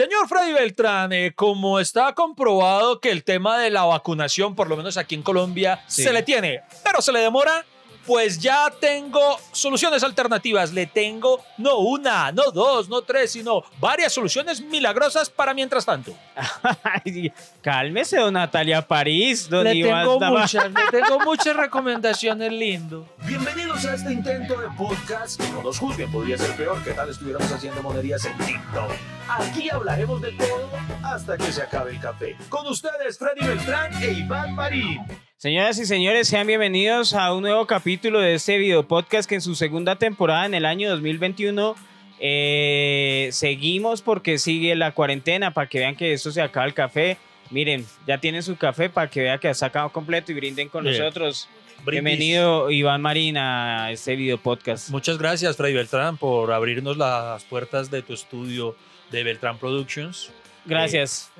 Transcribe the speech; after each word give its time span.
Señor 0.00 0.28
Freddy 0.28 0.54
Beltrán, 0.54 1.12
eh, 1.12 1.34
como 1.34 1.78
está 1.78 2.14
comprobado 2.14 3.00
que 3.00 3.10
el 3.10 3.22
tema 3.22 3.58
de 3.58 3.68
la 3.68 3.84
vacunación, 3.84 4.54
por 4.54 4.66
lo 4.66 4.74
menos 4.74 4.96
aquí 4.96 5.14
en 5.14 5.20
Colombia, 5.22 5.84
Sí. 5.88 6.04
se 6.04 6.10
le 6.10 6.22
tiene, 6.22 6.62
pero 6.82 7.02
se 7.02 7.12
le 7.12 7.18
demora, 7.18 7.66
pues 8.06 8.38
ya 8.38 8.72
tengo 8.80 9.38
soluciones 9.52 10.02
alternativas. 10.02 10.72
Le 10.72 10.86
tengo 10.86 11.44
no 11.58 11.80
una, 11.80 12.32
no 12.32 12.50
dos, 12.50 12.88
no 12.88 13.02
tres, 13.02 13.32
sino 13.32 13.62
varias 13.78 14.14
soluciones 14.14 14.62
milagrosas 14.62 15.28
para 15.28 15.52
mientras 15.52 15.84
tanto. 15.84 16.14
Ay, 16.82 17.30
cálmese, 17.60 18.16
don 18.16 18.32
Natalia 18.32 18.80
París. 18.80 19.50
Don 19.50 19.64
Le 19.64 19.74
Iván 19.74 20.04
tengo 20.06 20.18
muchas, 20.18 20.72
le 20.72 20.80
tengo 20.98 21.20
muchas 21.20 21.54
recomendaciones, 21.54 22.50
lindo. 22.50 23.06
Bienvenidos 23.26 23.84
a 23.84 23.96
este 23.96 24.14
intento 24.14 24.58
de 24.58 24.68
podcast 24.78 25.38
que 25.38 25.46
no 25.50 25.62
nos 25.62 25.78
juzguen, 25.78 26.10
podría 26.10 26.38
ser 26.38 26.56
peor 26.56 26.82
que 26.82 26.92
tal 26.92 27.10
estuviéramos 27.10 27.52
haciendo 27.52 27.82
monerías 27.82 28.24
en 28.24 28.38
TikTok. 28.38 28.92
Aquí 29.38 29.70
hablaremos 29.70 30.20
de 30.20 30.32
todo 30.32 30.68
hasta 31.04 31.38
que 31.38 31.52
se 31.52 31.62
acabe 31.62 31.92
el 31.92 32.00
café. 32.00 32.36
Con 32.48 32.66
ustedes 32.66 33.16
Freddy 33.16 33.46
Beltrán 33.46 34.02
e 34.02 34.10
Iván 34.12 34.56
Marín. 34.56 35.00
Señoras 35.36 35.78
y 35.78 35.86
señores, 35.86 36.26
sean 36.26 36.48
bienvenidos 36.48 37.14
a 37.14 37.32
un 37.32 37.42
nuevo 37.42 37.64
capítulo 37.64 38.18
de 38.18 38.34
este 38.34 38.58
video 38.58 38.88
podcast 38.88 39.28
que 39.28 39.36
en 39.36 39.40
su 39.40 39.54
segunda 39.54 39.94
temporada 39.94 40.46
en 40.46 40.54
el 40.54 40.66
año 40.66 40.90
2021 40.90 41.76
eh, 42.18 43.28
seguimos 43.30 44.02
porque 44.02 44.36
sigue 44.38 44.74
la 44.74 44.92
cuarentena 44.92 45.54
para 45.54 45.68
que 45.68 45.78
vean 45.78 45.94
que 45.94 46.12
esto 46.12 46.32
se 46.32 46.42
acaba 46.42 46.66
el 46.66 46.74
café. 46.74 47.16
Miren, 47.50 47.86
ya 48.08 48.18
tienen 48.18 48.42
su 48.42 48.56
café 48.56 48.90
para 48.90 49.08
que 49.08 49.22
vean 49.22 49.38
que 49.38 49.48
ha 49.48 49.54
sacado 49.54 49.90
completo 49.90 50.32
y 50.32 50.34
brinden 50.34 50.68
con 50.68 50.82
Bien. 50.82 50.98
nosotros. 50.98 51.48
Brindis. 51.84 52.04
Bienvenido 52.04 52.70
Iván 52.70 53.00
Marín 53.00 53.36
a 53.38 53.92
este 53.92 54.16
video 54.16 54.38
podcast. 54.38 54.90
Muchas 54.90 55.18
gracias, 55.18 55.56
Freddy 55.56 55.74
Beltrán, 55.74 56.16
por 56.16 56.52
abrirnos 56.52 56.96
las 56.96 57.44
puertas 57.44 57.90
de 57.92 58.02
tu 58.02 58.12
estudio 58.12 58.74
de 59.10 59.24
Beltrán 59.24 59.58
Productions. 59.58 60.30
Gracias, 60.66 61.30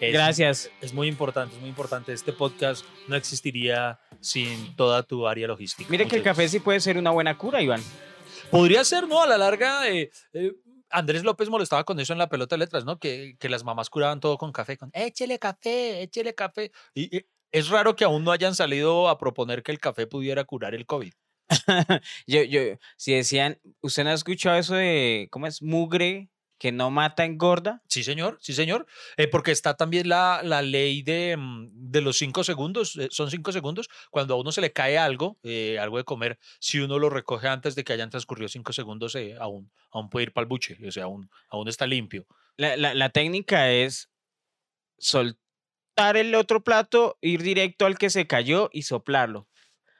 Es- 0.00 0.12
gracias. 0.12 0.70
Es 0.80 0.92
muy 0.92 1.08
importante, 1.08 1.54
es 1.54 1.60
muy 1.60 1.70
importante. 1.70 2.12
Este 2.12 2.32
podcast 2.32 2.84
no 3.08 3.16
existiría 3.16 3.98
sin 4.20 4.76
toda 4.76 5.02
tu 5.02 5.26
área 5.26 5.46
logística. 5.48 5.88
Mire 5.90 6.06
que 6.06 6.16
el 6.16 6.22
café 6.22 6.46
sí 6.48 6.60
puede 6.60 6.80
ser 6.80 6.98
una 6.98 7.10
buena 7.10 7.36
cura, 7.38 7.62
Iván. 7.62 7.82
Podría 8.50 8.84
ser, 8.84 9.08
¿no? 9.08 9.22
A 9.22 9.26
la 9.26 9.38
larga, 9.38 9.88
eh, 9.88 10.10
eh, 10.34 10.52
Andrés 10.90 11.22
López 11.24 11.48
molestaba 11.48 11.84
con 11.84 11.98
eso 12.00 12.12
en 12.12 12.18
la 12.18 12.28
pelota 12.28 12.54
de 12.56 12.58
letras, 12.60 12.84
¿no? 12.84 12.98
Que, 12.98 13.34
que 13.38 13.48
las 13.48 13.64
mamás 13.64 13.88
curaban 13.88 14.20
todo 14.20 14.36
con 14.36 14.52
café, 14.52 14.76
con 14.76 14.90
échele 14.92 15.38
café, 15.38 16.02
échele 16.02 16.34
café. 16.34 16.70
Y, 16.94 17.16
y 17.16 17.26
es 17.52 17.68
raro 17.68 17.96
que 17.96 18.04
aún 18.04 18.24
no 18.24 18.32
hayan 18.32 18.54
salido 18.54 19.08
a 19.08 19.18
proponer 19.18 19.62
que 19.62 19.72
el 19.72 19.78
café 19.80 20.06
pudiera 20.06 20.44
curar 20.44 20.74
el 20.74 20.84
COVID. 20.86 21.12
Yo, 22.26 22.42
yo, 22.44 22.60
si 22.96 23.12
decían, 23.14 23.58
¿usted 23.80 24.04
no 24.04 24.10
ha 24.10 24.14
escuchado 24.14 24.56
eso 24.58 24.74
de, 24.74 25.26
¿cómo 25.32 25.46
es? 25.48 25.62
Mugre 25.62 26.28
que 26.60 26.72
no 26.72 26.90
mata, 26.92 27.24
engorda. 27.24 27.82
Sí, 27.88 28.04
señor, 28.04 28.38
sí, 28.40 28.52
señor. 28.52 28.86
Eh, 29.16 29.26
porque 29.28 29.50
está 29.52 29.74
también 29.76 30.08
la, 30.08 30.42
la 30.44 30.62
ley 30.62 31.02
de, 31.02 31.36
mm, 31.36 31.70
de 31.90 32.00
los 32.02 32.18
cinco 32.18 32.44
segundos. 32.44 32.96
eh, 32.96 33.08
son 33.10 33.30
cinco 33.30 33.50
segundos. 33.52 33.88
Cuando 34.10 34.34
a 34.34 34.38
uno 34.38 34.52
se 34.52 34.60
le 34.60 34.72
cae 34.72 34.98
algo, 34.98 35.38
eh, 35.42 35.78
algo 35.80 35.98
de 35.98 36.04
comer, 36.04 36.38
si 36.60 36.78
uno 36.80 36.98
lo 37.00 37.10
recoge 37.10 37.48
antes 37.48 37.74
de 37.74 37.82
que 37.84 37.94
hayan 37.94 38.10
transcurrido 38.10 38.48
cinco 38.48 38.72
segundos, 38.72 39.16
aún, 39.40 39.72
aún 39.90 40.10
puede 40.10 40.24
ir 40.26 40.32
para 40.32 40.44
el 40.44 40.48
buche. 40.48 40.78
O 40.86 40.92
sea, 40.92 41.04
aún, 41.04 41.30
aún 41.48 41.66
está 41.68 41.86
limpio. 41.86 42.26
La, 42.56 42.76
la- 42.76 42.94
la 42.94 43.08
técnica 43.10 43.72
es 43.72 44.10
soltar 44.98 46.16
el 46.16 46.34
otro 46.34 46.62
plato, 46.64 47.18
ir 47.20 47.42
directo 47.42 47.86
al 47.86 47.98
que 47.98 48.10
se 48.10 48.26
cayó 48.26 48.70
y 48.72 48.82
soplarlo. 48.82 49.48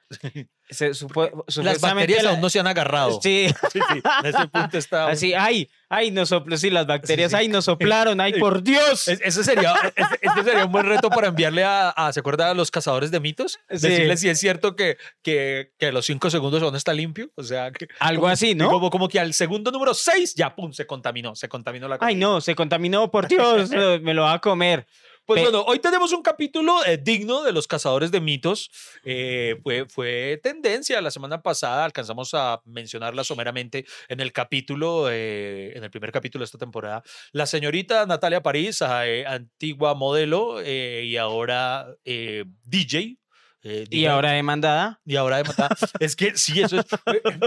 Se, 0.71 0.93
supo- 0.93 1.43
Las 1.61 1.81
bacterias 1.81 2.23
la- 2.23 2.29
aún 2.31 2.41
no 2.41 2.49
se 2.49 2.59
han 2.59 2.65
agarrado. 2.65 3.19
Sí, 3.21 3.47
Sí, 3.71 3.79
sí, 3.91 4.01
en 4.23 4.25
ese 4.25 4.47
punto 4.47 4.77
está. 4.77 5.07
así, 5.09 5.33
ay, 5.33 5.69
ay, 5.89 6.11
nos 6.11 6.29
sopló, 6.29 6.55
sí, 6.55 6.69
las 6.69 6.87
bacterias, 6.87 7.31
sí. 7.31 7.37
ay, 7.37 7.47
nos 7.49 7.65
soplaron, 7.65 8.21
ay, 8.21 8.39
por 8.39 8.63
Dios. 8.63 9.07
Es- 9.09 9.19
Ese 9.21 9.43
sería, 9.43 9.73
ese 10.21 10.43
sería 10.43 10.65
un 10.65 10.71
buen 10.71 10.85
reto 10.85 11.09
para 11.09 11.27
enviarle 11.27 11.65
a, 11.65 11.89
a- 11.89 12.13
¿se 12.13 12.21
acuerda 12.21 12.49
a 12.49 12.53
los 12.53 12.71
cazadores 12.71 13.11
de 13.11 13.19
mitos? 13.19 13.59
Sí. 13.69 13.87
Decirle 13.87 14.15
si 14.15 14.29
es 14.29 14.39
cierto 14.39 14.75
que, 14.77 14.97
que, 15.21 15.73
que 15.77 15.91
los 15.91 16.05
cinco 16.05 16.29
segundos 16.29 16.63
aún 16.63 16.75
está 16.77 16.93
limpio. 16.93 17.29
O 17.35 17.43
sea, 17.43 17.71
que, 17.71 17.87
Algo 17.99 18.21
como- 18.21 18.31
así, 18.33 18.55
¿no? 18.55 18.69
Como, 18.69 18.89
como 18.89 19.09
que 19.09 19.19
al 19.19 19.33
segundo 19.33 19.71
número 19.71 19.93
seis 19.93 20.33
ya, 20.35 20.55
pum, 20.55 20.71
se 20.71 20.87
contaminó, 20.87 21.35
se 21.35 21.49
contaminó 21.49 21.89
la 21.89 21.95
Ay, 21.95 22.13
comida. 22.15 22.27
no, 22.27 22.39
se 22.41 22.55
contaminó, 22.55 23.11
por 23.11 23.27
Dios, 23.27 23.69
me 24.01 24.13
lo 24.13 24.21
va 24.23 24.33
a 24.33 24.39
comer. 24.39 24.87
Pues 25.25 25.43
bueno, 25.43 25.61
hoy 25.61 25.79
tenemos 25.79 26.11
un 26.11 26.23
capítulo 26.23 26.83
eh, 26.85 26.97
digno 26.97 27.43
de 27.43 27.53
los 27.53 27.67
cazadores 27.67 28.11
de 28.11 28.19
mitos. 28.19 28.69
Eh, 29.05 29.55
fue, 29.63 29.85
fue 29.87 30.39
tendencia 30.43 30.99
la 30.99 31.11
semana 31.11 31.41
pasada, 31.41 31.85
alcanzamos 31.85 32.33
a 32.33 32.59
mencionarla 32.65 33.23
someramente 33.23 33.85
en 34.09 34.19
el 34.19 34.33
capítulo, 34.33 35.07
eh, 35.09 35.71
en 35.75 35.83
el 35.83 35.91
primer 35.91 36.11
capítulo 36.11 36.41
de 36.41 36.45
esta 36.45 36.57
temporada. 36.57 37.03
La 37.31 37.45
señorita 37.45 38.05
Natalia 38.05 38.41
París, 38.41 38.81
eh, 39.05 39.23
antigua 39.25 39.93
modelo 39.93 40.59
eh, 40.59 41.03
y 41.05 41.15
ahora 41.17 41.87
eh, 42.03 42.43
DJ. 42.65 43.17
eh, 43.63 43.85
Y 43.89 44.05
ahora 44.07 44.31
demandada. 44.31 44.99
y 45.05 45.15
ahora 45.15 45.37
de 45.37 45.43
matar. 45.45 45.77
es 45.99 46.15
que 46.17 46.35
sí, 46.35 46.61
eso 46.61 46.77
es. 46.79 46.85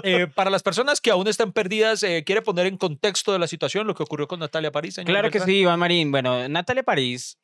eh, 0.05 0.27
para 0.29 0.49
las 0.49 0.63
personas 0.63 1.01
que 1.03 1.11
aún 1.11 1.29
están 1.29 1.53
perdidas, 1.53 2.03
eh, 2.03 2.23
¿quiere 2.25 2.41
poner 2.41 2.67
en 2.67 2.79
contexto 2.79 3.33
de 3.33 3.41
la 3.41 3.49
situación 3.49 3.87
lo 3.87 3.95
que 3.95 4.05
ocurrió 4.05 4.27
con 4.29 4.39
Natalia 4.41 4.71
París? 4.73 4.95
señor 4.95 5.07
Claro 5.09 5.31
que 5.31 5.39
Beltrán? 5.41 5.49
sí, 5.49 5.61
Iván 5.61 5.79
Marín. 5.81 6.11
Bueno, 6.13 6.49
Natalia 6.49 6.83
París, 6.85 7.37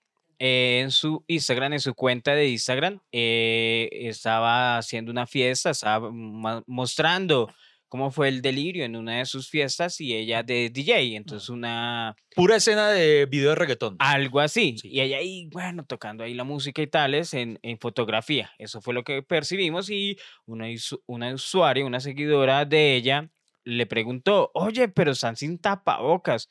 eh, 0.43 0.81
en 0.81 0.91
su 0.91 1.23
Instagram, 1.27 1.75
en 1.75 1.81
su 1.81 1.95
cuenta 1.95 2.35
de 2.35 2.49
Instagram, 2.49 2.99
eh, 3.13 3.91
estaba 3.93 4.79
haciendo 4.79 5.13
una 5.13 5.27
fiesta, 5.27 5.69
estaba 5.69 6.11
mostrando 6.11 7.53
cómo 7.89 8.11
fue 8.11 8.29
el 8.29 8.41
delirio 8.41 8.87
en 8.87 8.97
una 8.97 9.19
de 9.19 9.27
sus 9.27 9.51
fiestas 9.51 10.01
y 10.01 10.15
ella 10.15 10.43
de 10.43 10.71
DJ, 10.71 11.17
entonces 11.17 11.51
una 11.51 12.17
Pura 12.35 12.57
escena 12.57 12.89
de 12.89 13.27
video 13.27 13.51
de 13.51 13.57
reggaetón. 13.57 13.97
algo 13.99 14.41
así. 14.41 14.79
Sí. 14.79 14.89
Y 14.89 15.01
ella 15.01 15.19
ahí, 15.19 15.47
bueno, 15.53 15.85
tocando 15.85 16.25
ahí 16.25 16.33
la 16.33 16.45
música 16.45 16.81
y 16.81 16.87
tales 16.87 17.35
en, 17.35 17.59
en 17.61 17.79
fotografía. 17.79 18.51
Eso 18.59 18.81
fue 18.81 18.95
lo 18.95 19.05
que 19.05 19.23
percibimos 19.23 19.91
y 19.91 20.17
una, 20.47 20.69
una 21.05 21.35
usuaria, 21.35 21.85
una 21.85 22.01
seguidora 22.01 22.65
de 22.65 22.95
ella, 22.95 23.29
le 23.65 23.85
preguntó, 23.85 24.51
oye, 24.55 24.89
pero 24.89 25.11
están 25.13 25.37
sin 25.37 25.59
tapabocas. 25.59 26.49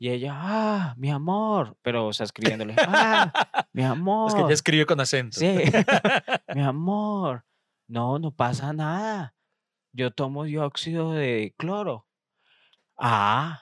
Y 0.00 0.10
ella, 0.10 0.32
ah, 0.36 0.94
mi 0.96 1.10
amor, 1.10 1.76
pero, 1.82 2.06
o 2.06 2.12
sea, 2.12 2.24
escribiéndole, 2.24 2.76
ah, 2.78 3.32
mi 3.72 3.82
amor. 3.82 4.28
Es 4.28 4.34
que 4.34 4.42
ella 4.42 4.54
escribe 4.54 4.86
con 4.86 5.00
acento. 5.00 5.40
Sí, 5.40 5.56
mi 6.54 6.62
amor, 6.62 7.44
no, 7.88 8.20
no 8.20 8.30
pasa 8.30 8.72
nada. 8.72 9.34
Yo 9.92 10.12
tomo 10.12 10.44
dióxido 10.44 11.12
de 11.12 11.52
cloro. 11.56 12.06
Ah, 13.00 13.60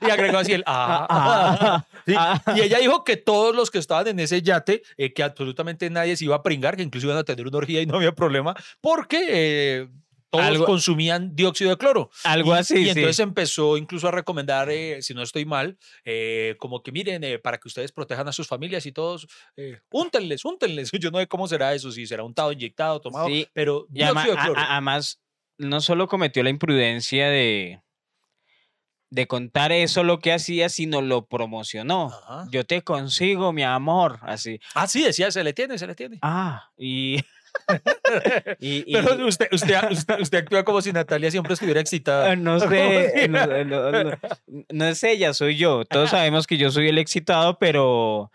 y 0.00 0.10
agregó 0.10 0.38
así 0.38 0.52
el 0.52 0.64
ah. 0.66 1.06
ah, 1.08 1.86
Sí, 2.04 2.14
ah. 2.18 2.42
Y 2.56 2.60
ella 2.60 2.78
dijo 2.78 3.04
que 3.04 3.16
todos 3.16 3.54
los 3.54 3.70
que 3.70 3.78
estaban 3.78 4.08
en 4.08 4.18
ese 4.18 4.42
yate, 4.42 4.82
eh, 4.96 5.12
que 5.12 5.22
absolutamente 5.22 5.88
nadie 5.90 6.16
se 6.16 6.24
iba 6.24 6.34
a 6.34 6.42
pringar, 6.42 6.76
que 6.76 6.82
incluso 6.82 7.06
iban 7.06 7.18
a 7.18 7.24
tener 7.24 7.46
una 7.46 7.58
orgía 7.58 7.82
y 7.82 7.86
no 7.86 7.96
había 7.96 8.12
problema, 8.12 8.56
porque 8.80 9.26
eh, 9.28 9.88
todos 10.30 10.44
Algo- 10.46 10.64
consumían 10.64 11.34
dióxido 11.34 11.70
de 11.70 11.76
cloro. 11.76 12.10
algo 12.24 12.54
Y- 12.54 12.58
así, 12.58 12.74
Y 12.78 12.84
sí. 12.84 12.90
entonces 12.90 13.18
empezó 13.18 13.76
incluso 13.76 14.06
a 14.08 14.12
recomendar, 14.12 14.70
eh, 14.70 15.02
si 15.02 15.12
no 15.12 15.22
estoy 15.22 15.44
mal, 15.44 15.76
eh, 16.04 16.54
como 16.58 16.82
que 16.82 16.92
miren, 16.92 17.24
eh, 17.24 17.38
para 17.38 17.58
que 17.58 17.66
ustedes 17.68 17.90
protejan 17.92 18.28
a 18.28 18.32
sus 18.32 18.46
familias 18.46 18.86
y 18.86 18.92
todos, 18.92 19.26
úntenles, 19.90 20.44
úntenles. 20.44 20.90
Yo 21.00 21.10
no 21.10 21.18
sé 21.18 21.26
cómo 21.26 21.48
será 21.48 21.74
eso, 21.74 21.90
si 21.90 22.06
será 22.06 22.22
untado, 22.24 22.52
inyectado, 22.52 23.00
tomado, 23.00 23.26
Sí, 23.28 23.46
pero 23.52 23.86
Y 23.92 24.02
ama- 24.02 24.22
dióxido 24.24 24.36
de 24.36 24.42
cloro. 24.54 24.60
además, 24.68 25.20
no 25.58 25.80
solo 25.80 26.06
cometió 26.08 26.42
la 26.42 26.50
imprudencia 26.50 27.28
de, 27.28 27.82
de 29.10 29.26
contar 29.26 29.72
eso 29.72 30.04
lo 30.04 30.20
que 30.20 30.32
hacía, 30.32 30.68
sino 30.68 31.02
lo 31.02 31.26
promocionó. 31.26 32.12
Ajá. 32.12 32.46
Yo 32.52 32.64
te 32.64 32.82
consigo, 32.82 33.52
mi 33.52 33.64
amor, 33.64 34.20
así. 34.22 34.60
Ah, 34.74 34.86
sí, 34.86 35.02
decía, 35.02 35.32
se 35.32 35.42
le 35.42 35.52
tiene, 35.52 35.76
se 35.78 35.86
le 35.88 35.94
tiene. 35.96 36.18
Ah, 36.22 36.70
y... 36.78 37.16
y, 38.60 38.84
y- 38.90 38.92
Pero 38.92 39.26
usted, 39.26 39.48
usted, 39.52 39.76
usted, 39.90 40.20
usted 40.20 40.38
actúa 40.38 40.64
como 40.64 40.80
si 40.82 40.92
Natalia 40.92 41.30
siempre 41.30 41.54
estuviera 41.54 41.80
excitada. 41.80 42.32
Ah, 42.32 42.36
No 42.36 42.58
sé, 42.60 43.28
no, 43.28 43.46
no- 43.64 43.90
no- 44.04 44.18
no 44.70 44.84
es 44.86 45.02
ella, 45.04 45.32
soy 45.34 45.56
yo. 45.56 45.84
Todos 45.84 46.10
sabemos 46.10 46.46
que 46.46 46.56
yo 46.56 46.70
soy 46.70 46.88
el 46.88 46.98
excitado, 46.98 47.58
pero, 47.58 48.30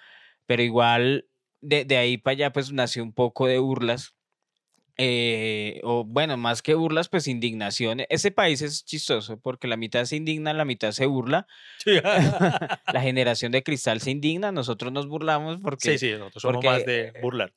pero 0.46 0.64
igual 0.64 1.26
de, 1.62 1.86
de 1.86 1.98
ahí 1.98 2.18
para 2.18 2.34
allá 2.34 2.54
pues 2.54 2.72
nació 2.72 3.04
un 3.04 3.14
poco 3.14 3.48
de 3.48 3.60
burlas. 3.60 4.14
eh, 4.98 5.82
o 5.84 6.06
bueno, 6.06 6.38
más 6.38 6.62
que 6.62 6.74
burlas, 6.74 7.10
pues 7.10 7.28
indignación. 7.28 8.04
Ese 8.08 8.32
país 8.32 8.62
es 8.62 8.86
chistoso 8.86 9.38
porque 9.42 9.68
la 9.68 9.76
mitad 9.76 10.06
se 10.06 10.16
indigna, 10.16 10.54
la 10.54 10.64
mitad 10.64 10.92
se 10.94 11.06
burla. 11.06 11.48
Sí. 11.84 11.92
La 12.94 13.02
generación 13.02 13.52
de 13.52 13.62
cristal 13.62 14.00
se 14.00 14.12
indigna, 14.12 14.54
nosotros 14.54 14.94
nos 14.94 15.08
burlamos 15.08 15.58
porque... 15.62 15.98
Sí, 15.98 15.98
sí, 15.98 16.12
nosotros 16.14 16.42
somos 16.44 16.56
porque- 16.58 16.68
más 16.70 16.86
de 16.86 17.12
burlar. 17.22 17.52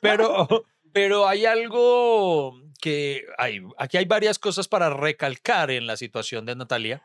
Pero, 0.00 0.48
pero 0.92 1.26
hay 1.28 1.46
algo 1.46 2.60
que 2.80 3.24
hay, 3.36 3.60
aquí 3.78 3.96
hay 3.96 4.04
varias 4.04 4.38
cosas 4.38 4.68
para 4.68 4.90
recalcar 4.90 5.70
en 5.70 5.86
la 5.86 5.96
situación 5.96 6.46
de 6.46 6.56
Natalia 6.56 7.02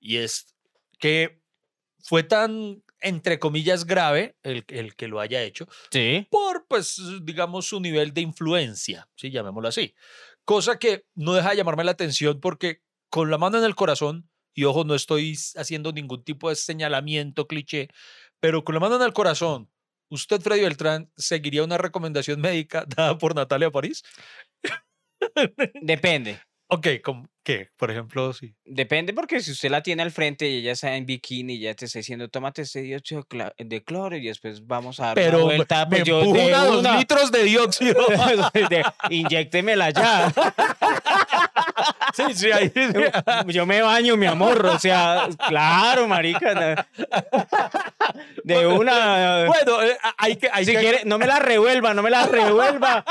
y 0.00 0.16
es 0.16 0.54
que 0.98 1.40
fue 2.02 2.22
tan, 2.22 2.82
entre 3.00 3.38
comillas, 3.38 3.84
grave 3.84 4.36
el, 4.42 4.64
el 4.68 4.96
que 4.96 5.08
lo 5.08 5.20
haya 5.20 5.42
hecho 5.42 5.66
Sí. 5.90 6.26
por, 6.30 6.66
pues, 6.66 7.00
digamos, 7.22 7.66
su 7.66 7.80
nivel 7.80 8.12
de 8.14 8.22
influencia, 8.22 9.08
¿sí? 9.16 9.30
llamémoslo 9.30 9.68
así. 9.68 9.94
Cosa 10.44 10.78
que 10.78 11.04
no 11.14 11.34
deja 11.34 11.50
de 11.50 11.56
llamarme 11.56 11.84
la 11.84 11.90
atención 11.92 12.40
porque 12.40 12.82
con 13.10 13.30
la 13.30 13.38
mano 13.38 13.58
en 13.58 13.64
el 13.64 13.74
corazón 13.74 14.30
y 14.54 14.64
ojo, 14.64 14.84
no 14.84 14.94
estoy 14.94 15.36
haciendo 15.56 15.92
ningún 15.92 16.24
tipo 16.24 16.48
de 16.48 16.56
señalamiento 16.56 17.46
cliché, 17.46 17.88
pero 18.40 18.64
con 18.64 18.74
la 18.74 18.80
mano 18.80 18.96
en 18.96 19.02
el 19.02 19.12
corazón, 19.12 19.70
¿usted, 20.10 20.40
Freddy 20.40 20.60
Beltrán, 20.62 21.10
seguiría 21.16 21.64
una 21.64 21.78
recomendación 21.78 22.40
médica 22.40 22.84
dada 22.96 23.16
por 23.16 23.34
Natalia 23.34 23.70
París? 23.70 24.02
Depende. 25.80 26.40
Ok, 26.72 26.86
¿cómo- 27.02 27.28
¿qué? 27.42 27.68
Por 27.76 27.90
ejemplo, 27.90 28.32
sí. 28.32 28.54
Depende 28.64 29.12
porque 29.12 29.40
si 29.40 29.50
usted 29.50 29.70
la 29.70 29.82
tiene 29.82 30.02
al 30.02 30.12
frente 30.12 30.48
y 30.48 30.58
ella 30.58 30.70
está 30.72 30.94
en 30.94 31.04
bikini 31.04 31.54
y 31.54 31.60
ya 31.60 31.74
te 31.74 31.86
está 31.86 31.98
diciendo, 31.98 32.28
tómate 32.28 32.62
este 32.62 32.82
dióxido 32.82 33.26
de 33.58 33.82
cloro 33.82 34.16
y 34.16 34.24
después 34.24 34.64
vamos 34.68 35.00
a 35.00 35.06
dar 35.06 35.14
Pero 35.16 35.38
una 35.38 35.46
me- 35.48 35.56
vuelta, 35.56 35.84
me 35.86 35.96
pues 35.96 36.04
yo 36.04 36.20
empuja 36.20 36.38
de 36.44 36.50
dos 36.68 36.76
una, 36.78 36.96
litros 36.98 37.32
de 37.32 37.42
dióxido. 37.42 38.06
inyéctemela 39.10 39.90
ya. 39.90 40.32
sí, 42.14 42.22
sí, 42.34 42.50
ahí- 42.52 42.72
Yo 43.48 43.66
me 43.66 43.82
baño, 43.82 44.16
mi 44.16 44.26
amor. 44.26 44.64
O 44.66 44.78
sea, 44.78 45.28
claro, 45.48 46.06
marica. 46.08 46.86
De 48.44 48.66
una. 48.66 49.46
Bueno, 49.46 49.82
eh, 49.82 49.96
hay 50.18 50.36
que... 50.36 50.48
Hay 50.52 50.64
Si 50.64 50.72
que 50.72 50.78
quiere, 50.80 51.02
no 51.04 51.18
me 51.18 51.26
la 51.26 51.38
revuelva, 51.38 51.94
no 51.94 52.02
me 52.02 52.10
la 52.10 52.26
revuelva. 52.26 53.04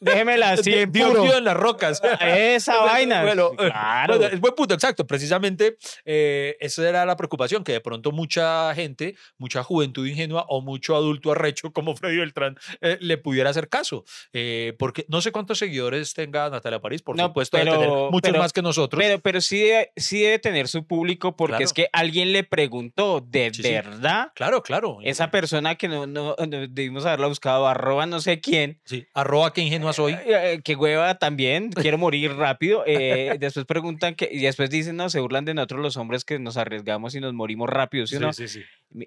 Déjemela 0.00 0.50
así 0.50 0.70
di- 0.70 0.78
en 0.78 0.92
puro. 0.92 1.10
dióxido 1.10 1.38
en 1.38 1.44
las 1.44 1.56
rocas. 1.56 2.00
Esa 2.20 2.78
vaina. 2.78 3.22
Bueno, 3.22 3.50
claro. 3.56 4.18
bueno, 4.18 4.34
es 4.34 4.40
buen 4.40 4.54
punto, 4.54 4.74
exacto. 4.74 5.06
Precisamente 5.06 5.76
eh, 6.04 6.56
esa 6.60 6.88
era 6.88 7.04
la 7.06 7.16
preocupación, 7.16 7.64
que 7.64 7.72
de 7.72 7.80
pronto 7.80 8.12
mucha 8.12 8.74
gente, 8.74 9.16
mucha 9.38 9.62
juventud 9.62 10.06
ingenua 10.06 10.44
o 10.48 10.60
mucho 10.60 10.94
adulto 10.96 11.32
arrecho 11.32 11.72
como 11.72 11.96
Freddy 11.96 12.18
Beltrán 12.18 12.56
eh, 12.80 12.98
le 13.00 13.18
pudiera 13.18 13.50
hacer 13.50 13.68
caso. 13.68 14.04
Eh, 14.32 14.74
porque 14.78 15.04
no 15.08 15.20
sé 15.20 15.32
cuántos 15.32 15.58
seguidores 15.58 16.14
tenga 16.14 16.48
Natalia 16.50 16.80
París, 16.80 17.02
por 17.02 17.16
No, 17.16 17.26
supuesto, 17.26 17.56
debe 17.56 17.70
tener 17.70 17.88
pero- 17.88 18.10
muchos 18.20 18.30
pero- 18.32 18.42
más 18.42 18.52
que 18.52 18.62
nosotros. 18.62 19.02
Pero, 19.02 19.18
pero 19.20 19.40
sí, 19.40 19.58
debe, 19.60 19.92
sí 19.96 20.20
debe 20.20 20.38
tener 20.38 20.68
su 20.68 20.86
público 20.86 21.36
porque 21.36 21.52
Claro. 21.52 21.64
es 21.64 21.72
que 21.72 21.88
alguien 21.92 22.32
le 22.32 22.44
preguntó, 22.44 23.20
¿de 23.20 23.50
Sí, 23.52 23.62
sí. 23.62 23.70
verdad? 23.70 24.32
claro, 24.34 24.62
claro. 24.62 24.98
Esa 25.02 25.30
persona 25.30 25.74
que 25.74 25.88
no, 25.88 26.06
no, 26.06 26.34
no 26.38 26.46
debimos 26.68 27.04
haberla 27.06 27.26
buscado, 27.26 27.66
arroba 27.66 28.06
no 28.06 28.20
sé 28.20 28.40
quién, 28.40 28.80
Sí, 28.84 29.06
arroba 29.14 29.52
que 29.52 29.62
ingenua 29.62 29.92
soy. 29.92 30.16
Eh, 30.26 30.60
que 30.64 30.76
hueva 30.76 31.16
también, 31.18 31.70
quiero 31.92 31.98
morir 31.98 32.34
rápido. 32.34 32.82
eh, 32.86 33.36
después 33.38 33.66
preguntan 33.66 34.14
que, 34.14 34.28
y 34.30 34.40
después 34.40 34.70
dicen, 34.70 34.96
no, 34.96 35.10
se 35.10 35.20
burlan 35.20 35.44
de 35.44 35.54
nosotros 35.54 35.80
los 35.80 35.96
hombres 35.96 36.24
que 36.24 36.38
nos 36.38 36.56
arriesgamos 36.56 37.14
y 37.14 37.20
nos 37.20 37.32
morimos 37.34 37.68
rápido, 37.68 38.06
¿sí 38.06 38.16
o 38.16 38.20
no? 38.20 38.32
sí, 38.32 38.48
sí. 38.48 38.62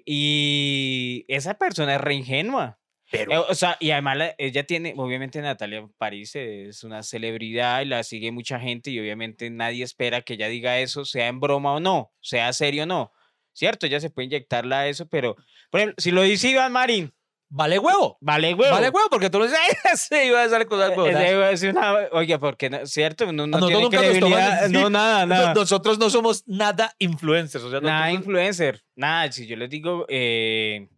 Y 0.06 1.24
esa 1.28 1.54
persona 1.54 1.94
es 1.96 2.00
re 2.00 2.14
ingenua. 2.14 2.78
Pero, 3.18 3.32
Eh, 3.32 3.38
O 3.48 3.54
sea, 3.54 3.76
y 3.80 3.90
además 3.90 4.16
la- 4.16 4.34
ella 4.38 4.64
tiene, 4.64 4.94
obviamente 4.96 5.40
Natalia 5.40 5.86
París 5.98 6.32
es 6.36 6.84
una 6.84 7.02
celebridad 7.02 7.80
y 7.82 7.86
la 7.86 8.02
sigue 8.02 8.30
mucha 8.32 8.58
gente 8.60 8.90
y 8.90 8.98
obviamente 9.00 9.48
nadie 9.50 9.84
espera 9.84 10.22
que 10.22 10.34
ella 10.34 10.48
diga 10.48 10.78
eso, 10.78 11.04
sea 11.04 11.28
en 11.28 11.40
broma 11.40 11.72
o 11.74 11.80
no, 11.80 12.12
sea 12.20 12.52
serio 12.52 12.84
o 12.84 12.86
no. 12.86 13.12
¿Cierto? 13.52 13.86
Ella 13.86 14.00
se 14.00 14.10
puede 14.10 14.26
inyectarla 14.26 14.80
a 14.80 14.88
eso, 14.88 15.06
pero, 15.08 15.36
por 15.70 15.80
ejemplo, 15.80 15.94
si 15.98 16.10
lo 16.10 16.22
dice 16.22 16.48
Iván 16.50 16.72
Marín, 16.72 17.14
vale 17.48 17.78
huevo. 17.78 18.18
vale 18.20 18.52
huevo. 18.52 18.74
Vale 18.74 18.88
huevo, 18.90 19.08
porque 19.08 19.30
tú 19.30 19.38
lo 19.38 19.44
dices, 19.46 19.60
sí, 20.08 20.16
iba 20.26 20.42
a 20.42 20.48
salir 20.48 20.66
cosas 20.66 20.90
Eh, 20.90 20.94
huevonas". 20.96 21.52
ese 21.52 21.68
es 21.68 21.72
una, 21.72 21.92
oye, 22.10 22.36
porque 22.40 22.68
no, 22.68 22.84
cierto, 22.84 23.26
no, 23.26 23.46
no 23.46 23.58
nosotros 23.58 23.90
tiene 23.90 24.08
nunca 24.08 24.28
nos 24.28 24.32
toman- 24.32 24.70
no 24.72 24.90
nada, 24.90 25.20
No- 25.26 25.34
nada. 25.34 25.54
Nosotros 25.54 26.00
no 26.00 26.10
somos 26.10 26.42
nada 26.48 26.92
influencers. 26.98 27.62
O 27.62 27.70
sea, 27.70 27.80
Nada 27.80 28.06
nosotros- 28.06 28.18
influencer, 28.26 28.82
nada. 28.96 29.30
Si 29.30 29.46
yo 29.46 29.54
les 29.56 29.70
digo, 29.70 30.04
eh, 30.08 30.88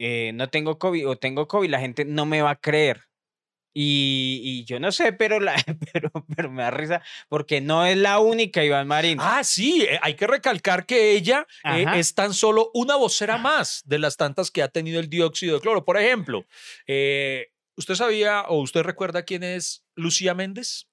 eh, 0.00 0.32
no 0.34 0.48
tengo 0.48 0.78
COVID 0.78 1.08
o 1.08 1.16
tengo 1.16 1.46
COVID, 1.46 1.70
la 1.70 1.78
gente 1.78 2.04
no 2.04 2.24
me 2.24 2.42
va 2.42 2.50
a 2.50 2.60
creer. 2.60 3.10
Y, 3.72 4.40
y 4.42 4.64
yo 4.64 4.80
no 4.80 4.90
sé, 4.90 5.12
pero, 5.12 5.38
la, 5.38 5.54
pero, 5.92 6.10
pero 6.34 6.50
me 6.50 6.62
da 6.62 6.70
risa 6.70 7.02
porque 7.28 7.60
no 7.60 7.86
es 7.86 7.96
la 7.96 8.18
única, 8.18 8.64
Iván 8.64 8.88
Marín. 8.88 9.18
Ah, 9.20 9.44
sí, 9.44 9.86
eh, 9.88 9.98
hay 10.02 10.14
que 10.14 10.26
recalcar 10.26 10.86
que 10.86 11.12
ella 11.12 11.46
eh, 11.64 11.84
es 11.94 12.14
tan 12.14 12.34
solo 12.34 12.70
una 12.74 12.96
vocera 12.96 13.38
más 13.38 13.82
de 13.84 13.98
las 13.98 14.16
tantas 14.16 14.50
que 14.50 14.62
ha 14.62 14.68
tenido 14.68 14.98
el 14.98 15.08
dióxido 15.08 15.54
de 15.54 15.60
cloro. 15.60 15.84
Por 15.84 15.98
ejemplo, 15.98 16.46
eh, 16.86 17.52
¿usted 17.76 17.94
sabía 17.94 18.42
o 18.48 18.60
usted 18.60 18.82
recuerda 18.82 19.22
quién 19.22 19.44
es 19.44 19.84
Lucía 19.94 20.34
Méndez? 20.34 20.89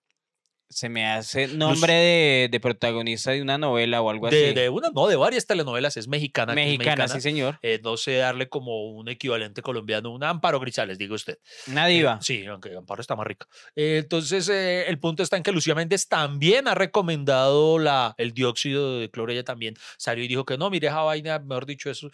Se 0.70 0.90
me 0.90 1.06
hace 1.06 1.48
nombre 1.48 1.94
de, 1.94 2.50
de 2.52 2.60
protagonista 2.60 3.32
de 3.32 3.42
una 3.42 3.58
novela 3.58 4.02
o 4.02 4.10
algo 4.10 4.30
De, 4.30 4.48
así. 4.48 4.54
de 4.54 4.68
una, 4.70 4.90
no, 4.94 5.08
de 5.08 5.16
varias 5.16 5.46
telenovelas, 5.48 5.96
es 5.96 6.10
mexicana. 6.10 6.54
que 6.54 6.62
es 6.62 6.78
mexicana, 6.78 7.08
sí, 7.08 7.22
señor. 7.22 7.58
Eh, 7.62 7.80
no 7.82 7.96
sé 7.96 8.16
darle 8.18 8.50
como 8.50 8.90
un 8.92 9.08
equivalente 9.08 9.62
colombiano, 9.62 10.12
un 10.12 10.24
Amparo 10.26 10.60
Grisales, 10.60 10.98
digo 10.98 11.16
usted. 11.16 11.40
Una 11.68 11.90
Eh, 11.90 11.94
diva. 11.94 12.20
sí, 12.22 12.46
aunque 12.46 12.76
Amparo 12.76 13.00
está 13.02 13.16
más 13.16 13.26
rica. 13.26 13.48
Eh, 13.78 14.00
entonces, 14.04 14.50
el 14.50 15.00
punto 15.00 15.24
está 15.24 15.38
en 15.38 15.44
que 15.44 15.54
Lucía 15.54 15.74
Méndez 15.74 16.08
también 16.10 16.68
ha 16.68 16.76
recomendado 16.76 17.80
la, 17.80 18.14
el 18.18 18.34
dióxido 18.34 19.00
de 19.00 19.10
cloro. 19.10 19.32
Ella 19.32 19.46
también 19.46 19.76
salió 19.98 20.24
y 20.26 20.28
dijo 20.28 20.44
que 20.46 20.58
no, 20.58 20.70
mire 20.70 20.88
esa 20.88 21.02
vaina, 21.02 21.40
mejor 21.40 21.66
dicho, 21.66 21.90
eso, 21.90 22.10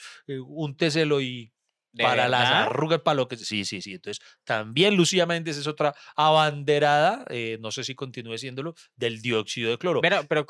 únteselo 0.48 1.22
y 1.22 1.52
¿De 1.94 2.04
para 2.04 2.28
las 2.28 2.50
arrugas, 2.52 3.02
para 3.02 3.16
lo 3.16 3.28
que... 3.28 3.38
Sí, 3.38 3.66
sí, 3.66 3.82
sí. 3.82 3.94
Entonces, 3.94 4.24
también 4.44 4.96
Lucía 4.98 5.26
Méndez 5.26 5.58
es 5.58 5.68
otra 5.68 5.94
abanderada, 6.16 7.24
eh, 7.30 7.58
no 7.62 7.72
sé 7.72 7.84
si 7.84 7.96
continúe 7.96 8.38
siéndolo, 8.38 8.74
del 8.96 9.22
dióxido 9.22 9.70
de 9.72 9.78
cloro. 9.78 10.02
Pero, 10.02 10.24
pero, 10.28 10.46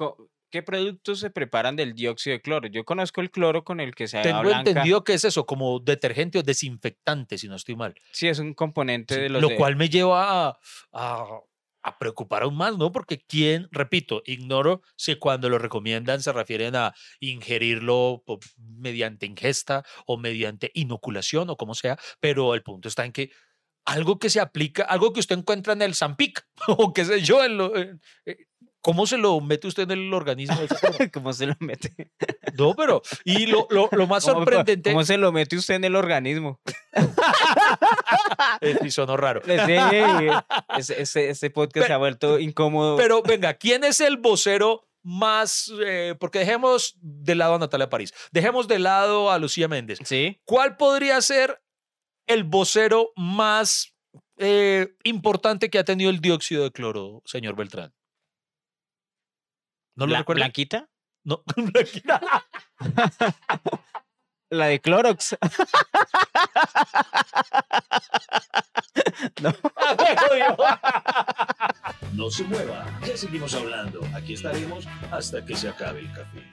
¿qué 0.50 0.64
productos 0.64 1.20
se 1.20 1.30
preparan 1.30 1.76
del 1.76 1.94
dióxido 1.94 2.36
de 2.36 2.42
cloro? 2.42 2.68
Yo 2.68 2.84
conozco 2.86 3.22
el 3.22 3.30
cloro 3.30 3.64
con 3.64 3.80
el 3.80 3.94
que 3.94 4.08
se 4.08 4.22
Tengo 4.22 4.42
blanca. 4.42 4.70
entendido 4.70 5.04
que 5.04 5.14
es 5.14 5.26
eso, 5.26 5.46
como 5.46 5.80
detergente 5.80 6.40
o 6.40 6.44
desinfectante, 6.44 7.38
si 7.38 7.48
no 7.48 7.56
estoy 7.56 7.76
mal. 7.76 7.94
Sí, 8.12 8.28
es 8.28 8.40
un 8.40 8.54
componente 8.54 9.16
Sí, 9.16 9.22
de 9.22 9.30
los 9.30 9.42
lo 9.42 9.50
de- 9.50 9.56
cual 9.58 9.76
me 9.76 9.90
lleva 9.90 10.48
a, 10.50 10.60
a- 10.94 11.26
a 11.84 11.98
preocupar 12.00 12.44
aún 12.44 12.56
más, 12.58 12.78
¿no? 12.78 12.92
Porque 12.92 13.20
quién, 13.28 13.68
repito, 13.72 14.22
ignoro 14.26 14.82
si 14.96 15.16
cuando 15.16 15.50
lo 15.50 15.58
recomiendan 15.60 16.22
se 16.22 16.32
refieren 16.34 16.76
a 16.76 16.94
ingerirlo 17.20 18.24
mediante 18.58 19.26
ingesta 19.26 19.84
o 20.08 20.18
mediante 20.18 20.72
inoculación 20.74 21.50
o 21.50 21.58
como 21.58 21.76
sea, 21.76 21.98
pero 22.20 22.54
el 22.56 22.64
punto 22.64 22.88
está 22.88 23.06
en 23.06 23.12
que 23.12 23.32
algo 23.86 24.18
que 24.20 24.30
se 24.30 24.40
aplica, 24.40 24.84
algo 24.84 25.12
que 25.14 25.20
usted 25.20 25.38
encuentra 25.38 25.74
en 25.74 25.82
el 25.82 25.96
Zampic 25.96 26.48
o 26.68 26.94
qué 26.94 27.06
sé 27.06 27.22
yo, 27.22 27.44
en 27.44 27.58
lo- 27.58 27.76
eh, 27.76 27.98
¿cómo 28.84 29.08
se 29.08 29.18
lo 29.18 29.42
mete 29.42 29.66
usted 29.68 29.84
en 29.84 29.92
el 29.92 30.14
organismo? 30.14 30.56
de 30.60 30.66
esa 30.66 30.76
forma? 30.78 31.10
¿Cómo 31.12 31.34
se 31.34 31.48
lo 31.48 31.56
mete? 31.60 32.12
No, 32.56 32.76
pero, 32.76 33.02
y 33.26 33.48
lo, 33.48 33.66
lo- 33.72 33.90
lo 33.92 34.06
más 34.06 34.24
¿Cómo- 34.24 34.38
sorprendente, 34.42 34.92
¿Cómo 34.92 35.04
se 35.04 35.18
lo 35.18 35.32
mete 35.32 35.56
usted 35.56 35.74
en 35.76 35.86
el 35.86 35.96
organismo? 35.96 36.62
eh, 38.62 38.78
sí 38.82 38.92
sonó 38.92 39.18
raro, 39.18 39.42
Sí, 39.44 39.52
ese, 40.78 41.02
ese, 41.02 41.30
ese 41.30 41.50
podcast 41.50 41.88
se 41.88 41.94
ha 41.94 41.98
vuelto 41.98 42.40
incómodo. 42.40 42.98
Pero 42.98 43.22
venga, 43.24 43.56
¿quién 43.56 43.84
es 43.84 44.00
el 44.02 44.18
vocero 44.18 44.88
más? 45.02 45.72
eh, 45.84 46.16
porque 46.20 46.40
dejemos 46.40 46.96
de 47.02 47.36
lado 47.36 47.56
a 47.56 47.60
Natalia 47.60 47.90
París, 47.90 48.14
dejemos 48.32 48.68
de 48.68 48.80
lado 48.80 49.32
a 49.32 49.40
Lucía 49.40 49.68
Méndez. 49.68 50.00
sí. 50.04 50.40
¿Cuál 50.46 50.78
podría 50.78 51.20
ser 51.22 51.62
el 52.28 52.44
vocero 52.44 53.12
más 53.16 53.94
eh, 54.38 54.96
importante 55.04 55.70
que 55.70 55.80
ha 55.80 55.84
tenido 55.84 56.10
el 56.10 56.20
dióxido 56.22 56.64
de 56.64 56.72
cloro, 56.72 57.22
señor 57.26 57.56
Beltrán? 57.56 57.94
¿No 59.96 60.08
lo 60.08 60.18
recuerda? 60.18 60.42
¿Blanquita? 60.42 60.90
No. 61.24 61.44
La 64.50 64.68
de 64.68 64.80
Clorox. 64.80 65.38
No 72.14 72.30
se 72.30 72.44
mueva, 72.44 72.86
ya 73.06 73.18
seguimos 73.18 73.54
hablando. 73.56 74.02
Aquí 74.16 74.34
estaremos 74.34 74.86
hasta 75.12 75.44
que 75.44 75.56
se 75.56 75.70
acabe 75.70 76.02
el 76.02 76.14
café. 76.14 76.44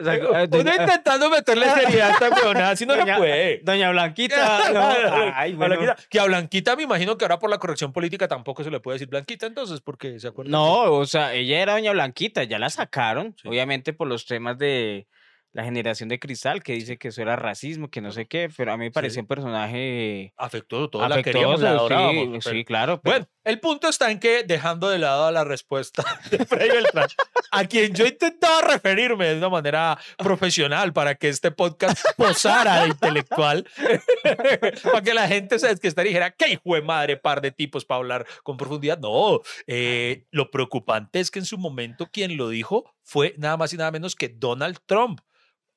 O 0.00 0.04
sea, 0.04 0.14
eh, 0.14 0.48
Uno 0.50 0.70
intentando 0.70 1.30
meterle 1.30 1.66
seriedad 1.74 2.10
a 2.10 2.12
esta 2.12 2.70
así 2.70 2.86
no 2.86 2.94
se 2.94 3.00
Doña- 3.00 3.16
puede. 3.18 3.60
doña 3.62 3.90
Blanquita. 3.90 4.70
no, 4.72 4.88
ay, 5.34 5.52
A 5.52 5.56
bueno. 5.56 5.76
Blanquita, 5.76 5.96
que 6.10 6.20
a 6.20 6.24
Blanquita 6.24 6.76
me 6.76 6.82
imagino 6.82 7.16
que 7.16 7.24
ahora 7.24 7.38
por 7.38 7.50
la 7.50 7.58
corrección 7.58 7.92
política 7.92 8.28
tampoco 8.28 8.62
se 8.64 8.70
le 8.70 8.80
puede 8.80 8.96
decir 8.96 9.08
Blanquita, 9.08 9.46
entonces, 9.46 9.80
porque 9.80 10.18
se 10.20 10.28
acuerda. 10.28 10.50
No, 10.50 10.82
o 10.92 11.06
sea, 11.06 11.34
ella 11.34 11.60
era 11.60 11.72
doña 11.74 11.92
Blanquita, 11.92 12.44
ya 12.44 12.58
la 12.58 12.70
sacaron, 12.70 13.34
Sí. 13.40 13.48
obviamente 13.48 13.92
por 13.92 14.08
los 14.08 14.26
temas 14.26 14.58
de 14.58 15.06
la 15.52 15.64
generación 15.64 16.10
de 16.10 16.18
cristal, 16.18 16.62
que 16.62 16.74
dice 16.74 16.98
que 16.98 17.08
eso 17.08 17.22
era 17.22 17.34
racismo, 17.34 17.88
que 17.88 18.02
no 18.02 18.12
sé 18.12 18.26
qué, 18.26 18.50
pero 18.54 18.72
a 18.72 18.76
mí 18.76 18.84
me 18.84 18.90
pareció 18.90 19.22
un 19.22 19.26
personaje 19.26 20.34
la 20.36 20.50
queríamos, 20.50 21.62
afectuoso, 21.62 21.62
la 21.62 21.70
sí, 21.70 21.76
adorábamos, 21.76 22.44
sí, 22.44 22.50
pero- 22.50 22.64
claro. 22.66 23.00
pero- 23.02 23.12
Bueno, 23.14 23.26
el 23.46 23.60
punto 23.60 23.88
está 23.88 24.10
en 24.10 24.18
que, 24.18 24.42
dejando 24.42 24.88
de 24.88 24.98
lado 24.98 25.30
la 25.30 25.44
respuesta 25.44 26.04
de 26.30 26.44
Freddy 26.44 26.68
Beltrán, 26.68 27.08
a 27.52 27.64
quien 27.64 27.94
yo 27.94 28.04
intentaba 28.04 28.60
referirme 28.62 29.28
de 29.28 29.38
una 29.38 29.48
manera 29.48 29.96
profesional 30.18 30.92
para 30.92 31.14
que 31.14 31.28
este 31.28 31.52
podcast 31.52 32.04
posara 32.16 32.82
de 32.82 32.88
intelectual, 32.88 33.64
para 34.82 35.00
que 35.00 35.14
la 35.14 35.28
gente 35.28 35.60
se 35.60 35.78
que 35.78 35.88
y 35.88 36.04
dijera, 36.04 36.32
qué 36.32 36.48
hijo 36.48 36.74
de 36.74 36.82
madre, 36.82 37.16
par 37.16 37.40
de 37.40 37.52
tipos 37.52 37.84
para 37.84 37.98
hablar 37.98 38.26
con 38.42 38.56
profundidad. 38.56 38.98
No, 38.98 39.40
eh, 39.68 40.26
lo 40.32 40.50
preocupante 40.50 41.20
es 41.20 41.30
que 41.30 41.38
en 41.38 41.46
su 41.46 41.56
momento 41.56 42.10
quien 42.10 42.36
lo 42.36 42.48
dijo 42.48 42.96
fue 43.04 43.34
nada 43.38 43.56
más 43.56 43.72
y 43.72 43.76
nada 43.76 43.92
menos 43.92 44.16
que 44.16 44.28
Donald 44.28 44.78
Trump. 44.86 45.20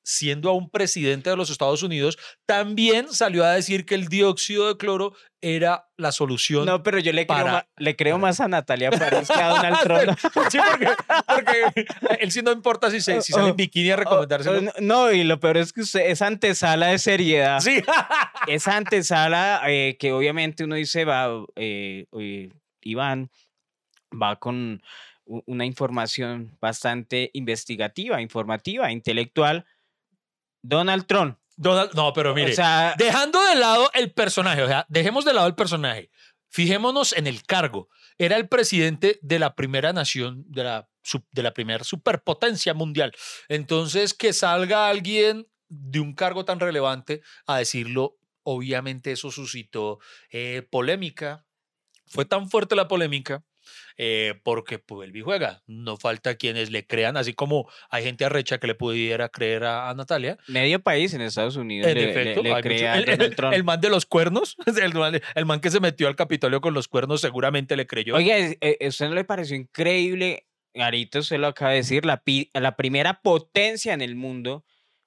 Siendo 0.02 0.48
aún 0.50 0.70
presidente 0.70 1.30
de 1.30 1.36
los 1.36 1.50
Estados 1.50 1.82
Unidos, 1.82 2.18
también 2.46 3.12
salió 3.12 3.44
a 3.44 3.52
decir 3.52 3.84
que 3.86 3.94
el 3.94 4.08
dióxido 4.08 4.66
de 4.68 4.76
cloro 4.76 5.12
era 5.42 5.86
la 5.96 6.10
solución. 6.12 6.66
No, 6.66 6.82
pero 6.82 6.98
yo 6.98 7.12
le 7.12 7.26
creo, 7.26 7.38
para- 7.38 7.52
ma- 7.52 7.66
le 7.76 7.96
creo 7.96 8.16
para- 8.16 8.22
más 8.22 8.40
a 8.40 8.48
Natalia 8.48 8.90
París 8.90 9.28
que 9.28 9.40
a 9.42 9.48
Donald 9.48 9.78
Trump. 9.82 10.18
Sí, 10.50 10.58
porque, 10.70 10.88
porque 11.26 11.86
él 12.20 12.32
sí 12.32 12.42
no 12.42 12.52
importa 12.52 12.90
si, 12.90 13.00
se, 13.00 13.20
si 13.22 13.32
sale 13.32 13.50
en 13.50 13.56
bikini 13.56 13.90
a 13.90 13.96
recomendárselo. 13.96 14.58
Oh, 14.58 14.72
oh, 14.76 14.80
No, 14.80 15.12
y 15.12 15.22
lo 15.24 15.38
peor 15.40 15.56
es 15.58 15.72
que 15.72 15.82
usted, 15.82 16.00
esa 16.10 16.26
antesala 16.26 16.88
de 16.88 16.98
seriedad, 16.98 17.60
Sí. 17.60 17.82
esa 18.48 18.76
antesala 18.76 19.60
eh, 19.68 19.96
que 19.98 20.12
obviamente 20.12 20.64
uno 20.64 20.74
dice, 20.74 21.04
va, 21.04 21.28
eh, 21.56 22.06
eh, 22.18 22.50
Iván 22.82 23.30
va 24.10 24.36
con 24.36 24.82
una 25.26 25.64
información 25.64 26.56
bastante 26.60 27.30
investigativa, 27.34 28.20
informativa, 28.20 28.90
intelectual. 28.90 29.64
Donald 30.62 31.06
Trump. 31.06 31.38
Donald- 31.56 31.92
no, 31.94 32.12
pero 32.12 32.34
mire, 32.34 32.52
o 32.52 32.54
sea, 32.54 32.94
dejando 32.96 33.40
de 33.44 33.56
lado 33.56 33.90
el 33.94 34.12
personaje, 34.12 34.62
o 34.62 34.68
sea, 34.68 34.86
dejemos 34.88 35.24
de 35.24 35.34
lado 35.34 35.46
el 35.46 35.54
personaje. 35.54 36.10
Fijémonos 36.48 37.12
en 37.12 37.26
el 37.26 37.44
cargo. 37.44 37.88
Era 38.18 38.36
el 38.36 38.48
presidente 38.48 39.18
de 39.22 39.38
la 39.38 39.54
primera 39.54 39.92
nación, 39.92 40.44
de 40.48 40.64
la, 40.64 40.88
de 41.30 41.42
la 41.42 41.52
primera 41.54 41.84
superpotencia 41.84 42.74
mundial. 42.74 43.12
Entonces, 43.48 44.14
que 44.14 44.32
salga 44.32 44.88
alguien 44.88 45.46
de 45.68 46.00
un 46.00 46.14
cargo 46.14 46.44
tan 46.44 46.58
relevante 46.58 47.22
a 47.46 47.58
decirlo, 47.58 48.18
obviamente 48.42 49.12
eso 49.12 49.30
suscitó 49.30 50.00
eh, 50.30 50.66
polémica. 50.70 51.46
Fue 52.06 52.24
tan 52.24 52.50
fuerte 52.50 52.74
la 52.74 52.88
polémica 52.88 53.44
eh, 53.96 54.34
porque 54.42 54.82
vuelve 54.86 55.18
y 55.18 55.22
juega. 55.22 55.62
No 55.66 55.96
falta 55.96 56.34
quienes 56.36 56.70
le 56.70 56.86
crean, 56.86 57.16
así 57.16 57.34
como 57.34 57.68
hay 57.90 58.04
gente 58.04 58.24
arrecha 58.24 58.58
que 58.58 58.66
le 58.66 58.74
pudiera 58.74 59.28
creer 59.28 59.64
a, 59.64 59.90
a 59.90 59.94
Natalia. 59.94 60.38
medio 60.48 60.80
país 60.80 61.12
en 61.14 61.20
Estados 61.20 61.56
Unidos 61.56 61.86
En 61.88 61.94
le, 61.96 62.04
le- 62.04 62.10
efecto, 62.10 62.42
le 62.42 62.48
hay 62.50 62.54
mucho- 62.56 62.62
cree 62.68 62.88
a 62.88 62.96
el, 62.98 63.08
el- 63.08 63.36
el 63.54 63.64
man 63.64 63.80
de 63.80 63.88
los 63.90 64.06
cuernos, 64.06 64.56
el 64.82 64.94
man, 64.94 65.20
el 65.34 65.46
man 65.46 65.60
que 65.60 65.70
se 65.70 65.80
metió 65.80 66.08
al 66.08 66.16
Capitolio 66.16 66.60
con 66.60 66.74
los 66.74 66.88
cuernos, 66.88 67.20
seguramente 67.20 67.76
le 67.76 67.86
creyó. 67.86 68.16
¿es- 68.18 68.56
eh, 68.60 68.78
¿a 68.84 68.88
usted 68.88 69.08
no 69.08 69.14
le 69.14 69.24
pareció 69.24 69.56
increíble? 69.56 70.46
Ahorita 70.74 71.18
usted 71.18 71.38
lo 71.38 71.48
acaba 71.48 71.72
de 71.72 71.78
decir, 71.78 72.04
la, 72.06 72.22
pi- 72.22 72.50
la 72.54 72.76
primera 72.76 73.20
potencia 73.22 73.92
en 73.92 74.02
el 74.02 74.14
mundo 74.14 74.64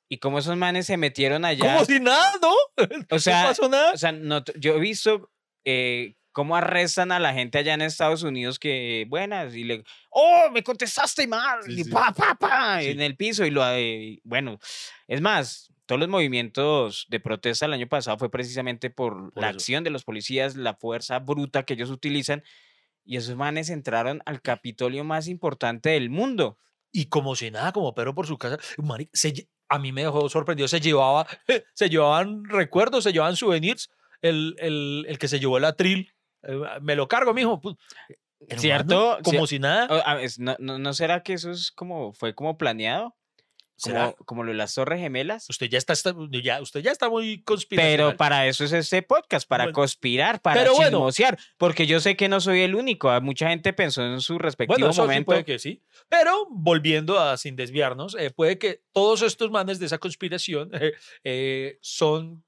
y 0.09 0.17
cómo 0.17 0.39
esos 0.39 0.57
manes 0.57 0.85
se 0.85 0.97
metieron 0.97 1.45
allá. 1.45 1.73
Como 1.73 1.85
si 1.85 1.99
nada, 1.99 2.33
¿no? 2.41 2.53
O 3.09 3.17
sea, 3.19 3.43
no 3.43 3.47
pasó 3.47 3.69
nada. 3.69 3.93
O 3.93 3.97
sea, 3.97 4.11
no, 4.11 4.43
yo 4.59 4.75
he 4.75 4.79
visto 4.79 5.31
eh, 5.65 6.15
cómo 6.33 6.55
arrestan 6.57 7.11
a 7.13 7.19
la 7.19 7.33
gente 7.33 7.59
allá 7.59 7.73
en 7.75 7.81
Estados 7.81 8.23
Unidos 8.23 8.59
que, 8.59 9.05
buenas, 9.07 9.55
y 9.55 9.63
le, 9.63 9.83
oh, 10.09 10.49
me 10.51 10.61
contestaste 10.63 11.25
mal, 11.27 11.63
Sí, 11.63 11.79
y 11.79 11.83
sí. 11.85 11.89
pa, 11.91 12.11
pa, 12.11 12.35
pa, 12.35 12.81
Sí. 12.81 12.89
en 12.89 12.99
el 13.01 13.15
piso, 13.15 13.45
y 13.45 13.51
lo, 13.51 13.63
eh, 13.71 14.19
bueno, 14.25 14.59
es 15.07 15.21
más, 15.21 15.69
todos 15.85 15.99
los 15.99 16.09
movimientos 16.09 17.05
de 17.09 17.19
protesta 17.19 17.65
el 17.65 17.73
año 17.73 17.87
pasado 17.87 18.17
fue 18.17 18.29
precisamente 18.31 18.89
por, 18.89 19.31
Por 19.33 19.41
la 19.41 19.49
eso. 19.49 19.57
acción 19.57 19.83
de 19.83 19.89
los 19.91 20.03
policías, 20.03 20.55
la 20.55 20.73
fuerza 20.75 21.19
bruta 21.19 21.63
que 21.63 21.73
ellos 21.75 21.89
utilizan, 21.89 22.43
y 23.05 23.17
esos 23.17 23.35
manes 23.35 23.69
entraron 23.69 24.21
al 24.25 24.41
Capitolio 24.41 25.03
más 25.03 25.27
importante 25.27 25.89
del 25.89 26.09
mundo. 26.09 26.57
Y 26.91 27.07
como 27.07 27.35
si 27.35 27.51
nada, 27.51 27.71
como 27.73 27.93
Pedro 27.93 28.15
por 28.15 28.27
su 28.27 28.37
casa. 28.37 28.57
Mari- 28.77 29.09
se 29.13 29.47
a 29.67 29.79
mí 29.79 29.91
me 29.91 30.03
dejó 30.03 30.29
sorprendido. 30.29 30.67
Se 30.69 30.79
llevaba, 30.79 31.27
se 31.73 31.89
llevaban 31.89 32.45
recuerdos, 32.45 33.03
se 33.03 33.11
llevaban 33.11 33.35
souvenirs. 33.35 33.89
El, 34.21 34.55
el, 34.59 35.05
el 35.09 35.17
que 35.17 35.27
se 35.27 35.37
llevó 35.39 35.57
el 35.57 35.65
atril, 35.65 36.12
me 36.81 36.95
lo 36.95 37.07
cargo, 37.07 37.33
mijo. 37.33 37.59
pu- 37.61 37.77
hermano, 38.41 38.61
¿Cierto? 38.61 39.17
Como 39.23 39.47
si 39.47 39.59
nada. 39.59 39.87
A 40.05 40.19
¿No, 40.37 40.55
no, 40.59 40.77
no 40.79 40.93
será 40.93 41.23
que 41.23 41.33
eso 41.33 41.51
es 41.51 41.71
como, 41.71 42.13
fue 42.13 42.35
como 42.35 42.57
planeado? 42.57 43.15
¿Será? 43.75 44.11
Como, 44.11 44.25
como 44.25 44.43
lo 44.43 44.51
de 44.51 44.57
las 44.57 44.75
Torres 44.75 44.99
Gemelas. 44.99 45.49
Usted 45.49 45.67
ya 45.67 45.77
está, 45.79 45.93
está- 45.93 46.13
ya, 46.43 46.61
usted 46.61 46.81
ya 46.81 46.91
está 46.91 47.09
muy 47.09 47.37
Pero 47.37 47.45
conspiracional. 47.45 48.15
para 48.17 48.45
eso 48.47 48.63
es 48.65 48.71
este 48.71 49.01
podcast, 49.01 49.47
para 49.47 49.63
Bueno, 49.65 49.75
conspirar, 49.75 50.41
para 50.41 50.61
pero 50.61 50.73
bueno. 50.75 50.89
chismosear, 50.99 51.39
porque 51.57 51.87
yo 51.87 51.99
sé 51.99 52.15
que 52.15 52.29
no 52.29 52.39
soy 52.39 52.61
el 52.61 52.75
único, 52.75 53.09
ah, 53.09 53.19
mucha 53.19 53.49
gente 53.49 53.73
pensó 53.73 54.03
en 54.05 54.21
su 54.21 54.37
respectivo 54.37 54.75
Bueno, 54.75 54.91
eso 54.91 55.01
sí 55.01 55.07
momento. 55.07 55.25
puede 55.25 55.43
que 55.43 55.57
sí. 55.57 55.81
Pero 56.07 56.45
volviendo 56.51 57.19
a 57.19 57.35
sin 57.37 57.55
desviarnos, 57.55 58.15
eh, 58.19 58.29
puede 58.29 58.57
que 58.59 58.83
todos 58.93 59.21
estos 59.23 59.49
manes 59.51 59.79
de 59.79 59.87
esa 59.87 59.97
conspiración 59.97 60.69
eh, 60.79 60.93
eh, 61.23 61.77
son 61.81 62.43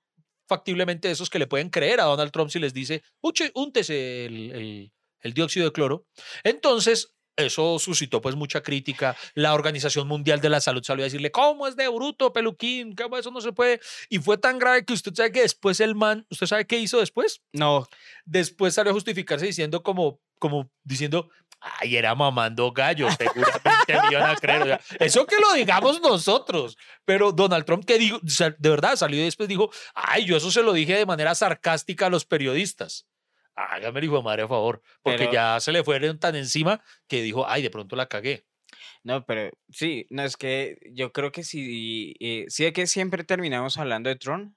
factiblemente 0.48 1.10
esos 1.12 1.30
que 1.30 1.40
le 1.40 1.48
pueden 1.48 1.70
creer 1.70 2.00
a 2.00 2.06
Donald 2.06 2.32
Trump 2.32 2.50
si 2.52 2.60
les 2.60 2.74
dice, 2.74 3.04
"Uche, 3.22 3.52
úntese 3.56 4.26
el, 4.26 4.52
el- 4.52 4.92
el 5.22 5.34
dióxido 5.34 5.66
de 5.66 5.72
cloro. 5.72 6.06
Entonces, 6.44 7.12
eso 7.38 7.80
suscitó 7.80 8.22
pues 8.22 8.36
mucha 8.36 8.62
crítica. 8.62 9.18
La 9.34 9.54
Organización 9.56 10.08
Mundial 10.08 10.40
de 10.40 10.50
la 10.50 10.62
Salud 10.62 10.84
salió 10.84 11.04
a 11.04 11.08
decirle, 11.08 11.32
¿cómo 11.32 11.68
es 11.68 11.76
de 11.76 11.88
bruto, 11.90 12.32
peluquín? 12.32 12.96
¿Cómo 12.96 13.18
eso 13.18 13.32
no 13.32 13.42
se 13.42 13.52
puede? 13.52 13.82
Y 14.10 14.20
fue 14.20 14.38
tan 14.38 14.58
grave 14.60 14.86
que 14.86 14.94
usted 14.94 15.14
sabe 15.14 15.32
que 15.34 15.42
después 15.42 15.80
el 15.82 15.96
man, 15.96 16.26
¿usted 16.30 16.46
sabe 16.48 16.66
qué 16.68 16.78
hizo 16.80 17.00
después? 17.00 17.42
No, 17.52 17.88
después 18.24 18.76
salió 18.76 18.92
a 18.92 18.94
justificarse 18.94 19.46
diciendo 19.48 19.84
como, 19.84 20.22
como 20.40 20.72
diciendo, 20.84 21.30
ay, 21.80 21.96
era 21.96 22.14
mamando 22.16 22.72
gallo, 22.72 23.08
seguramente 23.12 23.70
me 23.88 24.12
iban 24.12 24.30
a 24.30 24.36
creer. 24.36 24.62
o 24.62 24.66
sea, 24.66 24.80
eso 25.00 25.26
que 25.26 25.36
lo 25.38 25.54
digamos 25.54 26.02
nosotros. 26.02 26.78
Pero 27.06 27.32
Donald 27.32 27.66
Trump, 27.66 27.86
que 27.86 27.98
digo, 27.98 28.18
o 28.24 28.30
sea, 28.30 28.56
de 28.58 28.70
verdad 28.70 28.96
salió 28.96 29.20
y 29.20 29.24
después 29.26 29.50
dijo, 29.50 29.70
ay, 29.94 30.26
yo 30.26 30.38
eso 30.38 30.52
se 30.52 30.64
lo 30.64 30.74
dije 30.74 30.96
de 30.96 31.06
manera 31.06 31.34
sarcástica 31.36 32.08
a 32.08 32.10
los 32.10 32.26
periodistas. 32.26 33.08
Hágame 33.56 34.00
el 34.00 34.06
hijo 34.06 34.18
de 34.18 34.24
madre 34.24 34.44
a 34.44 34.48
favor, 34.48 34.82
porque 35.02 35.20
Pero- 35.20 35.32
ya 35.32 35.60
se 35.60 35.72
le 35.72 35.84
fueron 35.84 36.20
tan 36.20 36.36
encima 36.36 36.82
que 37.08 37.22
dijo, 37.22 37.48
ay, 37.48 37.62
de 37.62 37.70
pronto 37.70 37.96
la 37.96 38.08
cagué. 38.08 38.46
no, 39.04 39.24
pero 39.26 39.52
sí, 39.72 40.06
no 40.10 40.24
es 40.24 40.36
que 40.36 40.78
yo 40.92 41.12
creo 41.14 41.32
que 41.32 41.44
sí, 41.44 42.16
eh, 42.20 42.46
sí 42.50 42.66
es 42.66 42.74
que 42.74 42.86
siempre 42.88 43.24
terminamos 43.24 43.78
hablando 43.78 44.10
de 44.10 44.16
Tron, 44.18 44.56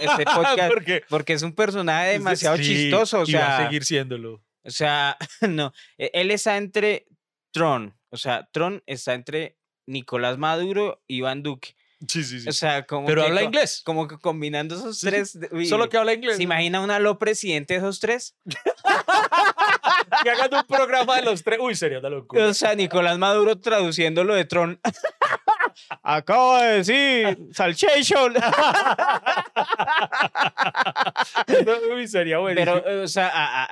este 0.00 0.24
podcast, 0.34 0.72
porque 0.72 1.02
porque 1.08 1.32
es 1.34 1.42
un 1.42 1.52
personaje 1.54 2.12
demasiado 2.12 2.56
Sí, 2.56 2.62
chistoso, 2.64 3.20
o 3.20 3.24
y 3.26 3.32
va 3.34 3.58
a 3.58 3.64
seguir 3.64 3.84
siéndolo. 3.84 4.40
O 4.64 4.70
sea, 4.70 5.16
no, 5.48 5.72
e- 5.96 6.10
él 6.14 6.30
está 6.30 6.56
entre 6.56 7.06
Tron, 7.52 7.96
o 8.10 8.16
sea, 8.16 8.48
Tron 8.52 8.82
está 8.86 9.14
entre 9.14 9.56
Nicolás 9.86 10.38
Maduro 10.38 11.02
y 11.06 11.16
Iván 11.18 11.42
Duque, 11.42 11.74
Sí, 12.06 12.22
sí, 12.22 12.40
sí. 12.40 12.48
o 12.48 12.52
sea, 12.52 12.86
como 12.86 13.06
Pero 13.08 13.22
que 13.22 13.28
habla 13.28 13.40
co- 13.40 13.46
inglés. 13.46 13.82
como 13.84 14.06
que 14.06 14.18
combinando 14.18 14.76
esos 14.76 14.98
Sí, 15.00 15.06
tres, 15.08 15.36
Solo 15.68 15.88
que 15.88 15.96
habla 15.96 16.12
inglés. 16.12 16.36
¿Se 16.36 16.44
imagina 16.44 16.80
un 16.80 16.92
aló 16.92 17.18
presidente 17.18 17.74
de 17.74 17.78
esos 17.80 17.98
tres? 17.98 18.36
que 20.22 20.30
hagan 20.30 20.54
un 20.54 20.64
programa 20.64 21.16
de 21.16 21.22
los 21.22 21.42
tres. 21.42 21.58
Uy, 21.60 21.74
sería 21.74 21.98
una 21.98 22.08
locura. 22.10 22.46
O 22.46 22.54
sea, 22.54 22.76
Nicolás 22.76 23.18
Maduro 23.18 23.58
traduciendo 23.58 24.22
lo 24.22 24.34
de 24.34 24.44
Tron. 24.44 24.80
Acabo 26.04 26.56
de 26.58 26.82
decir, 26.82 27.38
salchation. 27.52 28.34
Uy, 31.94 32.06
sería 32.08 32.38
bueno. 32.38 32.60
Pero, 32.60 33.02
o 33.02 33.08
sea, 33.08 33.28
a- 33.64 33.68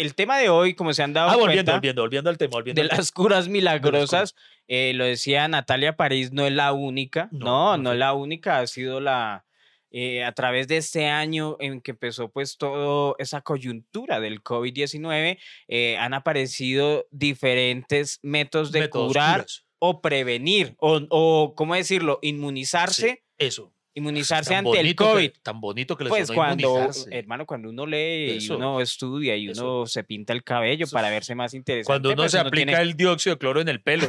el 0.00 0.14
tema 0.14 0.38
de 0.38 0.48
hoy, 0.48 0.74
como 0.74 0.92
se 0.92 1.02
han 1.02 1.12
dado 1.12 1.28
Ah, 1.30 1.36
volviendo, 1.36 1.54
cuenta, 1.54 1.72
volviendo, 1.74 2.02
volviendo 2.02 2.30
al 2.30 2.38
tema, 2.38 2.50
volviendo 2.52 2.78
de 2.80 2.82
al 2.84 2.88
tema. 2.90 2.98
las 2.98 3.12
curas 3.12 3.48
milagrosas, 3.48 4.34
eh, 4.66 4.92
lo 4.94 5.04
decía 5.04 5.46
Natalia 5.48 5.96
París, 5.96 6.32
no 6.32 6.46
es 6.46 6.52
la 6.52 6.72
única. 6.72 7.28
No, 7.32 7.76
No, 7.76 7.92
es 7.92 7.98
la 7.98 8.12
única, 8.12 8.58
ha 8.58 8.66
sido 8.66 9.00
la... 9.00 9.44
eh, 9.90 10.22
a 10.24 10.32
través 10.32 10.68
de 10.68 10.76
este 10.76 11.06
año 11.06 11.56
en 11.60 11.80
que 11.80 11.92
empezó 11.92 12.30
pues 12.30 12.58
toda 12.58 13.14
esa 13.18 13.40
coyuntura 13.40 14.20
del 14.20 14.42
COVID-19, 14.42 15.38
eh, 15.68 15.96
han 15.96 16.12
aparecido 16.14 17.06
diferentes 17.10 18.18
métodos 18.22 18.70
de 18.72 18.80
Métodos 18.80 19.08
curar 19.08 19.40
curas. 19.40 19.64
o 19.78 20.00
prevenir, 20.02 20.74
o, 20.78 21.00
o 21.10 21.54
¿cómo 21.54 21.74
decirlo? 21.74 22.18
Inmunizarse, 22.22 23.24
Eso. 23.38 23.72
Inmunizarse 23.98 24.50
Tan 24.50 24.66
ante 24.66 24.78
el 24.78 24.84
bonito 24.86 25.04
que- 25.04 25.10
COVID. 25.12 25.30
tan 25.42 25.60
bonito 25.60 25.96
que 25.96 26.04
les 26.04 26.10
Pues 26.10 26.30
cuando, 26.30 26.68
inmunizarse. 26.68 27.18
hermano, 27.18 27.46
cuando 27.46 27.68
uno 27.68 27.86
lee 27.86 28.38
y 28.40 28.50
uno 28.50 28.80
estudia 28.80 29.36
y 29.36 29.50
eso. 29.50 29.78
uno 29.78 29.86
se 29.86 30.04
pinta 30.04 30.32
el 30.32 30.42
cabello 30.42 30.84
Eso. 30.84 30.94
para 30.94 31.10
verse 31.10 31.34
más 31.34 31.52
interesante. 31.54 31.86
Cuando 31.86 32.08
uno 32.10 32.16
pues 32.22 32.32
se 32.32 32.38
aplica 32.38 32.66
tiene- 32.72 32.82
el 32.82 32.94
dióxido 32.96 33.36
de 33.36 33.38
cloro 33.38 33.60
en 33.60 33.68
el 33.68 33.82
pelo. 33.82 34.08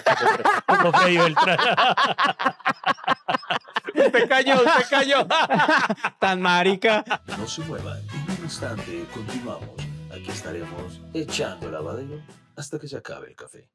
como 0.65 0.91
Freddy 0.93 1.17
Beltrán. 1.17 1.57
usted 3.95 4.29
cayó, 4.29 4.55
usted 4.55 4.85
cayó. 4.89 5.27
tan 6.19 6.41
marica. 6.41 7.03
No 7.37 7.47
se 7.47 7.61
muevan, 7.63 7.99
en 7.99 8.31
un 8.37 8.43
instante 8.43 9.03
continuamos. 9.13 9.69
Aquí 10.11 10.29
estaremos 10.31 10.99
echando 11.13 11.69
lavadero 11.69 12.21
hasta 12.55 12.79
que 12.79 12.87
se 12.87 12.97
acabe 12.97 13.27
el 13.29 13.35
café. 13.35 13.67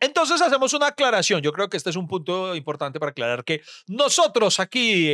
Entonces 0.00 0.40
hacemos 0.40 0.72
una 0.74 0.88
aclaración. 0.88 1.42
Yo 1.42 1.52
creo 1.52 1.68
que 1.68 1.76
este 1.76 1.90
es 1.90 1.96
un 1.96 2.06
punto 2.06 2.54
importante 2.54 3.00
para 3.00 3.10
aclarar 3.10 3.44
que 3.44 3.62
nosotros 3.88 4.60
aquí, 4.60 5.12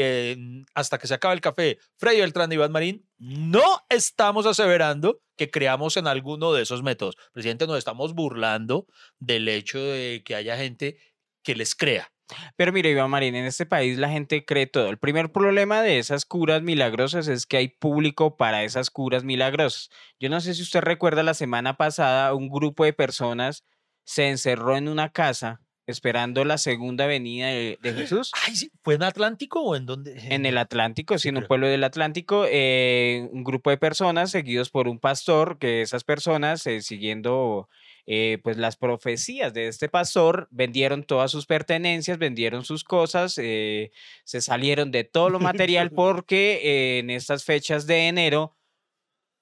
hasta 0.75 0.99
que 0.99 1.07
se 1.07 1.15
acabe 1.15 1.35
el 1.35 1.41
café, 1.41 1.79
Freddy 1.97 2.21
Beltrán 2.21 2.53
y 2.53 2.57
Iván 2.57 2.73
Marín, 2.73 3.07
no 3.19 3.83
estamos 3.89 4.47
aseverando 4.47 5.21
que 5.37 5.51
creamos 5.51 5.97
en 5.97 6.07
alguno 6.07 6.53
de 6.53 6.63
esos 6.63 6.83
métodos. 6.83 7.17
Presidente, 7.33 7.67
nos 7.67 7.79
estamos 7.79 8.15
burlando 8.15 8.87
del 9.19 9.49
hecho 9.49 9.79
de 9.79 10.23
que 10.25 10.35
haya 10.35 10.57
gente 10.57 10.99
que 11.43 11.55
les 11.55 11.75
crea. 11.75 12.11
Pero 12.57 12.73
mire, 12.73 12.91
Iván 12.91 13.11
Marín, 13.11 13.35
en 13.35 13.45
este 13.45 13.67
país 13.67 13.99
la 13.99 14.09
gente 14.09 14.45
cree 14.45 14.67
todo. 14.67 14.89
El 14.89 14.99
primer 14.99 15.31
problema 15.31 15.83
de 15.83 15.99
esas 15.99 16.25
curas 16.25 16.63
milagrosas 16.63 17.29
es 17.29 17.47
que 17.47 17.59
hay 17.59 17.69
público 17.69 18.37
para 18.37 18.65
esas 18.65 18.91
curas 18.91 19.25
milagrosas. 19.25 19.91
Yo 20.19 20.29
no 20.31 20.41
sé 20.41 20.55
si 20.55 20.63
usted 20.63 20.81
recuerda 20.81 21.23
la 21.23 21.35
semana 21.35 21.77
pasada, 21.77 22.35
un 22.35 22.49
grupo 22.49 22.85
de 22.85 22.93
personas 22.93 23.65
se 24.05 24.29
encerró 24.29 24.77
en 24.77 24.89
una 24.89 25.11
casa 25.11 25.61
esperando 25.87 26.45
la 26.45 26.59
segunda 26.59 27.07
venida 27.07 27.49
de, 27.49 27.79
de 27.81 27.93
Jesús. 27.93 28.31
Ay, 28.47 28.57
sí, 28.57 28.71
¿fue 28.83 28.95
en 28.95 29.03
Atlántico 29.03 29.61
o 29.61 29.77
en 29.77 29.87
dónde? 29.87 30.17
En 30.31 30.47
el 30.47 30.59
Atlántico, 30.59 31.19
sí, 31.19 31.29
en 31.29 31.39
un 31.39 31.47
pueblo 31.47 31.67
del 31.67 31.85
Atlántico, 31.85 32.47
eh, 32.49 33.29
un 33.33 33.45
grupo 33.45 33.71
de 33.71 33.77
personas 33.77 34.31
seguidos 34.31 34.71
por 34.71 34.89
un 34.89 34.99
pastor, 34.99 35.59
que 35.59 35.83
esas 35.83 36.05
personas, 36.05 36.67
eh, 36.67 36.81
siguiendo 36.81 37.69
eh, 38.07 38.39
pues 38.43 38.57
las 38.57 38.77
profecías 38.77 39.53
de 39.53 39.69
este 39.69 39.89
pastor, 39.89 40.49
vendieron 40.51 41.05
todas 41.05 41.31
sus 41.31 41.47
pertenencias, 41.47 42.19
vendieron 42.19 42.65
sus 42.65 42.85
cosas, 42.85 43.35
se 43.35 43.91
salieron 44.25 44.91
de 44.91 45.05
todo 45.05 45.31
lo 45.31 45.39
material 45.41 45.91
porque 45.91 46.99
en 46.99 47.11
estas 47.11 47.45
fechas 47.45 47.87
de 47.87 48.09
enero 48.09 48.57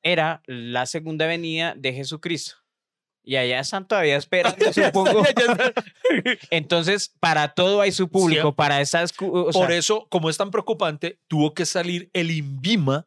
era 0.02 0.42
la 0.46 0.86
segunda 0.86 1.26
venida 1.26 1.74
de 1.76 1.92
Jesucristo. 1.92 2.61
Y 3.24 3.36
allá 3.36 3.60
están 3.60 3.86
todavía 3.86 4.16
esperando, 4.16 4.56
supongo. 4.72 5.22
Entonces, 6.50 7.14
para 7.20 7.54
todo 7.54 7.80
hay 7.80 7.92
su 7.92 8.08
público, 8.08 8.54
para 8.54 8.80
esas... 8.80 9.12
Por 9.12 9.72
eso, 9.72 10.06
como 10.08 10.28
es 10.28 10.36
tan 10.36 10.50
preocupante, 10.50 11.18
tuvo 11.28 11.54
que 11.54 11.66
salir 11.66 12.10
el 12.12 12.30
INVIMA 12.30 13.06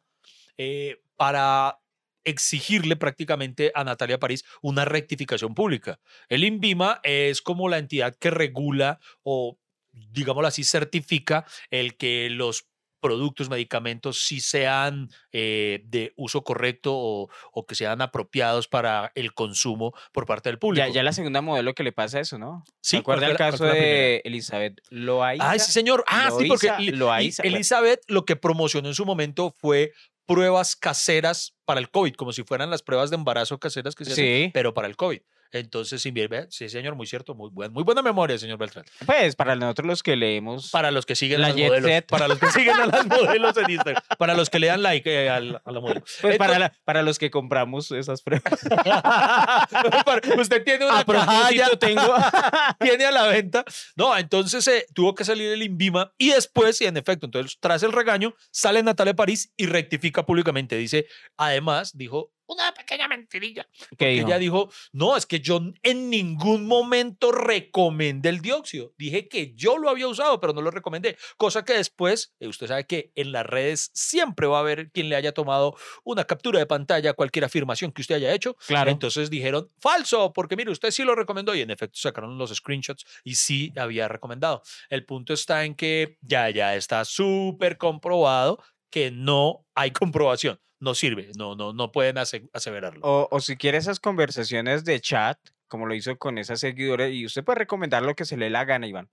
eh, 0.58 1.00
para 1.16 1.78
exigirle 2.24 2.96
prácticamente 2.96 3.70
a 3.74 3.84
Natalia 3.84 4.18
París 4.18 4.44
una 4.60 4.84
rectificación 4.84 5.54
pública. 5.54 6.00
El 6.28 6.44
INVIMA 6.44 7.00
es 7.04 7.40
como 7.40 7.68
la 7.68 7.78
entidad 7.78 8.16
que 8.16 8.30
regula 8.30 8.98
o, 9.22 9.58
digámoslo 9.92 10.48
así, 10.48 10.64
certifica 10.64 11.46
el 11.70 11.96
que 11.96 12.28
los 12.30 12.66
productos, 13.06 13.48
medicamentos, 13.48 14.18
sí 14.18 14.40
sean 14.40 15.10
eh, 15.30 15.80
de 15.84 16.12
uso 16.16 16.42
correcto 16.42 16.92
o, 16.92 17.28
o 17.52 17.66
que 17.66 17.76
sean 17.76 18.02
apropiados 18.02 18.66
para 18.66 19.12
el 19.14 19.32
consumo 19.32 19.94
por 20.12 20.26
parte 20.26 20.48
del 20.48 20.58
público. 20.58 20.84
Ya, 20.84 20.92
ya 20.92 21.04
la 21.04 21.12
segunda 21.12 21.40
modelo 21.40 21.72
que 21.72 21.84
le 21.84 21.92
pasa 21.92 22.18
eso, 22.18 22.36
¿no? 22.36 22.64
Sí, 22.80 22.90
¿Se 22.90 22.96
acuerda 22.96 23.20
¿cuál 23.20 23.30
el 23.30 23.36
caso 23.36 23.64
de 23.64 24.22
Elizabeth 24.24 24.80
Loaiza? 24.90 25.52
Ah, 25.52 25.56
sí, 25.56 25.70
señor. 25.70 26.02
Ah, 26.08 26.30
sí, 26.36 26.48
porque 26.48 26.68
Loaiza-. 26.92 27.44
Elizabeth 27.44 28.00
lo 28.08 28.24
que 28.24 28.34
promocionó 28.34 28.88
en 28.88 28.94
su 28.94 29.06
momento 29.06 29.54
fue 29.56 29.92
pruebas 30.26 30.74
caseras 30.74 31.54
para 31.64 31.78
el 31.78 31.88
COVID, 31.88 32.14
como 32.14 32.32
si 32.32 32.42
fueran 32.42 32.70
las 32.70 32.82
pruebas 32.82 33.10
de 33.10 33.16
embarazo 33.16 33.60
caseras 33.60 33.94
que 33.94 34.04
se 34.04 34.12
hacen, 34.12 34.24
Sí, 34.24 34.50
pero 34.52 34.74
para 34.74 34.88
el 34.88 34.96
COVID. 34.96 35.20
Entonces, 35.58 36.02
sí, 36.02 36.10
bien, 36.10 36.28
ve, 36.28 36.46
sí, 36.50 36.68
señor, 36.68 36.94
muy 36.94 37.06
cierto, 37.06 37.34
muy, 37.34 37.50
buen, 37.50 37.72
muy 37.72 37.82
buena 37.84 38.02
memoria, 38.02 38.38
señor 38.38 38.58
Beltrán. 38.58 38.84
pues 39.04 39.36
para 39.36 39.54
nosotros 39.56 39.86
los 39.86 40.02
que 40.02 40.16
leemos... 40.16 40.70
Para 40.70 40.90
los 40.90 41.06
que 41.06 41.16
siguen 41.16 41.40
La 41.40 41.48
a 41.48 41.50
las 41.50 41.56
Jet 41.56 41.68
modelos, 41.68 41.90
Set. 41.90 42.06
para 42.08 42.28
los 42.28 42.38
que 42.38 42.50
siguen 42.50 42.76
a 42.80 42.86
las 42.86 43.06
modelos 43.06 43.56
en 43.56 43.70
Instagram, 43.70 44.02
para 44.18 44.34
los 44.34 44.50
que 44.50 44.58
le 44.58 44.66
dan 44.68 44.82
like 44.82 45.08
eh, 45.24 45.30
a 45.30 45.40
la 45.40 45.60
modelo. 45.80 46.00
Pues 46.20 46.36
para, 46.38 46.54
Entonces- 46.54 46.58
la- 46.58 46.72
para 46.84 47.02
los 47.02 47.18
que 47.18 47.30
compramos 47.30 47.90
esas 47.92 48.22
pruebas. 48.22 48.60
Para- 50.04 50.40
Usted 50.40 50.64
tiene 50.64 50.84
una 50.86 51.00
A 51.00 51.04
propósito, 51.04 51.62
caja, 51.64 51.76
tengo... 51.78 52.14
tiene 52.80 53.04
a 53.04 53.10
la 53.10 53.26
venta. 53.26 53.64
No, 53.96 54.16
entonces 54.16 54.66
eh, 54.68 54.86
tuvo 54.94 55.14
que 55.14 55.24
salir 55.24 55.50
el 55.50 55.62
INVIMA 55.62 56.12
y 56.18 56.30
después, 56.30 56.80
y 56.80 56.86
en 56.86 56.96
efecto, 56.96 57.26
entonces 57.26 57.56
tras 57.60 57.82
el 57.82 57.92
regaño, 57.92 58.34
sale 58.50 58.82
Natalia 58.82 59.14
París 59.14 59.52
y 59.56 59.66
rectifica 59.66 60.24
públicamente. 60.26 60.76
Dice, 60.76 61.06
además, 61.36 61.96
dijo 61.96 62.30
una 62.46 62.72
pequeña 62.72 63.08
mentirilla. 63.08 63.66
¿Qué 63.90 63.96
Que 63.96 64.20
ella 64.20 64.38
dijo, 64.38 64.70
no, 64.92 65.16
es 65.16 65.26
que 65.26 65.40
yo 65.40 65.60
en 65.82 66.10
ningún 66.10 66.66
momento 66.66 67.32
recomendé 67.32 68.28
el 68.28 68.40
dióxido. 68.40 68.92
Dije 68.98 69.28
que 69.28 69.54
yo 69.54 69.78
lo 69.78 69.88
había 69.88 70.08
usado, 70.08 70.40
pero 70.40 70.52
no 70.52 70.62
lo 70.62 70.70
recomendé. 70.70 71.16
Cosa 71.36 71.64
que 71.64 71.74
después, 71.74 72.34
eh, 72.40 72.48
usted 72.48 72.68
sabe 72.68 72.86
que 72.86 73.12
en 73.14 73.32
las 73.32 73.46
redes 73.46 73.90
siempre 73.94 74.46
va 74.46 74.58
a 74.58 74.60
haber 74.60 74.90
quien 74.90 75.08
le 75.08 75.16
haya 75.16 75.32
tomado 75.32 75.76
una 76.04 76.24
captura 76.24 76.58
de 76.58 76.66
pantalla 76.66 77.10
a 77.10 77.14
cualquier 77.14 77.44
afirmación 77.44 77.92
que 77.92 78.02
usted 78.02 78.16
haya 78.16 78.32
hecho. 78.32 78.56
Claro. 78.66 78.90
Entonces 78.90 79.30
dijeron, 79.30 79.70
falso, 79.80 80.32
porque 80.32 80.56
mire, 80.56 80.70
usted 80.70 80.90
sí 80.90 81.02
lo 81.02 81.14
recomendó 81.14 81.54
y 81.54 81.60
en 81.60 81.70
efecto 81.70 81.98
sacaron 81.98 82.38
los 82.38 82.54
screenshots 82.54 83.04
y 83.24 83.34
sí 83.34 83.72
había 83.76 84.08
recomendado. 84.08 84.62
El 84.88 85.04
punto 85.04 85.32
está 85.32 85.64
en 85.64 85.74
que 85.74 86.18
ya, 86.20 86.50
ya 86.50 86.74
está 86.76 87.04
súper 87.04 87.78
comprobado 87.78 88.62
que 88.90 89.10
no 89.10 89.66
hay 89.74 89.90
comprobación. 89.92 90.60
No 90.80 90.94
sirve, 90.94 91.30
no, 91.38 91.54
no, 91.56 91.72
no 91.72 91.90
pueden 91.92 92.18
ase- 92.18 92.48
aseverarlo. 92.52 93.00
O, 93.02 93.28
o 93.30 93.40
si 93.40 93.56
quiere 93.56 93.78
esas 93.78 93.98
conversaciones 94.00 94.84
de 94.84 95.00
chat, 95.00 95.38
como 95.68 95.86
lo 95.86 95.94
hizo 95.94 96.16
con 96.18 96.38
esa 96.38 96.56
seguidora, 96.56 97.08
y 97.08 97.24
usted 97.24 97.44
puede 97.44 97.60
recomendar 97.60 98.02
lo 98.02 98.14
que 98.14 98.24
se 98.24 98.36
le 98.36 98.50
la 98.50 98.64
gana, 98.64 98.86
Iván, 98.86 99.08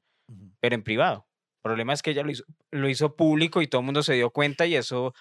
pero 0.60 0.76
en 0.76 0.84
privado. 0.84 1.28
El 1.58 1.70
problema 1.70 1.94
es 1.94 2.02
que 2.02 2.12
ella 2.12 2.24
lo 2.24 2.32
hizo, 2.32 2.44
lo 2.72 2.90
hizo 2.90 3.16
público 3.16 3.62
y 3.62 3.68
todo 3.68 3.80
el 3.80 3.86
mundo 3.86 4.04
se 4.04 4.14
dio 4.14 4.30
cuenta 4.32 4.66
y 4.66 4.76
eso, 4.76 5.14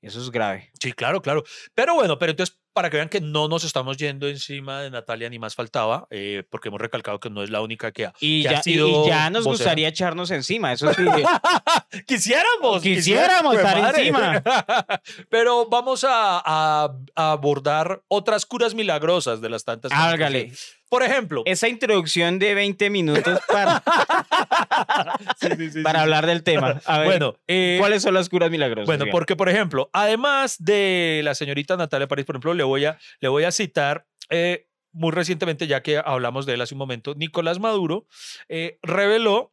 eso 0.00 0.20
es 0.20 0.30
grave. 0.30 0.70
Sí, 0.80 0.92
claro, 0.92 1.20
claro. 1.20 1.44
Pero 1.74 1.94
bueno, 1.94 2.18
pero 2.18 2.30
entonces, 2.30 2.58
para 2.72 2.88
que 2.90 2.96
vean 2.96 3.08
que 3.08 3.20
no 3.20 3.48
nos 3.48 3.64
estamos 3.64 3.96
yendo 3.96 4.28
encima 4.28 4.80
de 4.82 4.90
Natalia 4.90 5.28
ni 5.28 5.38
más 5.38 5.54
faltaba, 5.54 6.06
eh, 6.10 6.44
porque 6.50 6.68
hemos 6.68 6.80
recalcado 6.80 7.18
que 7.20 7.28
no 7.30 7.42
es 7.42 7.50
la 7.50 7.60
única 7.60 7.90
que 7.92 8.06
ha. 8.06 8.12
Y 8.20 8.42
que 8.42 8.48
ha 8.48 8.52
ya, 8.62 8.70
y- 8.70 8.76
nos 8.76 9.44
vocera. 9.44 9.50
gustaría 9.50 9.88
echarnos 9.88 10.30
encima, 10.30 10.72
eso 10.72 10.92
sí. 10.94 11.02
Quisiéramos. 12.06 12.82
Quisiéramos 12.82 13.52
quisiera- 13.56 13.70
estar 13.70 13.82
madre. 13.82 14.00
encima. 14.08 14.42
Pero 15.28 15.66
vamos 15.68 16.04
a, 16.04 16.38
a- 16.44 16.94
a 17.16 17.32
abordar 17.32 18.02
otras 18.08 18.46
curas 18.46 18.74
milagrosas 18.74 19.40
de 19.40 19.48
las 19.50 19.64
tantas. 19.64 19.92
Hágale. 19.92 20.44
conocido. 20.44 20.79
Por 20.90 21.04
ejemplo. 21.04 21.42
Esa 21.46 21.68
introducción 21.68 22.40
de 22.40 22.52
20 22.52 22.90
minutos 22.90 23.40
para, 23.48 23.82
Sí, 25.40 25.48
sí, 25.56 25.70
sí, 25.70 25.82
para 25.82 26.00
sí. 26.00 26.02
hablar 26.02 26.26
del 26.26 26.42
tema. 26.42 26.80
A 26.84 26.98
ver, 26.98 27.06
Bueno, 27.06 27.36
eh, 27.46 27.76
¿cuáles 27.78 28.02
son 28.02 28.12
las 28.12 28.28
curas 28.28 28.50
milagrosas? 28.50 28.86
Bueno, 28.86 29.06
porque 29.10 29.36
por 29.36 29.48
ejemplo, 29.48 29.88
además 29.92 30.56
de 30.58 31.20
la 31.22 31.34
señorita 31.36 31.76
Natalia 31.76 32.08
París, 32.08 32.26
por 32.26 32.34
ejemplo, 32.34 32.54
le 32.54 32.64
voy 32.64 32.86
a, 32.86 32.98
le 33.20 33.28
voy 33.28 33.44
a 33.44 33.52
citar 33.52 34.04
eh, 34.30 34.66
muy 34.92 35.12
recientemente, 35.12 35.68
ya 35.68 35.80
que 35.82 35.98
hablamos 35.98 36.44
de 36.44 36.54
él 36.54 36.60
hace 36.60 36.74
un 36.74 36.78
momento, 36.78 37.14
Nicolás 37.14 37.60
Maduro 37.60 38.06
eh, 38.48 38.78
reveló, 38.82 39.52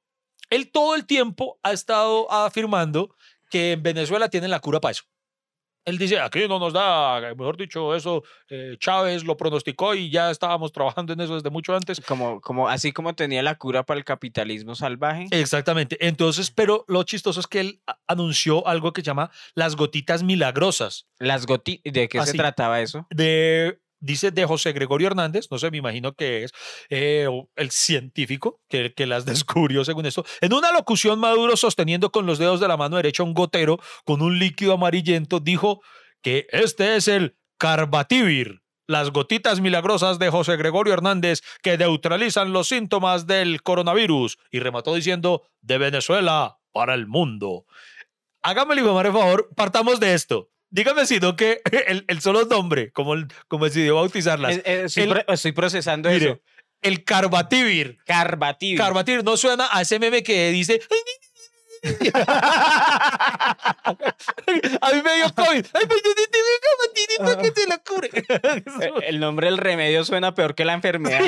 él 0.50 0.72
todo 0.72 0.96
el 0.96 1.06
tiempo 1.06 1.60
ha 1.62 1.72
estado 1.72 2.32
afirmando 2.32 3.16
que 3.52 3.74
en 3.74 3.84
Venezuela 3.84 4.30
tienen 4.30 4.50
la 4.50 4.60
cura 4.60 4.80
para 4.80 4.94
eso. 4.94 5.04
Él 5.88 5.98
dice, 5.98 6.20
aquí 6.20 6.50
no 6.50 6.60
nos 6.60 6.74
da, 6.74 7.22
mejor 7.34 7.56
dicho, 7.56 7.96
eso 7.96 8.22
eh, 8.50 8.76
Chávez 8.78 9.24
lo 9.24 9.38
pronosticó 9.38 9.96
y 9.96 10.10
ya 10.10 10.30
estábamos 10.30 10.74
trabajando 10.74 11.14
en 11.14 11.22
eso 11.22 11.36
desde 11.36 11.50
mucho 11.50 11.74
antes. 11.74 12.02
como, 12.02 12.42
como, 12.42 12.68
así 12.68 12.92
como 12.92 13.16
tenía 13.16 13.42
la 13.42 13.56
cura 13.56 13.84
para 13.84 13.98
el 13.98 14.04
capitalismo 14.04 14.76
salvaje. 14.76 15.28
Exactamente. 15.32 15.98
Entonces, 16.06 16.52
pero 16.52 16.84
lo 16.90 17.04
chistoso 17.04 17.40
es 17.40 17.48
que 17.48 17.62
él 17.62 17.82
anunció 18.06 18.68
algo 18.68 18.92
que 18.92 19.00
se 19.00 19.06
llama 19.06 19.32
las 19.56 19.78
gotitas 19.78 20.24
milagrosas. 20.24 21.08
Las 21.20 21.46
goti 21.46 21.80
¿De 21.86 22.10
qué 22.10 22.20
Así. 22.20 22.32
se 22.32 22.38
trataba 22.38 22.82
eso? 22.82 23.08
de, 23.10 23.80
dice, 24.00 24.32
de 24.32 24.46
José 24.46 24.72
Gregorio 24.74 25.08
Hernández, 25.08 25.48
no 25.52 25.58
sé, 25.60 25.72
me 25.72 25.78
imagino 25.78 26.14
que 26.14 26.44
es 26.44 26.52
eh, 26.90 27.28
el 27.56 27.72
científico 27.72 28.62
que, 28.70 28.94
que 28.94 29.06
las 29.06 29.26
descubrió 29.26 29.84
según 29.86 30.06
esto. 30.06 30.26
En 30.42 30.54
una 30.54 30.72
locución, 30.72 31.20
Maduro, 31.20 31.58
sosteniendo 31.58 32.12
con 32.12 32.26
los 32.26 32.40
dedos 32.40 32.60
de 32.60 32.68
la 32.68 32.78
mano 32.78 32.98
derecha 32.98 33.24
un 33.24 33.34
gotero 33.34 33.80
con 34.06 34.22
un 34.22 34.40
líquido 34.40 34.74
amarillento, 34.74 35.40
dijo 35.40 35.82
que 36.22 36.48
este 36.52 36.96
es 36.96 37.08
el 37.08 37.38
Carbativir, 37.58 38.62
las 38.88 39.12
gotitas 39.12 39.60
milagrosas 39.60 40.20
de 40.20 40.30
José 40.30 40.58
Gregorio 40.58 40.94
Hernández 40.94 41.42
que 41.62 41.78
neutralizan 41.78 42.54
los 42.54 42.68
síntomas 42.68 43.28
del 43.28 43.62
coronavirus. 43.62 44.38
Y 44.52 44.60
remató 44.60 44.94
diciendo, 44.94 45.44
de 45.62 45.78
Venezuela 45.78 46.60
para 46.72 46.94
el 46.94 47.08
mundo. 47.08 47.66
Hágame 48.44 48.76
el 48.76 48.86
favor, 48.86 49.50
partamos 49.56 50.00
de 50.00 50.14
esto. 50.14 50.50
Dígame 50.70 51.06
si 51.06 51.20
no 51.20 51.36
que 51.36 51.62
el, 51.88 52.06
el 52.08 52.22
solo 52.22 52.46
nombre, 52.46 52.92
como, 52.92 53.14
el- 53.14 53.28
como 53.48 53.66
decidió 53.66 53.96
bautizarlas. 53.96 54.58
Eh, 54.58 54.64
eh, 54.66 54.82
estoy, 54.86 55.04
el- 55.04 55.10
pro- 55.10 55.34
estoy 55.34 55.52
procesando 55.54 56.10
Mire, 56.10 56.26
eso. 56.32 56.42
el 56.82 57.04
Carbativir. 57.04 57.98
Carbativir. 58.06 58.78
Carbativir 58.78 59.24
no 59.24 59.38
suena 59.38 59.68
a 59.72 59.82
ese 59.82 60.00
meme 60.00 60.24
que 60.24 60.50
dice. 60.52 60.82
A 64.82 64.92
mí 64.94 65.02
me 65.04 65.16
dio 65.16 65.34
COVID. 65.34 65.66
Ay, 65.74 65.86
pues 65.88 66.02
yo 66.04 66.14
te 66.16 66.38
Carbativir 66.68 67.18
para 67.20 67.42
que 67.42 67.52
te 67.52 67.68
la 67.68 67.78
cure. 67.80 68.10
Eh, 68.82 68.94
El 69.08 69.20
nombre 69.20 69.48
del 69.48 69.58
remedio 69.58 70.04
suena 70.04 70.34
peor 70.34 70.54
que 70.56 70.66
la 70.66 70.74
enfermedad. 70.74 71.22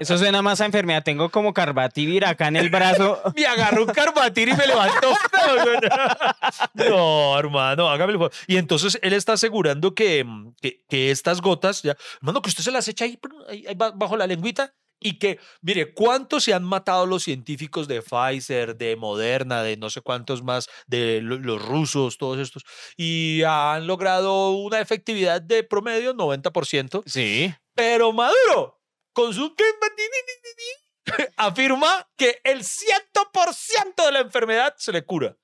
Eso 0.00 0.18
suena 0.18 0.42
más 0.42 0.60
a 0.60 0.66
enfermedad. 0.66 1.02
Tengo 1.04 1.30
como 1.30 1.52
carbativir 1.54 2.24
acá 2.24 2.48
en 2.48 2.56
el 2.56 2.68
brazo. 2.70 3.20
me 3.34 3.46
agarró 3.46 3.84
un 3.84 3.92
carbatir 3.92 4.48
y 4.48 4.54
me 4.54 4.66
levantó. 4.66 5.12
No, 6.74 7.38
hermano, 7.38 7.88
hágame 7.88 8.12
el 8.12 8.18
favor. 8.18 8.32
Y 8.46 8.56
entonces 8.56 8.98
él 9.02 9.12
está 9.12 9.34
asegurando 9.34 9.94
que, 9.94 10.24
que, 10.60 10.84
que 10.88 11.10
estas 11.10 11.40
gotas, 11.40 11.82
ya, 11.82 11.96
hermano, 12.20 12.42
que 12.42 12.48
usted 12.50 12.62
se 12.64 12.70
las 12.70 12.86
echa 12.88 13.04
ahí, 13.04 13.18
ahí- 13.48 13.64
ahí 13.68 13.74
ba- 13.74 13.92
bajo 13.94 14.16
la 14.16 14.26
lengüita 14.26 14.74
y 15.00 15.18
que, 15.18 15.38
mire, 15.60 15.92
¿cuántos 15.92 16.44
se 16.44 16.54
han 16.54 16.64
matado 16.64 17.06
los 17.06 17.22
científicos 17.22 17.86
de 17.88 18.02
Pfizer, 18.02 18.76
de 18.76 18.96
Moderna, 18.96 19.62
de 19.62 19.76
no 19.76 19.90
sé 19.90 20.00
cuántos 20.00 20.42
más, 20.42 20.68
de 20.86 21.20
lo- 21.22 21.38
los 21.38 21.62
rusos, 21.64 22.16
todos 22.18 22.38
estos, 22.38 22.64
y 22.96 23.42
han 23.46 23.86
logrado 23.86 24.52
una 24.52 24.80
efectividad 24.80 25.40
de 25.42 25.62
promedio 25.64 26.14
90%? 26.14 27.02
Sí. 27.06 27.52
Pero 27.74 28.12
Maduro, 28.12 28.80
con 29.12 29.34
su 29.34 29.54
afirma 31.36 32.08
que 32.16 32.40
el 32.44 32.62
100% 32.64 34.04
de 34.06 34.12
la 34.12 34.20
enfermedad 34.20 34.74
se 34.78 34.92
le 34.92 35.04
cura. 35.04 35.36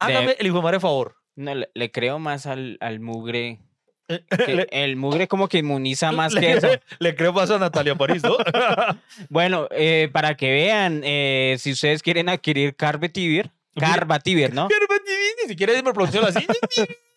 Hágame 0.00 0.28
De- 0.28 0.36
el 0.40 0.46
hijo 0.46 0.56
de 0.56 0.62
madre 0.62 0.80
favor. 0.80 1.16
No, 1.34 1.54
le, 1.54 1.70
le 1.74 1.90
creo 1.90 2.18
más 2.18 2.46
al, 2.46 2.78
al 2.80 3.00
mugre 3.00 3.60
que 4.08 4.66
el 4.70 4.96
mugre 4.96 5.28
como 5.28 5.48
que 5.48 5.58
inmuniza 5.58 6.12
más 6.12 6.34
que 6.34 6.52
eso. 6.52 6.68
le 6.98 7.14
creo 7.14 7.32
más 7.32 7.50
a 7.50 7.58
Natalia 7.58 7.94
París, 7.94 8.22
¿no? 8.22 8.36
Bueno, 9.28 9.68
eh, 9.70 10.08
para 10.12 10.36
que 10.36 10.50
vean, 10.50 11.02
eh, 11.04 11.56
si 11.58 11.72
ustedes 11.72 12.02
quieren 12.02 12.28
adquirir 12.28 12.74
Carvetiver, 12.74 13.50
Mira. 13.74 13.90
Carvativer, 13.90 14.54
¿no? 14.54 14.68
Ni 15.42 15.48
siquiera 15.48 15.72
me 15.82 15.92
pronuncio 15.92 16.26
así. 16.26 16.44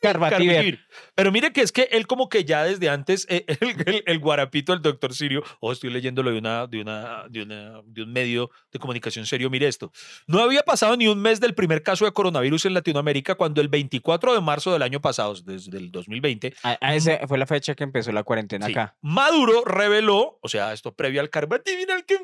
Carvativer. 0.01 0.79
Pero 1.15 1.31
mire 1.31 1.53
que 1.53 1.61
es 1.61 1.71
que 1.71 1.83
él 1.91 2.07
como 2.07 2.27
que 2.29 2.43
ya 2.43 2.63
desde 2.63 2.89
antes, 2.89 3.25
eh, 3.29 3.45
el, 3.61 3.75
el- 3.85 4.03
el 4.05 4.19
guarapito 4.19 4.71
del 4.73 4.81
doctor 4.81 5.13
Sirio, 5.13 5.43
o 5.59 5.71
estoy 5.71 5.89
leyéndolo 5.91 6.31
de, 6.31 6.37
una, 6.39 6.67
de, 6.67 6.81
una, 6.81 7.25
de, 7.29 7.43
una, 7.43 7.81
de 7.85 8.03
un 8.03 8.11
medio 8.11 8.49
de 8.71 8.79
comunicación 8.79 9.25
serio, 9.25 9.49
mire 9.49 9.67
esto. 9.67 9.91
No 10.27 10.39
había 10.39 10.63
pasado 10.63 10.97
ni 10.97 11.07
un 11.07 11.21
mes 11.21 11.39
del 11.39 11.53
primer 11.53 11.83
caso 11.83 12.05
de 12.05 12.11
coronavirus 12.11 12.65
en 12.65 12.73
Latinoamérica 12.73 13.35
cuando 13.35 13.61
el 13.61 13.67
24 13.67 14.33
de 14.33 14.41
marzo 14.41 14.73
del 14.73 14.81
año 14.81 15.01
pasado, 15.01 15.35
desde 15.43 15.77
el 15.77 15.91
2020, 15.91 16.53
A- 16.63 16.77
a 16.81 16.95
ese 16.95 17.19
fue 17.27 17.37
la 17.37 17.45
fecha 17.45 17.75
que 17.75 17.83
empezó 17.83 18.11
la 18.11 18.23
cuarentena 18.23 18.65
sí, 18.65 18.71
acá. 18.71 18.95
Maduro 19.01 19.63
reveló, 19.65 20.39
o 20.41 20.47
sea, 20.49 20.73
esto 20.73 20.95
previo 20.95 21.21
al 21.21 21.29
Carvivir, 21.29 21.91
al 21.91 22.05
que... 22.05 22.17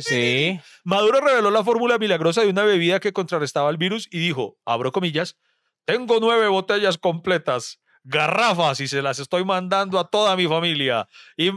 Sí. 0.00 0.58
Maduro 0.84 1.20
reveló 1.20 1.50
la 1.50 1.62
fórmula 1.64 1.98
milagrosa 1.98 2.42
de 2.42 2.48
una 2.48 2.64
bebida 2.64 3.00
que 3.00 3.12
contrarrestaba 3.12 3.70
el 3.70 3.76
virus 3.76 4.08
y 4.10 4.18
dijo, 4.18 4.58
abro 4.64 4.92
comillas, 4.92 5.36
tengo 5.84 6.18
nueve 6.20 6.48
botellas 6.48 6.98
completas, 6.98 7.80
garrafas 8.04 8.80
y 8.80 8.88
se 8.88 9.02
las 9.02 9.18
estoy 9.18 9.44
mandando 9.44 9.98
a 9.98 10.08
toda 10.08 10.36
mi 10.36 10.46
familia 10.46 11.08
y, 11.36 11.50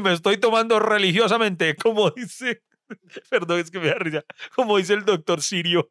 me 0.00 0.12
estoy 0.12 0.38
tomando 0.38 0.78
religiosamente, 0.78 1.74
como 1.76 2.10
dice, 2.10 2.62
perdón, 3.30 3.60
es 3.60 3.70
que 3.70 3.78
me 3.80 3.88
da 3.88 3.94
risa, 3.94 4.24
como 4.54 4.76
dice 4.76 4.94
el 4.94 5.04
doctor 5.04 5.42
Sirio. 5.42 5.88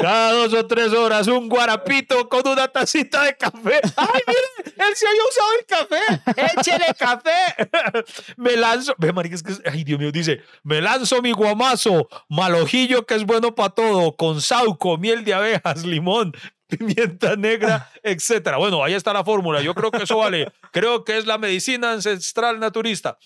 Cada 0.00 0.32
dos 0.32 0.54
o 0.54 0.66
tres 0.66 0.92
horas 0.92 1.26
un 1.28 1.48
guarapito 1.48 2.28
con 2.28 2.46
una 2.46 2.68
tacita 2.68 3.24
de 3.24 3.36
café. 3.36 3.80
¡Ay, 3.96 4.20
mire! 4.26 4.51
Él 4.88 4.96
se 4.96 5.06
había 5.06 5.22
usado 5.28 5.52
el 5.58 5.66
café. 5.66 6.56
¡Échele 6.58 6.86
café! 6.98 8.04
me 8.36 8.56
lanzo. 8.56 8.94
Ve, 8.98 9.12
marica, 9.12 9.36
es 9.36 9.42
que. 9.42 9.54
Ay, 9.68 9.84
Dios 9.84 9.98
mío, 9.98 10.12
dice: 10.12 10.42
Me 10.62 10.80
lanzo 10.80 11.20
mi 11.22 11.32
guamazo, 11.32 12.08
malojillo 12.28 13.06
que 13.06 13.14
es 13.14 13.24
bueno 13.24 13.54
para 13.54 13.70
todo, 13.70 14.16
con 14.16 14.40
sauco, 14.40 14.98
miel 14.98 15.24
de 15.24 15.34
abejas, 15.34 15.84
limón, 15.84 16.32
pimienta 16.68 17.36
negra, 17.36 17.90
etcétera. 18.02 18.56
Bueno, 18.56 18.82
ahí 18.82 18.94
está 18.94 19.12
la 19.12 19.24
fórmula. 19.24 19.60
Yo 19.60 19.74
creo 19.74 19.90
que 19.90 20.04
eso 20.04 20.18
vale. 20.18 20.50
Creo 20.72 21.04
que 21.04 21.18
es 21.18 21.26
la 21.26 21.38
medicina 21.38 21.92
ancestral 21.92 22.58
naturista. 22.58 23.18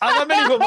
Hágame 0.00 0.34
el 0.34 0.46
hijo. 0.46 0.58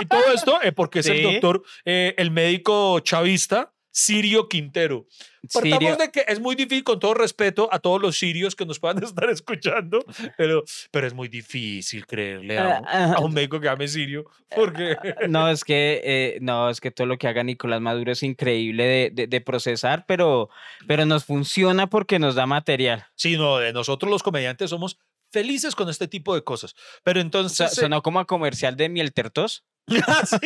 Y 0.00 0.06
todo 0.06 0.32
esto 0.32 0.60
eh, 0.62 0.72
porque 0.72 1.00
es 1.00 1.06
el 1.06 1.22
doctor, 1.22 1.62
eh, 1.84 2.14
el 2.18 2.30
médico 2.30 3.00
chavista. 3.00 3.72
Sirio 4.00 4.48
Quintero. 4.48 5.06
Partamos 5.52 5.78
Sirio. 5.78 5.96
de 5.96 6.10
que 6.12 6.24
es 6.28 6.38
muy 6.40 6.54
difícil, 6.54 6.84
con 6.84 7.00
todo 7.00 7.14
respeto 7.14 7.68
a 7.72 7.80
todos 7.80 8.00
los 8.00 8.16
sirios 8.16 8.54
que 8.54 8.64
nos 8.64 8.78
puedan 8.78 9.02
estar 9.02 9.28
escuchando, 9.28 10.04
pero, 10.36 10.62
pero 10.92 11.06
es 11.06 11.14
muy 11.14 11.26
difícil 11.28 12.06
creerle 12.06 12.58
a, 12.58 12.80
Ah, 12.86 13.14
a 13.16 13.20
un 13.20 13.34
médico 13.34 13.58
que 13.58 13.66
llame 13.66 13.88
sirio, 13.88 14.24
porque 14.54 14.96
No, 15.28 15.48
es 15.50 15.64
que 15.64 16.00
eh, 16.04 16.38
no, 16.40 16.70
es 16.70 16.80
que 16.80 16.90
todo 16.92 17.06
lo 17.08 17.18
que 17.18 17.26
haga 17.26 17.42
Nicolás 17.42 17.80
Maduro 17.80 18.12
es 18.12 18.22
increíble 18.22 18.84
de, 18.84 19.10
de- 19.12 19.26
de 19.26 19.40
procesar, 19.40 20.04
pero, 20.06 20.48
pero 20.86 21.04
nos 21.04 21.24
funciona 21.24 21.88
porque 21.88 22.18
nos 22.20 22.36
da 22.36 22.46
material. 22.46 23.06
sí, 23.16 23.36
no, 23.36 23.58
de 23.58 23.72
nosotros 23.72 24.10
los 24.10 24.22
comediantes 24.22 24.70
somos 24.70 24.96
felices 25.30 25.74
con 25.74 25.88
este 25.90 26.08
tipo 26.08 26.34
de 26.34 26.42
cosas. 26.42 26.74
Pero 27.04 27.18
O 27.18 27.20
sea, 27.20 27.26
entonces... 27.26 27.72
eh, 27.72 27.80
sonó 27.82 28.00
como 28.02 28.18
a 28.20 28.26
comercial 28.26 28.76
de 28.76 28.88
Miel 28.88 29.12
Tertos. 29.12 29.64
sí, 30.26 30.36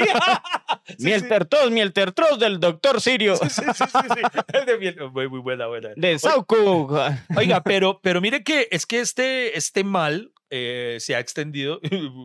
Miel 0.98 1.20
sí. 1.22 1.28
Tertos, 1.28 1.70
Miel 1.70 1.92
Tertos 1.92 2.38
del 2.38 2.60
doctor 2.60 3.00
Sirio. 3.00 3.36
Sí, 3.36 3.48
sí, 3.50 3.62
sí, 3.74 3.84
sí, 3.92 4.64
de 4.66 4.78
miel- 4.78 5.10
Muy, 5.12 5.28
muy 5.28 5.40
buena, 5.40 5.66
buena. 5.66 5.90
De 5.96 6.18
Sauco. 6.18 6.88
Oiga, 7.36 7.62
pero, 7.62 8.00
pero 8.02 8.20
mire 8.20 8.42
que 8.44 8.68
es 8.70 8.86
que 8.86 9.00
este, 9.00 9.56
este 9.56 9.84
mal 9.84 10.32
eh, 10.50 10.98
se 11.00 11.14
ha 11.16 11.20
extendido, 11.20 11.80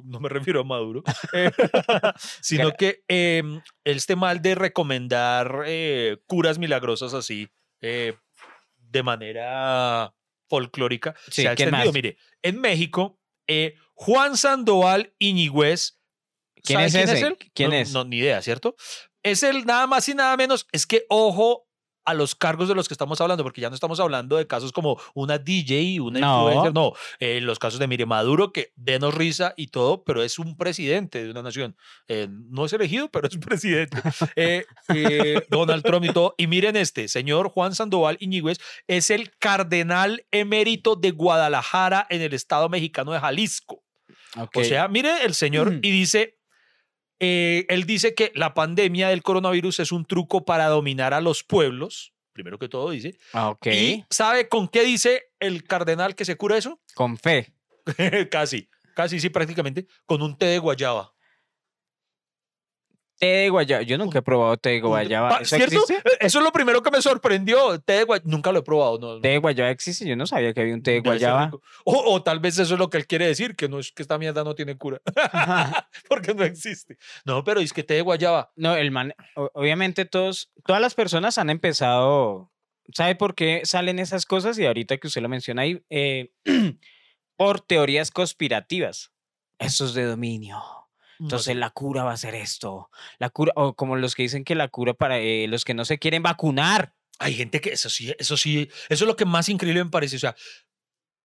no 0.05 0.19
me 0.19 0.27
refiero 0.29 0.59
a 0.61 0.63
Maduro, 0.65 1.01
eh, 1.33 1.49
sino 2.41 2.71
que 2.73 3.03
eh, 3.07 3.41
este 3.85 4.15
mal 4.17 4.41
de 4.41 4.55
recomendar 4.55 5.63
eh, 5.65 6.17
curas 6.27 6.59
milagrosas 6.59 7.13
así 7.13 7.47
de 7.79 9.03
manera 9.03 10.13
folclórica 10.49 11.13
Sí, 11.29 11.43
se 11.43 11.47
ha 11.49 11.55
¿quién 11.55 11.69
extendido. 11.69 11.93
Mire, 11.93 12.17
en 12.41 12.59
México, 12.59 13.19
Juan 13.93 14.35
Sandoval 14.37 15.13
Iñigüez. 15.19 15.96
¿Quién 16.67 16.89
¿sabe 16.89 17.03
es 17.05 17.09
ese? 17.11 17.27
él? 17.27 17.37
¿Quién 17.53 17.69
No- 17.71 17.75
es? 17.77 17.91
No, 17.93 18.03
ni 18.03 18.17
idea, 18.17 18.41
¿cierto? 18.41 18.75
Es 19.23 19.43
el 19.43 19.65
nada 19.65 19.87
más 19.87 20.07
y 20.09 20.13
nada 20.13 20.35
menos. 20.37 20.67
Es 20.71 20.85
que 20.85 21.05
ojo 21.09 21.63
a 22.05 22.13
los 22.13 22.35
cargos 22.35 22.69
de 22.69 22.73
los 22.75 22.87
que 22.87 22.93
estamos 22.93 23.19
hablando, 23.19 23.43
porque 23.43 23.59
ya 23.59 23.67
no 23.67 23.75
estamos 23.75 23.99
hablando 23.99 24.37
de 24.37 24.47
casos 24.47 24.71
como 24.71 24.97
una 25.13 25.37
DJ, 25.39 25.99
una 25.99 26.21
No. 26.21 26.43
influencer, 26.45 26.73
no. 26.73 26.93
Eh, 27.19 27.41
los 27.41 27.59
casos 27.59 27.81
de 27.81 27.87
Mire 27.87 28.05
Maduro, 28.05 28.53
que 28.53 28.71
denos 28.77 29.13
risa 29.13 29.53
y 29.57 29.67
todo, 29.67 30.05
pero 30.05 30.23
es 30.23 30.39
un 30.39 30.55
presidente 30.55 31.21
de 31.25 31.31
una 31.31 31.41
nación. 31.43 31.75
Eh, 32.07 32.29
no 32.31 32.63
es 32.63 32.71
elegido, 32.71 33.09
pero 33.11 33.27
es 33.27 33.35
presidente. 33.37 33.97
Eh, 34.37 34.63
eh, 34.87 35.41
Donald 35.49 35.83
Trump 35.83 36.05
y 36.05 36.13
todo. 36.13 36.33
Y 36.37 36.47
miren 36.47 36.77
este, 36.77 37.09
señor 37.09 37.49
Juan 37.49 37.75
Sandoval 37.75 38.15
Iñigüez 38.21 38.59
es 38.87 39.09
el 39.09 39.35
cardenal 39.37 40.25
emérito 40.31 40.95
de 40.95 41.11
Guadalajara 41.11 42.07
en 42.09 42.21
el 42.21 42.33
estado 42.33 42.69
mexicano 42.69 43.11
de 43.11 43.19
Jalisco. 43.19 43.83
O 44.55 44.63
sea, 44.63 44.87
mire 44.87 45.25
el 45.25 45.33
señor 45.33 45.71
Mm. 45.71 45.79
y 45.81 45.91
dice, 45.91 46.36
eh, 47.19 47.65
él 47.69 47.85
dice 47.85 48.13
que 48.13 48.31
la 48.35 48.53
pandemia 48.53 49.09
del 49.09 49.23
coronavirus 49.23 49.79
es 49.79 49.91
un 49.91 50.05
truco 50.05 50.45
para 50.45 50.67
dominar 50.67 51.13
a 51.13 51.21
los 51.21 51.43
pueblos, 51.43 52.13
primero 52.33 52.59
que 52.59 52.69
todo 52.69 52.89
dice. 52.91 53.17
Ah, 53.33 53.49
ok. 53.49 53.67
¿Y 53.67 54.05
sabe 54.09 54.47
con 54.47 54.67
qué 54.67 54.83
dice 54.83 55.23
el 55.39 55.63
cardenal 55.63 56.15
que 56.15 56.25
se 56.25 56.37
cura 56.37 56.57
eso? 56.57 56.79
Con 56.93 57.17
fe. 57.17 57.53
casi, 58.31 58.69
casi 58.95 59.19
sí, 59.19 59.29
prácticamente, 59.29 59.87
con 60.05 60.21
un 60.21 60.37
té 60.37 60.45
de 60.47 60.59
guayaba. 60.59 61.13
Té 63.19 63.25
de 63.25 63.49
guayaba. 63.49 63.81
Yo 63.81 63.97
nunca 63.97 64.19
he 64.19 64.21
probado 64.21 64.57
té 64.57 64.69
de 64.69 64.81
guayaba. 64.81 65.39
¿Eso 65.41 65.55
¿Cierto? 65.55 65.75
existe? 65.75 66.03
Eso 66.19 66.37
es 66.37 66.43
lo 66.43 66.51
primero 66.51 66.83
que 66.83 66.91
me 66.91 67.01
sorprendió. 67.01 67.79
Té 67.79 67.93
de 67.93 68.03
guayaba, 68.03 68.29
nunca 68.29 68.51
lo 68.51 68.59
he 68.59 68.63
probado. 68.63 68.99
No, 68.99 69.21
¿Té 69.21 69.29
de 69.29 69.37
guayaba 69.39 69.71
existe? 69.71 70.05
Yo 70.05 70.15
no 70.15 70.27
sabía 70.27 70.53
que 70.53 70.61
había 70.61 70.75
un 70.75 70.83
té 70.83 70.91
de 70.91 70.99
guayaba. 70.99 71.51
O, 71.83 72.13
o 72.13 72.21
tal 72.21 72.39
vez 72.39 72.59
eso 72.59 72.75
es 72.75 72.79
lo 72.79 72.89
que 72.89 72.97
él 72.97 73.07
quiere 73.07 73.25
decir, 73.25 73.55
que 73.55 73.67
no 73.67 73.79
es 73.79 73.91
que 73.91 74.03
esta 74.03 74.19
mierda 74.19 74.43
no 74.43 74.53
tiene 74.53 74.77
cura, 74.77 75.01
porque 76.09 76.33
no 76.35 76.43
existe. 76.43 76.97
No, 77.25 77.43
pero 77.43 77.59
es 77.59 77.73
que 77.73 77.83
té 77.83 77.95
de 77.95 78.01
guayaba. 78.01 78.51
No, 78.55 78.75
el 78.75 78.91
man, 78.91 79.13
obviamente 79.35 80.05
todos, 80.05 80.51
todas 80.65 80.81
las 80.81 80.93
personas 80.93 81.39
han 81.39 81.49
empezado, 81.49 82.51
¿sabe 82.93 83.15
por 83.15 83.33
qué 83.33 83.61
salen 83.63 83.97
esas 83.97 84.25
cosas? 84.25 84.59
Y 84.59 84.65
ahorita 84.65 84.97
que 84.97 85.07
usted 85.07 85.21
lo 85.21 85.29
menciona 85.29 85.63
ahí, 85.63 85.83
eh, 85.89 86.31
por 87.35 87.61
teorías 87.61 88.11
conspirativas. 88.11 89.11
Eso 89.59 89.85
es 89.85 89.95
de 89.95 90.03
dominio. 90.03 90.61
Entonces 91.19 91.55
la 91.55 91.69
cura 91.69 92.03
va 92.03 92.13
a 92.13 92.17
ser 92.17 92.35
esto. 92.35 92.89
La 93.19 93.29
cura, 93.29 93.53
o 93.55 93.73
como 93.75 93.95
los 93.95 94.15
que 94.15 94.23
dicen 94.23 94.43
que 94.43 94.55
la 94.55 94.67
cura 94.67 94.93
para 94.93 95.19
eh, 95.19 95.47
los 95.47 95.65
que 95.65 95.73
no 95.73 95.85
se 95.85 95.99
quieren 95.99 96.23
vacunar. 96.23 96.93
Hay 97.19 97.33
gente 97.33 97.61
que 97.61 97.71
eso 97.71 97.89
sí, 97.89 98.13
eso 98.19 98.37
sí, 98.37 98.69
eso 98.89 99.03
es 99.03 99.07
lo 99.07 99.15
que 99.15 99.25
más 99.25 99.49
increíble 99.49 99.83
me 99.83 99.89
parece. 99.89 100.17
O 100.17 100.19
sea, 100.19 100.35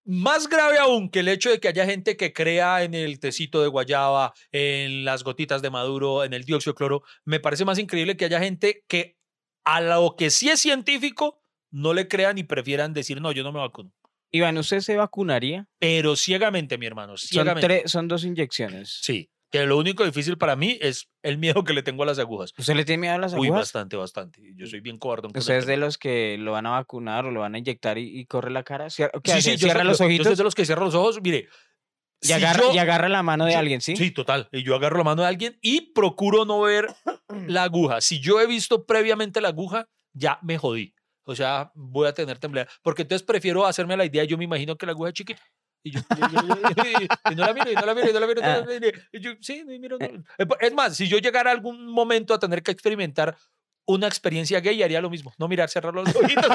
más 0.05 0.48
grave 0.48 0.78
aún 0.78 1.11
que 1.11 1.20
el 1.20 1.28
hecho 1.28 1.50
de 1.50 1.61
que 1.61 1.68
haya 1.68 1.87
gente 1.87 2.16
que 2.16 2.33
crea 2.33 2.83
en 2.83 2.94
el 2.94 3.20
tecito 3.20 3.62
de 3.62 3.68
guayaba, 3.68 4.33
en 4.50 5.05
las 5.05 5.22
gotitas 5.22 5.62
de 5.62 5.70
maduro, 5.70 6.24
en 6.24 6.33
el 6.33 6.44
dióxido 6.44 6.72
de 6.72 6.76
cloro, 6.76 7.02
me 7.24 7.40
parece 7.40 7.64
más 7.64 7.78
increíble 7.78 8.16
que 8.16 8.24
haya 8.24 8.40
gente 8.40 8.85
que 8.88 9.16
a 9.64 9.81
lo 9.81 10.16
que 10.16 10.31
sí 10.31 10.48
es 10.48 10.61
científico 10.61 11.40
no 11.70 11.94
le 11.94 12.09
crean 12.09 12.37
y 12.38 12.42
prefieran 12.42 12.92
decir, 12.92 13.20
no, 13.20 13.33
yo 13.33 13.42
no 13.44 13.52
me 13.52 13.61
vacuno. 13.61 13.92
Iván, 14.31 14.57
¿usted 14.59 14.81
se 14.81 14.96
vacunaría? 14.96 15.68
Pero 15.78 16.16
ciegamente, 16.16 16.78
mi 16.78 16.87
hermano, 16.87 17.16
Son, 17.16 17.28
ciegamente. 17.28 17.66
tres, 17.66 17.90
son 17.90 18.09
dos 18.09 18.24
inyecciones. 18.24 18.98
Sí, 19.02 19.31
que 19.52 19.64
lo 19.66 19.76
único 19.78 20.04
difícil 20.04 20.38
para 20.38 20.56
mí 20.56 20.78
es 20.80 21.08
el 21.22 21.38
miedo 21.38 21.62
que 21.62 21.74
le 21.74 21.82
tengo 21.84 22.02
a 22.02 22.06
las 22.06 22.18
agujas. 22.18 22.52
¿Usted 22.58 22.74
le 22.74 22.84
tiene 22.84 23.02
miedo 23.02 23.14
a 23.14 23.18
las 23.18 23.34
Uy, 23.34 23.46
agujas? 23.48 23.60
bastante, 23.64 23.96
bastante. 23.96 24.40
Yo 24.56 24.66
soy 24.66 24.80
bien 24.80 24.98
cobardón. 24.98 25.30
¿Usted 25.36 25.54
es 25.58 25.66
de 25.66 25.76
los 25.76 25.98
que 25.98 26.36
lo 26.38 26.52
van 26.52 26.66
a 26.66 26.70
vacunar 26.70 27.26
o 27.26 27.30
lo 27.30 27.40
van 27.40 27.54
a 27.54 27.58
inyectar 27.58 27.98
y, 27.98 28.18
y 28.18 28.26
corre 28.26 28.50
la 28.50 28.62
cara? 28.64 28.86
Cier- 28.86 29.10
¿Qué 29.22 29.30
Sí, 29.32 29.38
hace? 29.38 29.42
sí, 29.42 29.50
yo 29.58 29.66
¿Cierra 29.66 29.80
soy- 29.80 29.88
los 29.88 29.98
yo- 29.98 30.04
ojitos 30.06 30.24
Yo 30.24 30.30
soy 30.30 30.36
de 30.38 30.44
los 30.44 30.54
que 30.54 30.64
cierran 30.64 30.84
los 30.86 30.94
ojos. 30.94 31.20
Mire, 31.22 31.48
y, 32.22 32.26
si 32.28 32.32
agarra, 32.32 32.62
yo- 32.62 32.72
y 32.74 32.78
agarra 32.78 33.08
la 33.10 33.22
mano 33.22 33.44
de 33.44 33.52
yo- 33.52 33.58
alguien, 33.58 33.80
¿sí? 33.82 33.94
Sí, 33.94 34.10
total. 34.10 34.48
Y 34.52 34.62
yo 34.62 34.74
agarro 34.74 34.96
la 34.98 35.04
mano 35.04 35.22
de 35.22 35.28
alguien 35.28 35.58
y 35.60 35.92
procuro 35.92 36.44
no 36.46 36.60
ver 36.62 36.86
la 37.46 37.64
aguja. 37.64 38.00
Si 38.00 38.20
yo 38.20 38.40
he 38.40 38.46
visto 38.46 38.86
previamente 38.86 39.40
la 39.42 39.48
aguja, 39.48 39.86
ya 40.14 40.38
me 40.42 40.56
jodí. 40.56 40.94
O 41.24 41.34
sea, 41.36 41.70
voy 41.74 42.08
a 42.08 42.14
tener 42.14 42.38
temblor. 42.38 42.66
Porque 42.82 43.02
entonces 43.02 43.24
prefiero 43.24 43.64
hacerme 43.66 43.96
la 43.96 44.04
idea. 44.04 44.24
Yo 44.24 44.36
me 44.38 44.44
imagino 44.44 44.76
que 44.76 44.86
la 44.86 44.92
aguja 44.92 45.10
es 45.10 45.14
chiquita. 45.14 45.42
Y, 45.84 45.90
yo, 45.90 46.00
y- 46.16 47.34
no 47.34 47.44
la 47.46 47.52
miro, 47.54 47.70
y 47.70 47.74
no 47.74 47.86
la 47.86 47.94
miro, 47.94 48.08
y 48.10 48.12
no 48.12 48.20
la 48.20 48.26
miro. 48.26 48.40
y 48.40 48.42
no 48.44 48.60
la 48.66 48.66
miro, 48.80 48.98
y 49.12 49.20
yo, 49.20 49.32
sí, 49.40 49.64
no 49.66 49.78
miro. 49.78 49.98
no. 49.98 50.06
Eh, 50.06 50.46
Es 50.60 50.72
más, 50.72 50.96
si 50.96 51.08
yo 51.08 51.18
llegara 51.18 51.50
algún 51.50 51.86
momento 51.86 52.34
a 52.34 52.38
tener 52.38 52.62
que 52.62 52.70
experimentar 52.70 53.36
una 53.84 54.06
experiencia 54.06 54.60
gay, 54.60 54.80
haría 54.82 55.00
lo 55.00 55.10
mismo. 55.10 55.32
No 55.38 55.48
mirar, 55.48 55.68
cerrar 55.68 55.92
los 55.92 56.08
ojitos. 56.14 56.46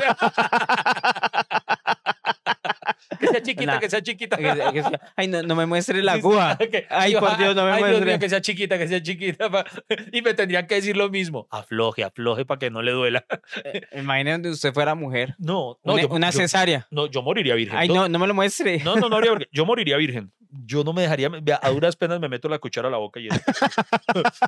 Que 3.19 3.27
sea 3.27 3.41
chiquita, 3.41 3.79
que 3.79 3.89
sea 3.89 4.01
chiquita. 4.01 4.37
Que- 4.37 4.71
que 4.73 4.83
sea- 4.83 5.01
Ay, 5.15 5.27
no, 5.27 5.41
no 5.43 5.55
me 5.55 5.65
muestre 5.65 6.01
la 6.03 6.13
Sí, 6.15 6.21
sí, 6.21 6.27
aguja. 6.27 6.57
Ay, 6.89 7.15
por 7.15 7.37
Dios, 7.37 7.55
no 7.55 7.65
me 7.65 7.71
ay, 7.71 7.77
Dios 7.77 7.89
mío, 7.91 7.99
muestre. 7.99 8.19
que 8.19 8.29
sea 8.29 8.41
chiquita, 8.41 8.77
que 8.77 8.87
sea 8.87 9.01
chiquita. 9.01 9.49
pa- 9.49 9.65
Y 10.11 10.21
me 10.21 10.33
tendrían 10.33 10.67
que 10.67 10.75
decir 10.75 10.97
lo 10.97 11.09
mismo. 11.09 11.47
Afloje, 11.51 12.03
afloje 12.03 12.45
para 12.45 12.59
que 12.59 12.69
no 12.69 12.81
le 12.81 12.91
duela. 12.91 13.25
Imagínate 13.95 14.31
donde 14.33 14.49
usted 14.51 14.73
fuera 14.73 14.95
mujer. 14.95 15.35
No, 15.37 15.79
no, 15.83 15.93
una 15.93 16.01
yo, 16.01 16.07
una 16.09 16.29
yo- 16.31 16.37
cesárea. 16.39 16.87
no, 16.91 17.07
yo 17.07 17.21
moriría 17.21 17.55
virgen. 17.55 17.77
Ay, 17.77 17.87
no, 17.89 18.07
no 18.09 18.19
me 18.19 18.27
lo 18.27 18.33
muestre. 18.33 18.79
No, 18.83 18.95
no, 18.95 19.09
no, 19.09 19.19
virgen. 19.21 19.47
yo 19.51 19.65
moriría 19.65 19.97
virgen. 19.97 20.31
Yo 20.65 20.83
no 20.85 20.93
me 20.93 21.01
dejaría, 21.01 21.29
a 21.61 21.69
duras 21.71 21.97
penas 21.97 22.21
me 22.21 22.29
meto 22.29 22.47
la 22.47 22.57
cuchara 22.57 22.87
a 22.87 22.91
la 22.91 22.97
boca 22.97 23.19
y. 23.19 23.27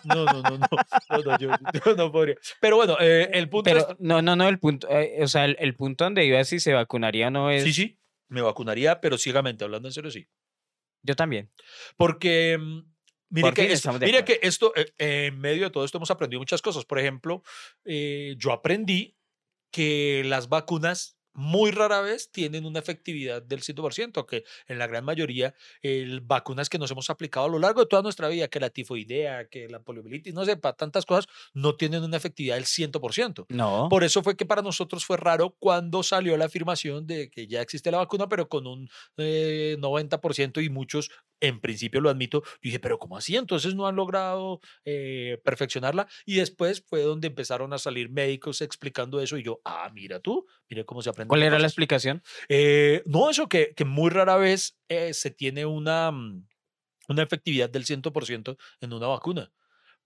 No, 0.06 0.24
no, 0.26 0.26
no, 0.26 0.41
no, 0.41 0.58
no, 0.58 1.17
no, 1.26 1.38
yo, 1.38 1.50
yo 1.86 1.95
no 1.95 2.12
podría. 2.12 2.36
Pero 2.62 2.78
bueno, 2.78 2.95
eh, 3.02 3.30
el 3.34 3.50
punto 3.50 3.65
Pero 3.69 3.80
es, 3.82 3.86
no, 4.00 4.22
no, 4.22 4.36
no, 4.36 4.48
el 4.48 4.60
punto, 4.60 4.88
eh, 4.89 5.17
o 5.22 5.28
sea, 5.28 5.43
el, 5.45 5.58
el 5.60 5.76
punto 5.76 6.06
donde 6.06 6.26
iba 6.26 6.41
si 6.45 6.60
se 6.62 6.74
vacunaría 6.74 7.28
o 7.28 7.32
no 7.32 7.52
es. 7.52 7.63
sí, 7.63 7.74
sí, 7.74 7.98
me 8.29 8.41
vacunaría, 8.41 9.01
pero 9.01 9.17
ciegamente, 9.17 9.63
hablando 9.65 9.87
en 9.89 9.93
serio, 9.93 10.11
sí. 10.11 10.27
Yo 11.03 11.15
también. 11.15 11.51
Porque, 11.97 12.57
mm, 12.59 12.79
mire, 13.29 13.43
Por 13.47 13.53
que, 13.53 13.71
esto, 13.71 13.93
mire 13.93 14.19
acuerdo. 14.19 14.25
que 14.25 14.39
esto, 14.47 14.73
eh, 14.75 14.93
en 14.97 15.39
medio 15.39 15.65
de 15.65 15.69
todo 15.71 15.85
esto 15.85 15.97
hemos 15.97 16.11
aprendido 16.11 16.39
muchas 16.39 16.61
cosas. 16.61 16.85
Por 16.85 16.99
ejemplo, 16.99 17.43
eh, 17.85 18.35
yo 18.37 18.51
aprendí 18.51 19.17
que 19.71 20.23
las 20.25 20.49
vacunas 20.49 21.18
muy 21.39 21.71
rara 21.71 22.02
vez 22.02 22.32
tienen 22.32 22.65
una 22.65 22.80
efectividad 22.80 23.41
del 23.41 23.62
100%, 23.62 24.25
que 24.25 24.43
en 24.67 24.78
la 24.78 24.88
gran 24.88 25.06
mayoría 25.06 25.56
el, 25.82 26.19
vacunas 26.19 26.69
que 26.69 26.78
nos 26.78 26.91
hemos 26.91 27.10
aplicado 27.10 27.45
a 27.45 27.49
lo 27.49 27.60
largo 27.60 27.80
de 27.80 27.88
toda 27.88 28.02
nuestra 28.02 28.28
vida, 28.28 28.49
que 28.49 28.60
la 28.60 28.69
tifoidea, 28.69 29.47
que 29.47 29.69
la 29.69 29.80
poliomielitis, 29.80 30.34
no 30.34 30.43
sé, 30.43 30.58
para 30.58 30.75
tantas 30.75 31.06
cosas, 31.06 31.28
no 31.54 31.75
tienen 31.75 32.04
una 32.04 32.17
efectividad 32.17 32.56
del 32.56 32.65
100%. 32.65 33.45
No. 33.49 33.88
Por 33.89 34.04
eso 34.04 34.21
fue 34.21 34.36
que 34.36 34.45
para 34.45 34.62
nosotros 34.62 35.06
fue 35.06 35.15
raro 35.15 35.56
cuando 35.60 36.04
salió 36.04 36.36
la 36.36 36.45
afirmación 36.45 37.08
de 37.08 37.30
que 37.30 37.47
ya 37.47 37.62
existe 37.62 37.89
la 37.89 37.99
vacuna, 37.99 38.28
pero 38.28 38.49
con 38.49 38.67
un 38.67 38.89
eh, 39.15 39.78
90% 39.80 40.62
y 40.62 40.69
muchos, 40.69 41.10
en 41.41 41.60
principio 41.62 42.02
lo 42.02 42.10
admito, 42.10 42.41
yo 42.43 42.49
dije, 42.62 42.80
pero 42.80 42.99
¿cómo 42.99 43.17
así? 43.17 43.36
Entonces 43.36 43.75
no 43.75 43.88
han 43.88 43.95
logrado 43.95 44.60
eh, 44.86 45.39
perfeccionarla. 45.43 46.08
Y 46.25 46.36
después 46.38 46.84
fue 46.86 47.02
donde 47.02 47.28
empezaron 47.28 47.73
a 47.73 47.78
salir 47.78 48.10
médicos 48.10 48.62
explicando 48.62 49.21
eso 49.21 49.38
y 49.38 49.43
yo, 49.43 49.62
ah, 49.65 49.89
mira 49.93 50.19
tú, 50.19 50.45
mira 50.69 50.84
cómo 50.84 51.02
se 51.02 51.10
aprende. 51.10 51.30
¿Cuál 51.30 51.43
era 51.43 51.60
la 51.60 51.67
cosas". 51.67 51.71
explicación? 51.71 52.23
Eh, 52.49 53.04
no, 53.06 53.30
eso 53.30 53.47
que, 53.47 53.73
que 53.75 53.86
muy 53.86 54.10
rara 54.10 54.36
vez 54.38 54.78
eh, 54.89 55.13
se 55.13 55.32
tiene 55.32 55.65
una, 55.65 56.12
mm, 56.12 56.47
una 57.10 57.23
efectividad 57.23 57.69
del 57.69 57.86
100% 57.86 58.58
en 58.82 58.93
una 58.93 59.08
vacuna, 59.08 59.52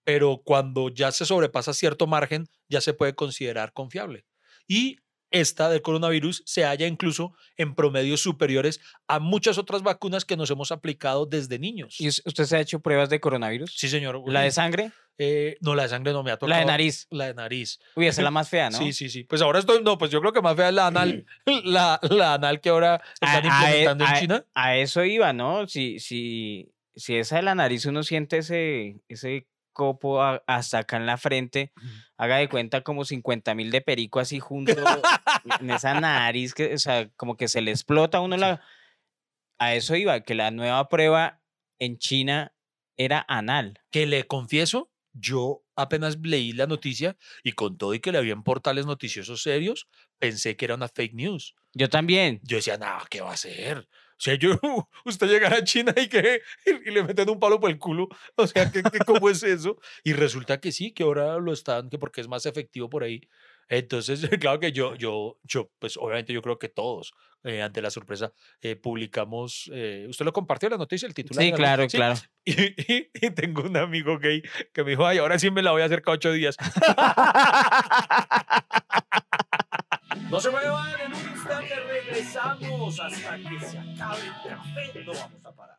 pero 0.04 0.42
cuando 0.46 0.90
ya 0.90 1.12
se 1.12 1.26
sobrepasa 1.26 1.74
cierto 1.74 2.08
margen, 2.08 2.48
ya 2.70 2.82
se 2.82 2.94
puede 2.94 3.16
considerar 3.16 3.74
confiable. 3.74 4.26
Y 4.68 4.98
esta 5.34 5.70
del 5.70 5.82
coronavirus 5.82 6.44
se 6.46 6.64
halla 6.64 6.88
incluso 6.88 7.34
en 7.58 7.76
promedios 7.76 8.22
superiores 8.22 8.80
a 9.08 9.20
muchas 9.20 9.58
otras 9.58 9.84
vacunas 9.84 10.24
que 10.24 10.38
nos 10.38 10.50
hemos 10.52 10.72
aplicado 10.72 11.26
desde 11.26 11.60
niños. 11.60 12.00
¿Y 12.00 12.08
us- 12.08 12.22
usted 12.26 12.46
se 12.46 12.56
ha 12.56 12.60
hecho 12.62 12.80
pruebas 12.80 13.10
de 13.10 13.20
coronavirus? 13.20 13.74
Sí, 13.76 13.90
señor. 13.90 14.22
¿La 14.32 14.42
de 14.42 14.52
sangre? 14.52 14.92
eh, 15.20 15.58
no, 15.62 15.76
la 15.76 15.84
de 15.84 15.90
sangre 15.90 16.12
no 16.14 16.24
me 16.24 16.32
ha 16.32 16.38
tocado. 16.38 16.50
La 16.50 16.60
de 16.60 16.66
nariz. 16.66 17.06
La 17.12 17.26
de 17.28 17.34
nariz. 17.36 17.80
Uy, 17.96 18.08
esa 18.08 18.22
es 18.22 18.24
la 18.24 18.32
más 18.32 18.50
fea, 18.50 18.70
¿no? 18.72 18.78
Sí, 18.80 18.94
sí, 18.94 19.10
sí. 19.10 19.24
Pues 19.26 19.42
ahora 19.44 19.60
estoy, 19.60 19.84
no, 19.84 19.98
pues 19.98 20.10
yo 20.10 20.20
creo 20.22 20.34
que 20.34 20.42
más 20.42 20.56
fea 20.56 20.70
es 20.70 20.74
la 20.76 20.88
anal, 20.88 21.26
la, 21.66 22.00
la 22.10 22.34
anal 22.36 22.62
que 22.62 22.70
ahora 22.70 23.00
están 23.14 23.46
a 23.46 23.66
e- 23.72 23.76
implementando 23.82 24.06
en 24.06 24.10
a- 24.12 24.20
China. 24.20 24.46
A 24.56 24.76
eso 24.78 25.04
iba, 25.06 25.32
¿no? 25.34 25.68
Si, 25.68 26.00
si, 26.00 26.72
si 26.96 27.16
esa 27.16 27.36
de 27.36 27.44
la 27.44 27.54
nariz 27.54 27.86
uno 27.86 28.02
siente 28.04 28.38
ese, 28.40 29.02
ese 29.08 29.48
copo 29.74 30.22
a- 30.22 30.44
hasta 30.48 30.80
acá 30.80 30.98
en 30.98 31.06
la 31.06 31.18
frente, 31.18 31.72
haga 32.18 32.38
de 32.38 32.48
cuenta 32.48 32.82
como 32.82 33.04
50 33.06 33.54
mil 33.56 33.72
de 33.72 33.82
perico 33.82 34.20
así 34.20 34.40
junto 34.40 34.72
en 35.60 35.70
esa 35.72 36.00
nariz, 36.00 36.54
que, 36.54 36.74
o 36.74 36.78
sea, 36.78 37.10
como 37.16 37.36
que 37.36 37.48
se 37.48 37.62
le 37.62 37.72
explota 37.72 38.20
a 38.20 38.22
uno 38.22 38.38
la... 38.38 38.62
A 39.60 39.76
eso 39.76 39.96
iba, 39.96 40.22
que 40.22 40.36
la 40.36 40.52
nueva 40.52 40.90
prueba 40.90 41.42
en 41.80 41.98
China 41.98 42.54
era 42.98 43.26
anal. 43.28 43.80
que 43.92 44.06
le 44.06 44.26
confieso, 44.26 44.92
yo 45.14 45.64
apenas 45.76 46.18
leí 46.22 46.52
la 46.54 46.68
noticia 46.68 47.18
y 47.44 47.54
con 47.54 47.78
todo 47.78 47.94
y 47.94 48.00
que 48.00 48.12
le 48.12 48.18
habían 48.20 48.44
portales 48.44 48.86
noticiosos 48.86 49.42
serios, 49.42 49.88
pensé 50.20 50.56
que 50.56 50.66
era 50.66 50.76
una 50.76 50.88
fake 50.88 51.14
news. 51.14 51.56
Yo 51.74 51.90
también. 51.90 52.40
Yo 52.44 52.58
decía, 52.58 52.78
no, 52.78 53.00
¿qué 53.10 53.22
va 53.22 53.32
a 53.32 53.34
hacer? 53.34 53.88
O 54.24 54.26
sea, 54.26 54.36
yo, 54.36 54.52
usted 55.04 55.28
llegará 55.28 55.58
a 55.58 55.64
China 55.66 55.94
y 55.98 56.08
que 56.08 56.42
y 56.86 56.92
le 56.92 57.04
meten 57.04 57.30
un 57.30 57.42
palo 57.42 57.60
por 57.60 57.70
el 57.70 57.78
culo. 57.78 58.08
O 58.38 58.48
sea, 58.48 58.72
¿qué, 58.72 58.82
qué- 58.82 59.00
cómo 59.00 59.30
es 59.30 59.44
eso? 59.44 59.78
Y 60.06 60.14
resulta 60.14 60.62
que 60.62 60.72
sí, 60.72 60.94
que 60.94 61.04
ahora 61.04 61.38
lo 61.40 61.52
están, 61.52 61.90
que 61.90 61.98
porque 62.00 62.22
es 62.22 62.30
más 62.30 62.46
efectivo 62.46 62.90
por 62.90 63.04
ahí. 63.04 63.20
Entonces, 63.68 64.22
claro 64.40 64.62
que 64.62 64.72
yo, 64.72 64.96
yo, 64.96 65.40
yo, 65.44 65.72
pues 65.78 65.98
obviamente 65.98 66.32
yo 66.32 66.42
creo 66.42 66.58
que 66.58 66.70
todos, 66.70 67.14
eh, 67.44 67.62
ante 67.62 67.82
la 67.82 67.90
sorpresa, 67.90 68.32
eh, 68.62 68.78
publicamos, 68.78 69.70
eh, 69.74 70.06
¿usted 70.10 70.24
lo 70.24 70.32
compartió 70.32 70.70
la 70.70 70.78
noticia, 70.78 71.06
el 71.06 71.14
titular? 71.14 71.44
Sí, 71.44 71.52
claro, 71.52 71.90
Sí, 71.90 71.98
claro. 71.98 72.16
y, 72.46 72.54
y- 72.94 73.10
y 73.14 73.30
tengo 73.32 73.64
un 73.64 73.76
amigo 73.76 74.20
gay 74.20 74.42
que 74.74 74.86
me 74.86 74.92
dijo, 74.92 75.06
ay, 75.06 75.18
ahora 75.18 75.38
sí 75.38 75.52
me 75.52 75.62
la 75.62 75.72
voy 75.72 75.82
a 75.82 75.86
hacer 75.86 76.02
cada 76.02 76.16
ocho 76.16 76.32
días. 76.32 76.56
No 80.30 80.40
se 80.40 80.50
muevan, 80.50 81.00
en 81.02 81.14
un 81.14 81.30
instante 81.32 81.76
regresamos 81.76 83.00
hasta 83.00 83.38
que 83.38 83.60
se 83.66 83.78
acabe 83.80 84.22
el 84.22 84.50
café. 84.50 85.04
No 85.06 85.14
vamos 85.14 85.46
a 85.46 85.56
parar. 85.56 85.78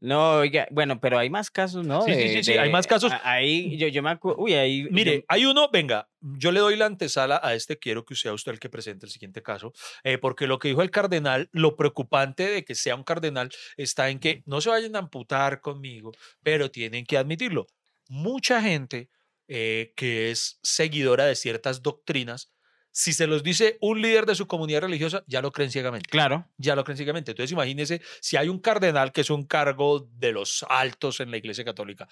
No, 0.00 0.36
oiga, 0.38 0.66
bueno, 0.70 1.00
pero 1.00 1.18
hay 1.18 1.28
más 1.30 1.50
casos, 1.50 1.86
¿no? 1.86 2.02
Sí, 2.02 2.12
sí, 2.12 2.18
De- 2.18 2.28
sí, 2.28 2.44
sí, 2.44 2.52
hay 2.58 2.68
de- 2.68 2.72
más 2.72 2.86
casos. 2.86 3.12
Ahí, 3.22 3.76
yo, 3.76 3.88
yo 3.88 4.02
me 4.02 4.10
acuerdo, 4.10 4.40
uy, 4.40 4.54
ahí... 4.54 4.84
yo- 4.84 4.88
Mire, 4.90 5.24
hay 5.28 5.44
uno, 5.46 5.68
venga, 5.70 6.08
yo 6.20 6.50
le 6.52 6.60
doy 6.60 6.76
la 6.76 6.86
antesala 6.86 7.40
a 7.42 7.54
este, 7.54 7.78
quiero 7.78 8.04
que 8.04 8.14
sea 8.14 8.32
usted 8.32 8.52
el 8.52 8.58
que 8.58 8.68
presente 8.70 9.06
el 9.06 9.12
siguiente 9.12 9.42
caso, 9.42 9.72
eh, 10.02 10.18
porque 10.18 10.46
lo 10.46 10.58
que 10.58 10.68
dijo 10.68 10.82
el 10.82 10.90
cardenal, 10.90 11.48
lo 11.52 11.76
preocupante 11.76 12.48
de 12.48 12.64
que 12.64 12.74
sea 12.74 12.94
un 12.94 13.04
cardenal 13.04 13.50
está 13.76 14.08
en 14.10 14.18
que 14.18 14.42
no 14.46 14.60
se 14.60 14.70
vayan 14.70 14.96
a 14.96 15.00
amputar 15.00 15.60
conmigo, 15.60 16.12
pero 16.42 16.70
tienen 16.70 17.04
que 17.04 17.18
admitirlo. 17.18 17.66
Mucha 18.08 18.62
gente 18.62 19.08
eh, 19.48 19.92
que 19.96 20.30
es 20.30 20.58
seguidora 20.62 21.26
de 21.26 21.34
ciertas 21.36 21.82
doctrinas, 21.82 22.50
si 22.92 23.12
se 23.12 23.26
los 23.26 23.42
dice 23.42 23.78
un 23.80 24.02
líder 24.02 24.26
de 24.26 24.34
su 24.34 24.46
comunidad 24.46 24.82
religiosa, 24.82 25.22
ya 25.26 25.40
lo 25.40 25.52
creen 25.52 25.70
ciegamente. 25.70 26.08
Claro. 26.10 26.48
ya 26.56 26.74
lo 26.74 26.84
creen 26.84 26.96
ciegamente. 26.96 27.32
Entonces, 27.32 27.52
imagínese 27.52 28.00
si 28.20 28.36
hay 28.36 28.48
un 28.48 28.58
cardenal 28.58 29.12
que 29.12 29.20
es 29.20 29.30
un 29.30 29.44
cargo 29.44 30.08
de 30.12 30.32
los 30.32 30.64
altos 30.68 31.20
en 31.20 31.30
la 31.30 31.36
Iglesia 31.36 31.64
Católica, 31.64 32.08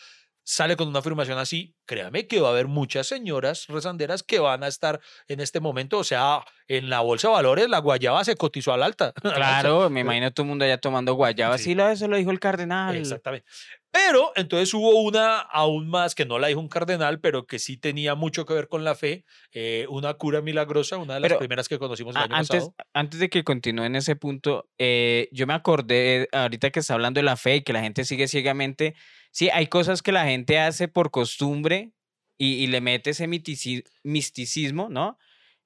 sale 0.48 0.76
con 0.76 0.88
una 0.88 1.00
afirmación 1.00 1.38
así, 1.38 1.76
créame 1.84 2.26
que 2.26 2.40
va 2.40 2.48
a 2.48 2.52
haber 2.52 2.68
muchas 2.68 3.06
señoras 3.06 3.66
rezanderas 3.66 4.22
que 4.22 4.38
van 4.38 4.64
a 4.64 4.68
estar 4.68 4.98
en 5.28 5.40
este 5.40 5.60
momento, 5.60 5.98
o 5.98 6.04
sea, 6.04 6.42
en 6.68 6.88
la 6.88 7.00
bolsa 7.00 7.28
de 7.28 7.34
valores 7.34 7.68
la 7.68 7.80
guayaba 7.80 8.24
se 8.24 8.34
cotizó 8.34 8.72
al 8.72 8.82
alta. 8.82 9.12
Claro, 9.38 9.90
me 9.90 10.00
imagino 10.00 10.32
todo 10.32 10.44
el 10.44 10.48
mundo 10.48 10.64
allá 10.64 10.78
tomando 10.78 11.12
guayaba. 11.12 11.58
Sí. 11.58 11.64
Sí, 11.64 11.74
lo, 11.74 11.86
eso 11.90 12.08
lo 12.08 12.16
dijo 12.16 12.30
el 12.30 12.40
cardenal. 12.40 12.96
Exactamente. 12.96 13.46
Pero 13.90 14.32
entonces 14.36 14.72
hubo 14.74 15.00
una 15.02 15.38
aún 15.38 15.88
más 15.88 16.14
que 16.14 16.26
no 16.26 16.38
la 16.38 16.48
dijo 16.48 16.60
un 16.60 16.68
cardenal, 16.68 17.20
pero 17.20 17.46
que 17.46 17.58
sí 17.58 17.78
tenía 17.78 18.14
mucho 18.14 18.44
que 18.44 18.52
ver 18.52 18.68
con 18.68 18.84
la 18.84 18.94
fe, 18.94 19.24
eh, 19.52 19.86
una 19.88 20.14
cura 20.14 20.42
milagrosa, 20.42 20.98
una 20.98 21.14
de 21.14 21.20
las 21.20 21.28
Pero, 21.28 21.38
primeras 21.38 21.68
que 21.68 21.78
conocimos 21.78 22.14
el 22.14 22.22
año 22.22 22.34
antes, 22.34 22.48
pasado. 22.66 22.74
antes 22.92 23.18
de 23.18 23.30
que 23.30 23.44
continúe 23.44 23.84
en 23.84 23.96
ese 23.96 24.14
punto, 24.14 24.68
eh, 24.78 25.28
yo 25.32 25.46
me 25.46 25.54
acordé 25.54 26.28
ahorita 26.32 26.70
que 26.70 26.80
está 26.80 26.94
hablando 26.94 27.18
de 27.18 27.24
la 27.24 27.36
fe 27.36 27.56
y 27.56 27.62
que 27.62 27.72
la 27.72 27.80
gente 27.80 28.04
sigue 28.04 28.28
ciegamente. 28.28 28.94
Sí, 29.30 29.48
hay 29.50 29.68
cosas 29.68 30.02
que 30.02 30.12
la 30.12 30.26
gente 30.26 30.58
hace 30.58 30.88
por 30.88 31.10
costumbre 31.10 31.92
y, 32.36 32.54
y 32.62 32.66
le 32.66 32.80
mete 32.82 33.10
ese 33.10 33.26
misticismo, 33.26 34.88
¿no? 34.90 35.18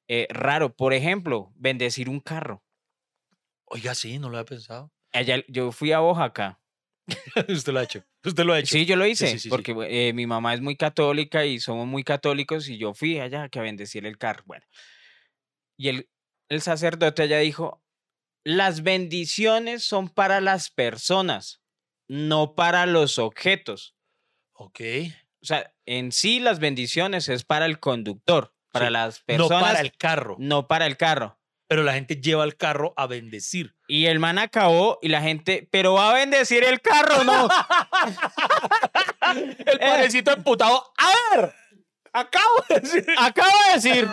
Eh, 0.09 0.27
raro. 0.31 0.75
Por 0.75 0.95
ejemplo, 0.95 1.53
bendecir 1.57 2.09
un 2.09 2.21
carro. 2.21 2.63
Oiga, 3.65 3.95
sí, 3.95 4.19
no 4.19 4.29
lo 4.29 4.39
había 4.39 4.47
pensado. 4.47 4.93
Allá, 5.13 5.43
yo 5.49 5.73
fui 5.73 5.93
a 5.93 6.01
Oaxaca. 6.01 6.61
usted 7.49 7.73
lo 7.73 7.81
ha 7.81 7.85
hecho. 7.85 8.05
Usted 8.25 8.45
lo 8.45 8.53
ha 8.53 8.59
hecho. 8.59 8.73
Sí, 8.73 8.87
yo 8.87 8.97
lo 8.97 9.07
hice, 9.07 9.27
sí, 9.27 9.33
sí, 9.33 9.39
sí. 9.41 9.49
porque 9.49 9.75
eh, 9.89 10.13
mi 10.13 10.27
mamá 10.27 10.55
es 10.55 10.61
muy 10.61 10.77
católica 10.77 11.45
y 11.45 11.61
somos 11.61 11.87
muy 11.87 12.05
católicos 12.05 12.69
y 12.69 12.79
yo 12.79 12.95
fui 12.95 13.19
allá 13.19 13.49
que 13.49 13.59
a 13.59 13.63
bendecir 13.63 14.07
el 14.07 14.19
carro. 14.19 14.43
Bueno, 14.47 14.65
y 15.77 15.89
el, 15.89 16.09
el 16.49 16.61
sacerdote 16.61 17.23
allá 17.23 17.39
dijo, 17.39 17.83
las 18.45 18.83
bendiciones 18.83 19.85
son 19.85 20.09
para 20.09 20.41
las 20.41 20.71
personas, 20.71 21.63
no 22.09 22.55
para 22.55 22.87
los 22.87 23.19
objetos. 23.19 23.95
Ok. 24.53 24.81
O 25.43 25.47
sea, 25.47 25.75
en 25.87 26.13
sí 26.13 26.41
las 26.41 26.61
bendiciones 26.61 27.29
es 27.29 27.45
para 27.45 27.67
el 27.67 27.81
conductor, 27.81 28.55
para 28.71 28.91
las 28.91 29.21
No 29.21 29.25
personas, 29.27 29.63
para 29.63 29.81
el 29.81 29.97
carro, 29.97 30.37
no 30.39 30.69
para 30.69 30.87
el 30.87 30.97
carro. 30.97 31.39
Pero 31.73 31.85
la 31.85 31.95
gente 31.95 32.17
lleva 32.17 32.45
el 32.45 32.59
carro 32.59 32.93
a 32.99 33.07
bendecir. 33.07 33.75
Y 33.89 34.05
el 34.05 34.19
man 34.19 34.37
acabó 34.37 34.99
y 35.01 35.09
la 35.09 35.23
gente, 35.23 35.67
pero 35.71 35.95
va 35.95 36.11
a 36.11 36.13
bendecir 36.13 36.65
el 36.65 36.83
carro, 36.83 37.25
¿no? 37.25 37.49
El 39.65 39.79
padrecito 39.79 40.33
emputado. 40.33 40.93
A 40.99 41.35
ver, 41.35 41.55
acabo 42.13 42.65
de 42.69 42.81
decir. 42.81 43.07
Acabo 43.17 43.57
de 43.69 43.75
decir 43.77 44.07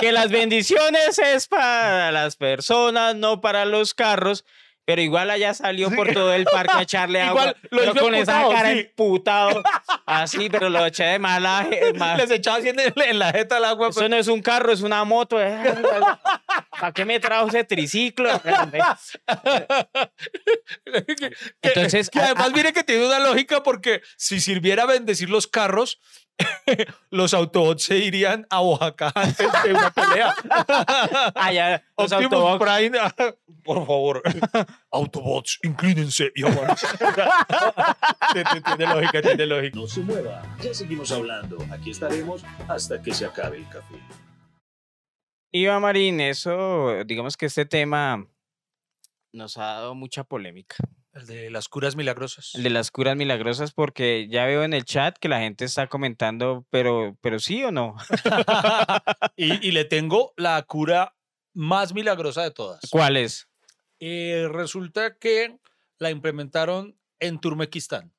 que 0.00 0.10
las 0.10 0.30
bendiciones 0.30 1.18
es 1.18 1.48
para 1.48 2.10
las 2.12 2.36
personas, 2.36 3.14
no 3.14 3.42
para 3.42 3.66
los 3.66 3.92
carros. 3.92 4.46
Pero 4.86 5.02
igual 5.02 5.28
allá 5.30 5.52
salió 5.52 5.90
por 5.90 6.12
todo 6.12 6.32
el 6.32 6.44
parque 6.44 6.72
a 6.76 6.82
echarle 6.82 7.20
agua. 7.22 7.42
Igual 7.42 7.56
lo 7.70 7.92
pero 7.92 8.04
con 8.06 8.14
esa 8.14 8.48
cara 8.48 8.72
sí. 8.72 8.78
emputado. 8.78 9.62
Así, 10.06 10.48
pero 10.48 10.70
lo 10.70 10.86
eché 10.86 11.04
de 11.04 11.18
mala. 11.18 11.66
Les 12.16 12.30
echaba 12.30 12.58
así 12.58 12.68
en, 12.68 12.78
el- 12.80 13.18
la 13.18 13.32
jeta 13.32 13.56
al 13.58 13.64
agua. 13.64 13.88
Eso 13.88 14.08
no 14.08 14.16
es 14.16 14.28
un 14.28 14.40
carro, 14.40 14.72
es 14.72 14.80
una 14.82 15.02
moto. 15.04 15.42
eh. 15.42 15.58
¿Para 16.78 16.92
qué 16.92 17.04
me 17.04 17.18
trajo 17.20 17.48
ese 17.48 17.64
triciclo? 17.64 18.30
Entonces, 21.62 22.10
que 22.10 22.20
además 22.20 22.52
mire 22.54 22.72
que 22.72 22.84
tiene 22.84 23.06
una 23.06 23.18
lógica 23.18 23.62
porque 23.62 24.02
si 24.16 24.40
sirviera 24.40 24.84
a 24.84 24.86
bendecir 24.86 25.30
los 25.30 25.46
carros, 25.46 26.00
los 27.10 27.34
Autobots 27.34 27.84
se 27.84 27.98
irían 27.98 28.46
a 28.50 28.60
Oaxaca 28.60 29.12
antes 29.14 29.48
de 29.64 29.72
una 29.72 29.90
pelea. 29.90 30.34
Allá, 31.34 31.84
los 31.96 32.12
Optimus 32.12 32.32
Autobots. 32.34 32.64
Prime, 32.64 32.98
por 33.64 33.86
favor, 33.86 34.22
Autobots, 34.90 35.58
inclínense. 35.62 36.32
y 36.34 36.44
aguanten. 36.44 36.76
tiene 38.64 38.94
lógica, 38.94 39.22
tiene 39.22 39.46
lógica. 39.46 39.78
No 39.78 39.86
se 39.86 40.00
mueva, 40.00 40.42
ya 40.60 40.74
seguimos 40.74 41.10
hablando. 41.12 41.58
Aquí 41.70 41.90
estaremos 41.90 42.44
hasta 42.68 43.00
que 43.00 43.14
se 43.14 43.26
acabe 43.26 43.58
el 43.58 43.68
café. 43.68 43.96
Iba 45.52 45.80
Marín, 45.80 46.20
eso, 46.20 47.04
digamos 47.06 47.36
que 47.36 47.46
este 47.46 47.64
tema 47.64 48.26
nos 49.32 49.56
ha 49.56 49.64
dado 49.64 49.94
mucha 49.94 50.24
polémica. 50.24 50.76
El 51.16 51.26
de 51.26 51.50
las 51.50 51.68
curas 51.68 51.96
milagrosas. 51.96 52.54
El 52.54 52.62
de 52.62 52.70
las 52.70 52.90
curas 52.90 53.16
milagrosas, 53.16 53.72
porque 53.72 54.28
ya 54.28 54.44
veo 54.44 54.64
en 54.64 54.74
el 54.74 54.84
chat 54.84 55.16
que 55.18 55.28
la 55.28 55.40
gente 55.40 55.64
está 55.64 55.86
comentando, 55.86 56.66
pero, 56.70 57.16
pero 57.22 57.38
sí 57.38 57.64
o 57.64 57.72
no. 57.72 57.96
y, 59.36 59.66
y 59.66 59.72
le 59.72 59.84
tengo 59.84 60.32
la 60.36 60.62
cura 60.62 61.14
más 61.54 61.94
milagrosa 61.94 62.42
de 62.42 62.50
todas. 62.50 62.80
¿Cuál 62.90 63.16
es? 63.16 63.48
Eh, 63.98 64.46
resulta 64.50 65.16
que 65.16 65.58
la 65.98 66.10
implementaron 66.10 66.98
en 67.18 67.40
Turmequistán. 67.40 68.12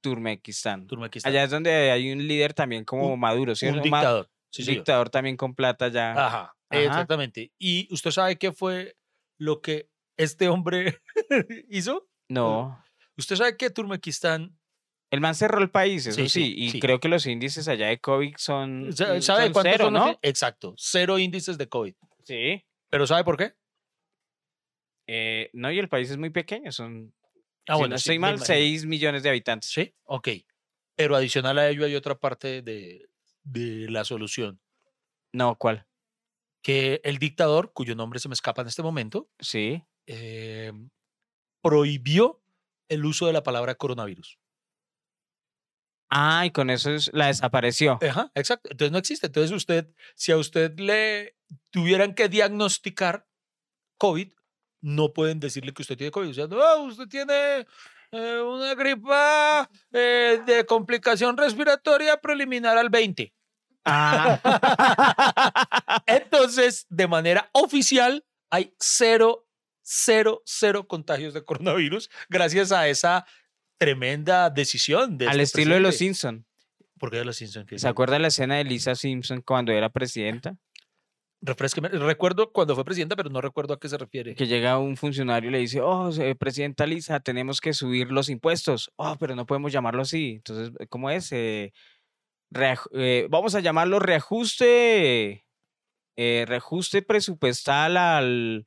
Turmequistán. 0.00 0.86
Turmequistán. 0.86 1.30
Allá 1.32 1.44
es 1.44 1.50
donde 1.50 1.90
hay 1.90 2.12
un 2.12 2.26
líder 2.26 2.54
también 2.54 2.84
como 2.84 3.12
Un- 3.12 3.20
Maduro, 3.20 3.54
¿sí? 3.54 3.66
un 3.66 3.82
dictador. 3.82 4.30
Sí, 4.50 4.62
un 4.62 4.68
dictador 4.68 5.10
también 5.10 5.36
con 5.36 5.54
plata 5.54 5.88
ya. 5.88 6.12
Ajá, 6.12 6.26
Ajá. 6.70 6.82
exactamente. 6.82 7.52
¿Y 7.58 7.92
usted 7.92 8.10
sabe 8.10 8.38
qué 8.38 8.52
fue 8.52 8.96
lo 9.38 9.60
que 9.60 9.88
este 10.16 10.48
hombre 10.48 10.98
hizo? 11.70 12.08
No. 12.28 12.82
Usted 13.16 13.36
sabe 13.36 13.56
que 13.56 13.70
Turmequistán, 13.70 14.58
El 15.10 15.20
man 15.20 15.34
cerró 15.34 15.60
el 15.60 15.70
país, 15.70 16.06
eso 16.06 16.16
Sí, 16.20 16.28
sí, 16.28 16.44
sí, 16.46 16.54
y 16.56 16.70
sí. 16.72 16.80
creo 16.80 16.98
que 17.00 17.08
los 17.08 17.24
índices 17.26 17.68
allá 17.68 17.86
de 17.88 18.00
COVID 18.00 18.34
son, 18.38 18.92
¿sabe 18.92 19.18
mm, 19.18 19.22
son 19.22 19.36
cuántos 19.52 19.62
cero, 19.72 19.84
son 19.86 19.94
los 19.94 20.06
¿no? 20.06 20.18
Exacto, 20.22 20.74
cero 20.76 21.18
índices 21.18 21.56
de 21.58 21.68
COVID. 21.68 21.94
Sí. 22.24 22.64
¿Pero 22.90 23.06
sabe 23.06 23.24
por 23.24 23.36
qué? 23.36 23.54
Eh, 25.06 25.50
no, 25.52 25.70
y 25.70 25.78
el 25.78 25.88
país 25.88 26.10
es 26.10 26.16
muy 26.18 26.30
pequeño, 26.30 26.72
son, 26.72 27.14
Ah, 27.68 27.74
si 27.74 27.78
bueno, 27.80 27.94
no 27.94 27.98
sí, 27.98 28.02
estoy 28.02 28.18
me 28.18 28.22
mal, 28.22 28.30
imagino. 28.36 28.46
6 28.46 28.86
millones 28.86 29.22
de 29.24 29.28
habitantes. 29.30 29.70
Sí, 29.70 29.92
ok. 30.04 30.28
Pero 30.94 31.16
adicional 31.16 31.58
a 31.58 31.68
ello 31.68 31.84
hay 31.84 31.94
otra 31.96 32.16
parte 32.18 32.62
de, 32.62 33.06
de 33.42 33.88
la 33.90 34.04
solución. 34.04 34.60
No, 35.32 35.56
¿cuál? 35.58 35.86
Que 36.62 37.00
el 37.04 37.18
dictador, 37.18 37.72
cuyo 37.72 37.94
nombre 37.96 38.18
se 38.20 38.28
me 38.28 38.34
escapa 38.34 38.62
en 38.62 38.68
este 38.68 38.82
momento, 38.82 39.28
Sí. 39.40 39.82
Eh, 40.06 40.72
prohibió 41.62 42.40
el 42.88 43.04
uso 43.04 43.26
de 43.26 43.32
la 43.32 43.42
palabra 43.42 43.74
coronavirus. 43.74 44.38
Ah, 46.08 46.46
y 46.46 46.50
con 46.52 46.70
eso 46.70 46.90
es- 46.92 47.10
la 47.12 47.26
desapareció. 47.26 47.98
Ajá, 48.08 48.30
exacto. 48.34 48.68
Entonces 48.70 48.92
no 48.92 48.98
existe. 48.98 49.26
Entonces 49.26 49.50
usted, 49.50 49.88
si 50.14 50.30
a 50.32 50.36
usted 50.36 50.78
le 50.78 51.36
tuvieran 51.70 52.14
que 52.14 52.28
diagnosticar 52.28 53.26
COVID, 53.98 54.32
no 54.82 55.12
pueden 55.12 55.40
decirle 55.40 55.72
que 55.74 55.82
usted 55.82 55.96
tiene 55.96 56.12
COVID. 56.12 56.30
O 56.30 56.34
sea, 56.34 56.46
no, 56.46 56.82
usted 56.84 57.08
tiene 57.08 57.66
eh, 58.12 58.40
una 58.40 58.74
gripa 58.76 59.68
eh, 59.92 60.40
de 60.46 60.64
complicación 60.64 61.36
respiratoria 61.36 62.20
preliminar 62.20 62.78
al 62.78 62.88
20. 62.88 63.34
Ah. 63.84 64.40
Entonces, 66.06 66.86
de 66.88 67.08
manera 67.08 67.50
oficial, 67.52 68.24
hay 68.50 68.74
cero, 68.78 69.45
cero, 69.86 70.42
cero 70.44 70.88
contagios 70.88 71.32
de 71.32 71.44
coronavirus 71.44 72.10
gracias 72.28 72.72
a 72.72 72.88
esa 72.88 73.24
tremenda 73.78 74.50
decisión. 74.50 75.16
De 75.16 75.28
Al 75.28 75.40
este 75.40 75.60
estilo 75.60 75.74
de 75.74 75.80
los. 75.80 75.96
Simpson. 75.96 76.44
¿Por 76.98 77.10
qué 77.10 77.18
de 77.18 77.24
los 77.24 77.36
Simpsons? 77.36 77.66
¿Qué 77.66 77.78
¿Se 77.78 77.88
acuerda 77.88 78.18
la 78.18 78.28
escena 78.28 78.56
de 78.56 78.64
Lisa 78.64 78.94
Simpson 78.94 79.42
cuando 79.42 79.70
era 79.72 79.90
presidenta? 79.90 80.56
Refresqueme. 81.42 81.88
Recuerdo 81.90 82.50
cuando 82.52 82.74
fue 82.74 82.84
presidenta, 82.84 83.14
pero 83.16 83.28
no 83.28 83.40
recuerdo 83.42 83.74
a 83.74 83.78
qué 83.78 83.88
se 83.88 83.98
refiere. 83.98 84.34
Que 84.34 84.46
llega 84.46 84.78
un 84.78 84.96
funcionario 84.96 85.50
y 85.50 85.52
le 85.52 85.58
dice, 85.58 85.82
oh, 85.82 86.10
presidenta 86.38 86.86
Lisa, 86.86 87.20
tenemos 87.20 87.60
que 87.60 87.74
subir 87.74 88.10
los 88.10 88.30
impuestos. 88.30 88.90
Oh, 88.96 89.16
pero 89.20 89.36
no 89.36 89.44
podemos 89.44 89.72
llamarlo 89.72 90.02
así. 90.02 90.36
Entonces, 90.36 90.72
¿cómo 90.88 91.10
es? 91.10 91.30
Eh, 91.32 91.72
eh, 92.94 93.26
vamos 93.28 93.54
a 93.54 93.60
llamarlo 93.60 93.98
reajuste, 93.98 95.44
eh, 96.16 96.44
reajuste 96.48 97.02
presupuestal 97.02 97.98
al 97.98 98.64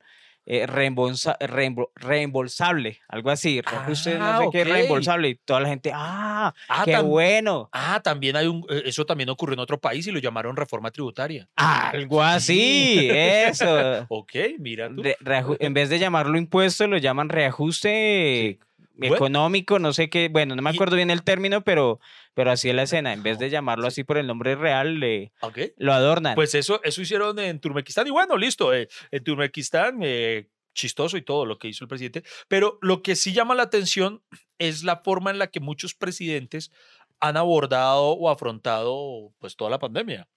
eh, 0.52 0.66
reembolsa- 0.66 1.36
reembo- 1.38 1.90
reembolsable, 1.94 2.98
algo 3.08 3.30
así. 3.30 3.60
Reajuste, 3.60 4.18
no 4.18 4.24
Ah, 4.24 4.38
sé 4.42 4.48
qué, 4.50 4.64
reembolsable. 4.64 5.28
Y 5.28 5.34
toda 5.36 5.60
la 5.60 5.68
gente, 5.68 5.92
ah, 5.94 6.52
Ah, 6.68 6.82
qué 6.84 6.98
bueno. 6.98 7.68
ah, 7.72 8.00
también 8.02 8.34
hay 8.34 8.48
un. 8.48 8.66
eh, 8.68 8.82
Eso 8.86 9.06
también 9.06 9.28
ocurrió 9.30 9.54
en 9.54 9.60
otro 9.60 9.78
país 9.78 10.08
y 10.08 10.10
lo 10.10 10.18
llamaron 10.18 10.56
reforma 10.56 10.90
tributaria. 10.90 11.48
Algo 11.54 12.20
así, 12.20 13.08
eso. 13.12 13.64
Ok, 14.10 14.32
mira 14.58 14.88
tú. 14.88 15.04
Re- 15.04 15.16
reaju- 15.20 15.56
en 15.60 15.72
vez 15.72 15.88
de 15.88 16.00
llamarlo 16.00 16.36
impuesto, 16.36 16.88
lo 16.88 16.98
llaman 16.98 17.28
reajuste 17.28 18.58
económico, 19.02 19.78
no 19.78 19.92
sé 19.94 20.10
qué, 20.10 20.28
bueno, 20.28 20.54
no 20.56 20.62
me 20.62 20.70
Y- 20.70 20.74
acuerdo 20.74 20.96
bien 20.96 21.10
el 21.10 21.22
término, 21.22 21.62
pero, 21.62 22.00
pero 22.34 22.50
así 22.50 22.68
es 22.68 22.74
la 22.74 22.82
escena. 22.82 23.12
En 23.12 23.22
vez 23.22 23.38
de 23.38 23.50
llamarlo 23.50 23.86
así 23.86 24.04
por 24.04 24.18
el 24.18 24.26
nombre 24.26 24.54
real, 24.54 25.00
le, 25.00 25.32
lo 25.76 25.92
adornan. 25.92 26.34
Pues 26.34 26.54
eso, 26.54 26.80
eso 26.84 27.02
hicieron 27.02 27.38
en 27.38 27.60
Turmequistán 27.60 28.06
y 28.06 28.10
bueno, 28.10 28.36
listo. 28.36 28.72
eh, 28.74 28.88
en 29.10 29.24
Turmequistán, 29.24 29.98
eh, 30.02 30.48
chistoso 30.74 31.16
y 31.16 31.22
todo 31.22 31.44
lo 31.44 31.58
que 31.58 31.68
hizo 31.68 31.84
el 31.84 31.88
presidente. 31.88 32.22
Pero 32.48 32.78
lo 32.80 33.02
que 33.02 33.16
sí 33.16 33.32
llama 33.32 33.54
la 33.54 33.64
atención 33.64 34.22
es 34.58 34.84
la 34.84 34.98
forma 34.98 35.30
en 35.30 35.38
la 35.38 35.48
que 35.48 35.60
muchos 35.60 35.94
presidentes 35.94 36.70
han 37.18 37.36
abordado 37.36 38.12
o 38.12 38.30
afrontado 38.30 39.32
pues 39.38 39.56
toda 39.56 39.70
la 39.70 39.78
pandemia. 39.78 40.28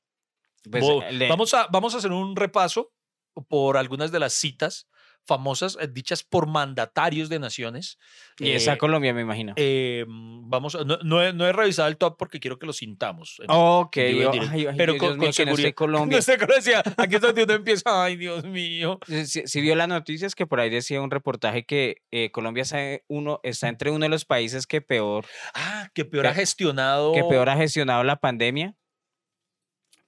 Pues, 0.69 0.83
vamos, 1.29 1.53
a, 1.53 1.67
vamos 1.71 1.93
a 1.93 1.97
hacer 1.97 2.11
un 2.11 2.35
repaso 2.35 2.91
por 3.47 3.77
algunas 3.77 4.11
de 4.11 4.19
las 4.19 4.33
citas 4.33 4.87
famosas 5.25 5.77
eh, 5.79 5.87
dichas 5.87 6.23
por 6.23 6.47
mandatarios 6.47 7.29
de 7.29 7.39
naciones. 7.39 7.97
y 8.39 8.51
esa 8.51 8.73
Eh, 8.73 8.77
Colombia, 8.77 9.13
me 9.13 9.21
imagino. 9.21 9.53
eh, 9.55 10.05
vamos, 10.07 10.75
no, 10.85 10.97
no 11.03 11.21
he, 11.23 11.33
no 11.33 11.45
he 11.47 11.53
revisado 11.53 11.87
el 11.87 11.97
top 11.97 12.17
porque 12.17 12.39
quiero 12.39 12.59
que 12.59 12.65
lo 12.65 12.73
sintamos. 12.73 13.39
ok, 13.47 13.95
yo- 13.97 14.31
ay, 14.51 14.67
ay, 14.67 14.75
pero 14.77 14.93
Dios 14.93 14.99
con, 15.05 15.17
mío, 15.19 15.27
con 15.27 15.33
que 15.33 15.45
no 15.45 15.51
esté 15.51 15.63
seguridad. 15.63 15.73
Colombia. 15.75 16.17
No 16.17 16.21
sé 16.21 16.37
decía, 16.37 16.83
aquí 16.97 17.15
es 17.15 17.21
donde 17.21 17.53
empieza, 17.53 18.03
ay 18.03 18.15
Dios 18.15 18.43
mío. 18.45 18.99
Si, 19.07 19.25
si- 19.25 19.47
si 19.47 19.61
vio 19.61 19.75
las 19.75 19.87
noticias 19.87 20.35
que 20.35 20.45
por 20.47 20.59
ahí 20.59 20.69
decía 20.69 21.01
un 21.01 21.11
reportaje 21.11 21.65
que 21.65 22.01
eh, 22.11 22.31
Colombia 22.31 22.63
está, 22.63 22.77
uno, 23.07 23.39
está 23.43 23.67
entre 23.69 23.91
uno 23.91 24.03
de 24.05 24.09
los 24.09 24.25
países 24.25 24.67
que 24.67 24.81
peor, 24.81 25.25
Ah, 25.53 25.89
que 25.93 26.05
peor 26.05 26.23
Que- 26.23 26.29
ha 26.29 26.33
gestionado. 26.33 27.13
que 27.13 27.23
peor 27.23 27.49
ha 27.49 27.55
gestionado 27.57 28.03
la 28.03 28.17
pandemia. 28.17 28.75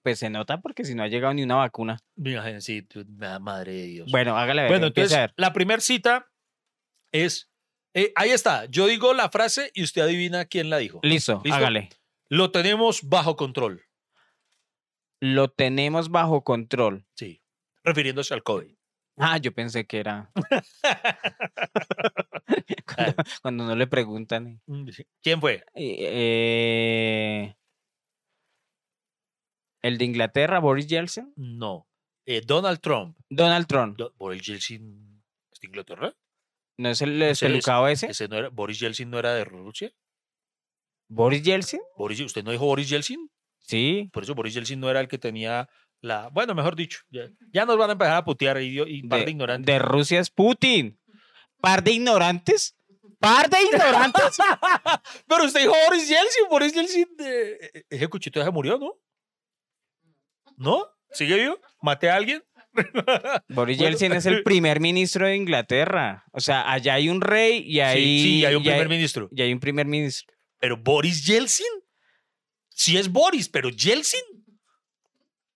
Pues 0.06 0.20
se 0.20 0.30
nota 0.30 0.62
porque 0.62 0.86
si 0.86 0.94
no 0.94 1.02
ha 1.02 1.08
llegado 1.08 1.34
ni 1.34 1.42
una 1.42 1.56
vacuna. 1.56 1.98
Sí, 2.60 2.88
madre 3.42 3.74
de 3.74 3.88
Dios. 3.88 4.12
Bueno, 4.12 4.38
hágale 4.38 4.62
ver. 4.62 4.70
Bueno, 4.70 4.86
entonces, 4.86 5.18
a 5.18 5.22
ver. 5.22 5.34
la 5.36 5.52
primera 5.52 5.82
cita 5.82 6.32
es, 7.12 7.50
eh, 7.96 8.12
ahí 8.16 8.30
está, 8.30 8.66
yo 8.66 8.86
digo 8.86 9.16
la 9.16 9.30
frase 9.30 9.72
y 9.74 9.82
usted 9.82 10.04
adivina 10.04 10.46
quién 10.46 10.70
la 10.70 10.78
dijo. 10.78 11.00
Listo, 11.02 11.42
¿Listo? 11.44 11.58
hágale. 11.58 11.90
Lo 12.30 12.52
tenemos 12.52 13.10
bajo 13.10 13.36
control. 13.36 13.82
Lo 15.22 15.48
tenemos 15.48 16.12
bajo 16.12 16.44
control. 16.44 17.08
Sí, 17.16 17.42
refiriéndose 17.84 18.36
al 18.36 18.44
COVID. 18.44 18.76
Ah, 19.18 19.40
yo 19.40 19.56
pensé 19.56 19.88
que 19.88 20.02
era. 20.02 20.30
cuando, 22.96 23.24
cuando 23.42 23.66
no 23.66 23.76
le 23.76 23.88
preguntan. 23.88 24.62
Mm. 24.68 24.88
¿Quién 25.24 25.42
fue? 25.42 25.66
eh, 25.74 27.56
el 29.88 29.98
de 29.98 30.06
Inglaterra, 30.06 30.60
Boris 30.60 30.88
Yeltsin. 30.88 31.34
No. 31.36 31.88
Eh, 32.26 32.42
Donald 32.46 32.80
Trump. 32.80 33.18
Donald 33.30 33.68
Trump. 33.68 33.98
Do- 33.98 34.14
¿Boris 34.18 34.42
Yeltsin 34.44 35.24
es 35.52 35.60
de 35.60 35.68
Inglaterra? 35.68 36.16
¿No 36.78 36.90
es 36.90 37.02
el 37.02 37.22
Ese 37.22 37.32
es- 37.32 37.40
despelucado 37.42 37.88
ese? 37.88 38.08
Ese 38.08 38.28
no 38.28 38.36
era, 38.38 38.50
¿Boris 38.50 38.80
Yeltsin 38.80 39.10
no 39.10 39.20
era 39.20 39.34
de 39.34 39.46
Rusia? 39.46 39.92
¿Boris 41.08 41.44
Yeltsin? 41.44 41.82
Boris, 41.98 42.20
¿Usted 42.22 42.44
no 42.44 42.52
dijo 42.52 42.66
Boris 42.66 42.90
Yeltsin? 42.90 43.30
Sí. 43.60 44.10
Por 44.12 44.24
eso 44.24 44.36
Boris 44.36 44.54
Yeltsin 44.54 44.80
no 44.80 44.90
era 44.90 45.00
el 45.00 45.08
que 45.08 45.18
tenía 45.18 45.70
la... 46.02 46.30
Bueno, 46.30 46.54
mejor 46.56 46.76
dicho, 46.76 47.00
ya, 47.10 47.30
ya 47.54 47.66
nos 47.66 47.78
van 47.78 47.90
a 47.90 47.94
empezar 47.94 48.16
a 48.18 48.26
putear 48.26 48.62
y, 48.62 48.82
y 48.82 49.04
par 49.08 49.20
de, 49.20 49.26
De, 49.26 49.32
ignorantes. 49.32 49.66
de 49.66 49.80
Rusia 49.80 50.20
es 50.20 50.30
Putin. 50.30 51.00
¿Par 51.62 51.84
de 51.84 51.92
ignorantes? 51.92 52.76
¿Par 53.20 53.50
de 53.50 53.58
ignorantes? 53.62 54.38
Pero 55.28 55.46
usted 55.46 55.62
dijo 55.62 55.74
Boris 55.88 56.08
Yeltsin, 56.10 56.48
Boris 56.50 56.74
Yeltsin, 56.74 57.08
eh, 57.20 57.84
ese 57.90 58.08
cuchito 58.08 58.40
ya 58.40 58.46
se 58.46 58.52
murió, 58.52 58.78
¿no? 58.78 58.94
¿No? 60.58 60.86
¿Sigue 61.12 61.36
vivo? 61.36 61.60
¿Maté 61.82 62.10
a 62.10 62.16
alguien? 62.16 62.44
Boris. 63.50 63.78
Yeltsin 63.78 64.12
es 64.14 64.26
el 64.26 64.44
primer 64.44 64.80
ministro 64.80 65.28
de 65.28 65.36
Inglaterra. 65.36 66.26
O 66.32 66.40
sea, 66.40 66.72
allá 66.72 66.96
hay 66.96 67.10
un 67.10 67.22
rey 67.22 67.64
y 67.66 67.80
hay, 67.80 68.04
sí, 68.04 68.24
sí, 68.24 68.46
hay 68.46 68.56
un 68.56 68.64
y 68.64 68.66
primer 68.66 68.90
ministro. 68.90 69.30
y 69.32 69.42
hay 69.42 69.54
un 69.54 69.60
primer 69.60 69.86
ministro. 69.86 70.34
Pero 70.60 70.78
Boris 70.78 71.26
Yeltsin. 71.26 71.66
Sí 72.70 72.98
es 72.98 73.10
Boris, 73.10 73.48
pero 73.48 73.70
Yeltsin. 73.70 74.22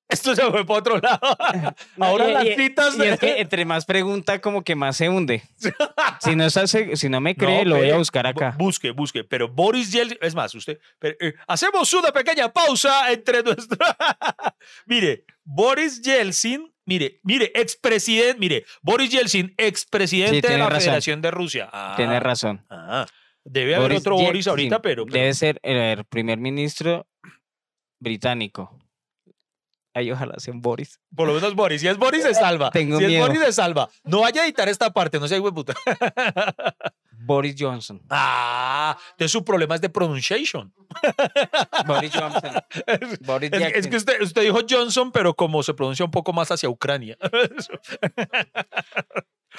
Esto 0.09 0.35
se 0.35 0.41
fue 0.49 0.65
para 0.65 0.79
otro 0.79 0.97
lado. 0.97 1.19
Ahora 1.99 2.29
Y- 2.29 2.33
las 2.33 2.55
citas 2.55 2.97
y 2.97 3.01
es 3.03 3.19
que 3.19 3.25
de... 3.27 3.41
entre 3.41 3.63
más 3.63 3.85
pregunta, 3.85 4.41
como 4.41 4.63
que 4.63 4.75
más 4.75 4.97
se 4.97 5.07
hunde. 5.07 5.43
Si 6.21 6.35
no, 6.35 6.49
se- 6.49 6.95
si 6.97 7.09
no 7.09 7.21
me 7.21 7.35
cree, 7.35 7.63
No, 7.63 7.69
lo 7.71 7.77
voy 7.77 7.91
a 7.91 7.97
buscar 7.97 8.25
bu- 8.25 8.29
acá. 8.31 8.55
Busque, 8.57 8.91
busque. 8.91 9.23
Pero 9.23 9.47
Boris 9.47 9.91
Yeltsin, 9.91 10.17
es 10.21 10.35
más, 10.35 10.53
usted, 10.55 10.79
pero, 10.99 11.15
eh, 11.21 11.33
hacemos 11.47 11.93
una 11.93 12.11
pequeña 12.11 12.51
pausa 12.51 13.11
entre 13.11 13.41
nuestro. 13.43 13.77
mire, 14.85 15.23
Boris 15.43 16.01
Yeltsin, 16.01 16.73
mire, 16.85 17.19
mire, 17.23 17.51
expresidente, 17.55 18.37
mire, 18.39 18.65
Boris 18.81 19.09
Yeltsin, 19.11 19.53
expresidente 19.57 20.35
de 20.35 20.41
tiene 20.41 20.57
la 20.57 20.65
razón. 20.69 20.81
Federación 20.81 21.21
de 21.21 21.31
Rusia. 21.31 21.69
Ah, 21.71 21.93
Tienes 21.95 22.21
razón. 22.21 22.65
ah. 22.69 23.05
debe 23.43 23.75
haber 23.75 23.93
otro 23.93 24.15
Boris 24.15 24.45
Yeltsin 24.45 24.49
ahorita, 24.49 24.81
pero, 24.81 25.05
pero- 25.05 25.13
Debe 25.19 25.33
ser 25.35 25.59
el, 25.63 25.77
el 25.77 26.03
primer 26.05 26.37
ministro 26.39 27.07
británico. 27.99 28.77
Ay, 29.93 30.11
ojalá 30.11 30.35
sea 30.37 30.53
un 30.53 30.61
Boris. 30.61 30.99
por 31.15 31.27
lo 31.27 31.33
menos 31.33 31.55
Boris. 31.55 31.81
Si 31.81 31.87
es 31.87 31.97
Boris, 31.97 32.23
se 32.23 32.33
salva. 32.33 32.69
Tengo 32.71 32.99
si 32.99 33.07
miedo. 33.07 33.23
es 33.23 33.27
Boris, 33.27 33.43
se 33.43 33.53
salva. 33.53 33.89
No 34.03 34.21
vaya 34.21 34.43
a 34.43 34.45
editar 34.45 34.69
esta 34.69 34.91
parte, 34.91 35.19
no 35.19 35.27
sea 35.27 35.37
hijo 35.37 35.47
de 35.47 35.53
puta. 35.53 35.73
Boris 37.21 37.55
Johnson. 37.57 38.01
Ah, 38.09 38.97
entonces 39.11 39.31
su 39.31 39.43
problema 39.43 39.75
es 39.75 39.81
de 39.81 39.89
pronunciation. 39.89 40.73
Boris 41.85 42.11
Johnson. 42.13 42.51
Boris 43.21 43.51
Es, 43.51 43.61
es 43.75 43.87
que 43.87 43.97
usted, 43.97 44.21
usted 44.21 44.41
dijo 44.43 44.59
Johnson, 44.67 45.11
pero 45.11 45.33
como 45.35 45.61
se 45.63 45.73
pronuncia 45.73 46.05
un 46.05 46.11
poco 46.11 46.33
más 46.33 46.49
hacia 46.51 46.69
Ucrania. 46.69 47.17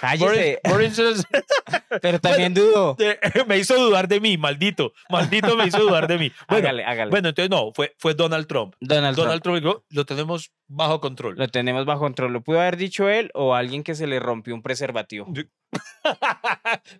Cállese. 0.01 0.61
Boris- 0.65 0.97
Boris- 0.97 1.27
Pero 2.03 2.19
también 2.21 2.55
dudo. 2.55 2.97
me 3.47 3.59
hizo 3.59 3.75
dudar 3.79 4.09
de 4.09 4.19
mí, 4.21 4.37
maldito. 4.39 4.93
Maldito 5.11 5.57
me 5.57 5.67
hizo 5.67 5.79
dudar 5.81 6.07
de 6.09 6.19
mí. 6.19 6.33
Bueno, 6.49 6.69
hágale, 6.69 6.85
hágale. 6.85 7.11
bueno 7.11 7.29
entonces 7.29 7.51
no, 7.51 7.73
fue, 7.75 7.95
fue 7.99 8.15
Donald 8.15 8.47
Trump. 8.47 8.75
Donald, 8.81 9.17
Donald 9.17 9.43
Trump. 9.43 9.61
Trump 9.63 9.85
lo 9.91 10.05
tenemos 10.07 10.51
bajo 10.69 11.01
control. 11.01 11.37
Lo 11.37 11.49
tenemos 11.49 11.85
bajo 11.85 12.01
control. 12.01 12.33
Lo 12.33 12.41
pudo 12.43 12.61
haber 12.61 12.77
dicho 12.77 13.09
él 13.09 13.31
o 13.35 13.55
alguien 13.55 13.83
que 13.83 13.95
se 13.95 14.07
le 14.07 14.19
rompió 14.21 14.55
un 14.55 14.63
preservativo. 14.63 15.27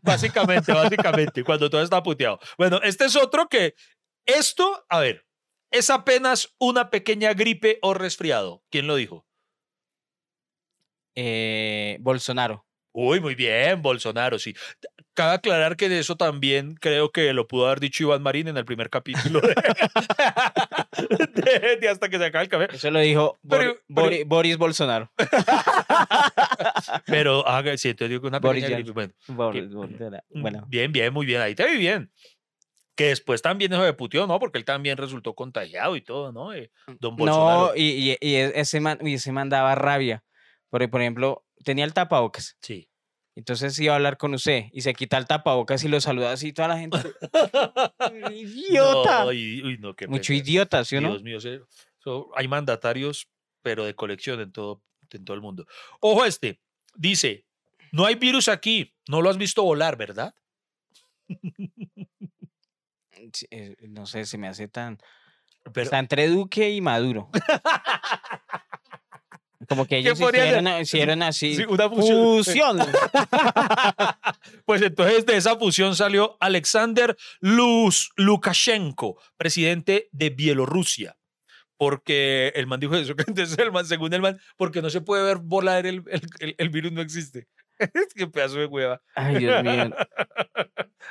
básicamente, 0.03 0.73
básicamente, 0.73 1.43
cuando 1.45 1.71
todo 1.71 1.83
está 1.83 2.03
puteado. 2.03 2.39
Bueno, 2.59 2.81
este 2.83 3.07
es 3.07 3.17
otro 3.17 3.49
que, 3.49 3.75
esto, 4.27 4.85
a 4.89 5.01
ver, 5.01 5.27
es 5.71 5.89
apenas 5.91 6.55
una 6.59 6.91
pequeña 6.91 7.33
gripe 7.35 7.79
o 7.83 7.95
resfriado. 7.95 8.63
¿Quién 8.71 8.87
lo 8.87 8.97
dijo? 8.97 9.27
Eh, 11.15 11.97
Bolsonaro. 12.01 12.67
Uy, 12.93 13.21
muy 13.21 13.35
bien, 13.35 13.83
Bolsonaro, 13.83 14.39
sí. 14.39 14.55
Cabe 15.15 15.35
aclarar 15.35 15.77
que 15.77 15.89
de 15.89 15.99
eso 16.01 16.17
también 16.17 16.75
creo 16.75 17.11
que 17.13 17.33
lo 17.33 17.47
pudo 17.47 17.67
haber 17.67 17.79
dicho 17.81 18.03
Iván 18.05 18.23
Marín 18.23 18.49
en 18.49 18.57
el 18.57 18.65
primer 18.65 18.91
capítulo 18.91 19.41
de, 19.41 19.55
de- 21.35 21.77
de 21.77 21.89
Hasta 21.89 22.09
que 22.09 22.19
se 22.19 22.25
acabe 22.25 22.45
el 22.45 22.51
café. 22.51 22.69
Eso 22.75 22.91
lo 22.91 23.01
dijo 23.01 23.39
Pero- 23.49 23.77
pero- 23.95 24.17
Boris 24.27 24.57
Bolsonaro. 24.57 25.11
Pero, 27.07 27.47
ah, 27.47 27.63
sí, 27.77 27.91
entonces 27.91 28.09
digo 28.11 28.23
que 28.23 28.29
una 28.29 28.39
Boris 28.39 28.65
pequeña. 28.65 28.93
Bueno, 28.93 29.13
Boris 29.29 29.65
mm, 29.71 30.43
Bueno, 30.43 30.65
bien, 30.69 30.93
bien, 30.93 31.13
muy 31.13 31.27
bien. 31.27 31.41
Ahí 31.41 31.55
te 31.55 31.67
vi 31.71 31.77
bien. 31.79 32.11
Que 32.97 33.07
después 33.09 33.41
también 33.41 33.73
eso 33.73 33.83
de 33.83 33.93
puteó, 33.95 34.27
¿no? 34.27 34.39
Porque 34.39 34.59
él 34.59 34.65
también 34.65 34.97
resultó 34.97 35.35
contagiado 35.35 35.97
y 35.97 36.03
todo, 36.03 36.33
¿no? 36.33 36.53
Eh, 36.53 36.71
don 36.99 37.17
Bolsonaro. 37.17 37.69
no, 37.69 37.77
y, 37.77 37.83
y- 37.83 38.17
y 38.21 38.35
e- 38.35 38.53
ese 38.61 38.81
man, 38.81 38.99
uy, 39.01 39.15
ese 39.15 39.33
man 39.33 39.49
daba 39.49 39.75
rabia. 39.75 40.23
Porque, 40.71 40.89
por 40.89 41.01
ejemplo, 41.01 41.45
tenía 41.65 41.85
el 41.85 41.93
tapabocas. 41.95 42.57
Sí. 42.61 42.89
Entonces 43.37 43.79
iba 43.79 43.93
a 43.93 43.97
hablar 43.97 44.17
con 44.19 44.35
usted 44.35 44.65
y 44.73 44.81
se 44.83 44.93
quita 44.93 45.17
el 45.17 45.27
tapabocas 45.27 45.83
y 45.85 45.89
lo 45.89 46.01
saluda 46.01 46.33
así 46.33 46.53
toda 46.53 46.69
la 46.69 46.79
gente. 46.79 46.99
¡Idiota! 48.33 49.25
No, 49.25 49.33
y- 49.33 49.63
uy, 49.63 49.79
no, 49.79 49.95
qué 49.95 50.07
Mucho 50.09 50.33
idiota, 50.33 50.85
¿sí 50.85 50.97
o 50.97 51.01
no? 51.01 51.11
Dios 51.19 51.23
mío, 51.23 51.39
so- 51.99 52.31
hay 52.37 52.49
mandatarios, 52.49 53.29
pero 53.63 53.85
de 53.85 53.95
colección 53.95 54.41
en 54.41 54.53
todo, 54.53 54.83
en 55.11 55.25
todo 55.25 55.35
el 55.37 55.41
mundo. 55.43 55.67
Ojo 56.01 56.25
este, 56.25 56.61
dice, 56.97 57.47
no 57.93 58.05
hay 58.05 58.17
virus 58.17 58.49
aquí, 58.49 58.95
no 59.09 59.23
lo 59.23 59.31
has 59.31 59.39
visto 59.39 59.63
volar, 59.63 59.97
¿verdad? 59.97 60.35
Eh, 63.51 63.77
No 63.83 64.07
sé, 64.07 64.25
se 64.25 64.39
me 64.39 64.49
hace 64.49 64.67
tan... 64.67 64.99
Pero, 65.75 65.85
Está 65.85 65.99
entre 65.99 66.27
Duque 66.29 66.71
y 66.71 66.81
Maduro. 66.81 67.29
Como 69.71 69.85
que 69.85 70.03
¿Qué 70.03 70.09
ellos 70.11 70.21
hicieron, 70.21 70.67
hicieron 70.81 71.23
así. 71.23 71.55
sí, 71.55 71.63
una 71.69 71.89
fusión. 71.89 72.45
Fusión. 72.45 72.79
pues 74.65 74.83
entonces 74.83 75.25
de 75.25 75.37
esa 75.37 75.57
fusión 75.57 75.95
salió 75.95 76.37
Alexander 76.41 77.17
Luz, 77.39 78.11
Lukashenko, 78.17 79.17
presidente 79.37 80.09
de 80.11 80.31
Bielorrusia. 80.31 81.17
Porque 81.77 82.53
el 82.57 82.67
man 82.67 82.81
dijo 82.81 82.97
eso, 82.97 83.15
que 83.17 83.23
entonces 83.29 83.57
el 83.59 83.71
man, 83.71 83.87
según 83.87 84.13
el 84.13 84.21
man, 84.23 84.41
porque 84.57 84.83
no 84.83 84.91
se 84.91 85.03
puede 85.03 85.23
ver 85.23 85.37
volar 85.39 85.87
el, 85.87 86.03
el, 86.41 86.55
el- 86.59 86.69
virus 86.71 86.91
no 86.91 87.01
existe. 87.01 87.47
Qué 88.17 88.27
pedazo 88.27 88.57
de 88.59 88.67
hueva. 88.67 89.01
Ay, 89.15 89.37
Dios 89.37 89.63
mío. 89.63 89.95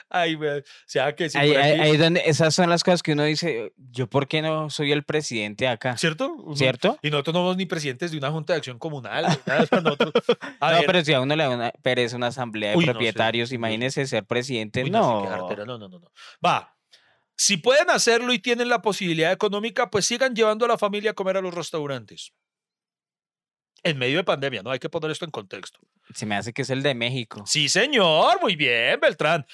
Ay, 0.09 0.35
o 0.35 0.61
sea 0.85 1.15
que 1.15 1.29
si 1.29 1.37
Ahí, 1.37 1.53
ahí- 1.55 1.97
donde, 1.97 2.21
esas 2.25 2.53
son 2.55 2.69
las 2.69 2.83
cosas 2.83 3.03
que 3.03 3.13
uno 3.13 3.23
dice, 3.23 3.73
yo 3.77 4.07
por 4.07 4.27
qué 4.27 4.41
no 4.41 4.69
soy 4.69 4.91
el 4.91 5.03
presidente 5.03 5.67
acá, 5.67 5.97
¿Cierto? 5.97 6.35
¿cierto? 6.55 6.97
Y 7.01 7.09
nosotros 7.09 7.33
no 7.33 7.39
somos 7.41 7.57
ni 7.57 7.65
presidentes 7.65 8.11
de 8.11 8.17
una 8.17 8.31
junta 8.31 8.53
de 8.53 8.57
acción 8.57 8.79
comunal. 8.79 9.23
nada, 9.45 9.67
nosotros- 9.83 10.13
no, 10.61 10.67
ver, 10.69 10.85
pero 10.85 11.03
si 11.03 11.13
a 11.13 11.21
uno 11.21 11.35
le 11.35 11.43
da 11.43 11.49
una 11.49 11.71
pereza 11.81 12.15
una 12.15 12.27
asamblea 12.27 12.71
de 12.71 12.77
Uy, 12.77 12.85
no, 12.85 12.91
sí, 12.91 12.93
propietarios, 12.93 13.51
imagínese 13.51 14.05
ser 14.07 14.23
presidente. 14.25 14.83
uy, 14.83 14.91
no, 14.91 15.21
sí, 15.49 15.55
no, 15.57 15.65
no, 15.65 15.77
no, 15.77 15.99
no. 15.99 16.11
Va. 16.45 16.75
Si 17.35 17.55
pueden 17.57 17.89
hacerlo 17.89 18.33
y 18.33 18.39
tienen 18.39 18.67
la 18.67 18.81
posibilidad 18.81 19.31
económica, 19.31 19.89
pues 19.89 20.05
sigan 20.05 20.35
llevando 20.35 20.65
a 20.65 20.67
la 20.67 20.77
familia 20.77 21.11
a 21.11 21.13
comer 21.13 21.37
a 21.37 21.41
los 21.41 21.53
restaurantes. 21.53 22.33
En 23.81 23.97
medio 23.97 24.17
de 24.17 24.25
pandemia, 24.25 24.61
¿no? 24.61 24.71
Hay 24.71 24.79
que 24.79 24.89
poner 24.89 25.09
esto 25.11 25.23
en 25.23 25.31
contexto. 25.31 25.79
se 26.13 26.25
me 26.25 26.35
hace 26.35 26.51
que 26.51 26.63
es 26.63 26.69
el 26.69 26.83
de 26.83 26.93
México. 26.95 27.43
Sí, 27.45 27.69
señor. 27.69 28.41
Muy 28.41 28.57
bien, 28.57 28.99
Beltrán. 28.99 29.45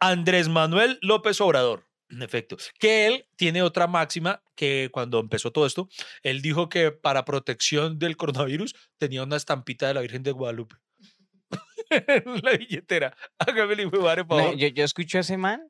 Andrés 0.00 0.48
Manuel 0.48 0.98
López 1.02 1.40
Obrador. 1.40 1.84
En 2.08 2.22
efecto, 2.22 2.56
que 2.78 3.08
él 3.08 3.26
tiene 3.34 3.62
otra 3.62 3.88
máxima 3.88 4.40
que 4.54 4.90
cuando 4.92 5.18
empezó 5.18 5.50
todo 5.50 5.66
esto, 5.66 5.88
él 6.22 6.40
dijo 6.40 6.68
que 6.68 6.92
para 6.92 7.24
protección 7.24 7.98
del 7.98 8.16
coronavirus 8.16 8.74
tenía 8.96 9.24
una 9.24 9.36
estampita 9.36 9.88
de 9.88 9.94
la 9.94 10.02
Virgen 10.02 10.22
de 10.22 10.30
Guadalupe. 10.30 10.76
en 11.90 12.40
la 12.42 12.52
billetera. 12.52 13.16
Hágame 13.38 13.72
el 13.74 13.80
hijo 13.80 13.90
por 13.90 14.16
No, 14.18 14.24
favor. 14.26 14.56
yo, 14.56 14.68
yo 14.68 14.84
escucho 14.84 15.18
a 15.18 15.22
ese 15.22 15.36
man 15.36 15.68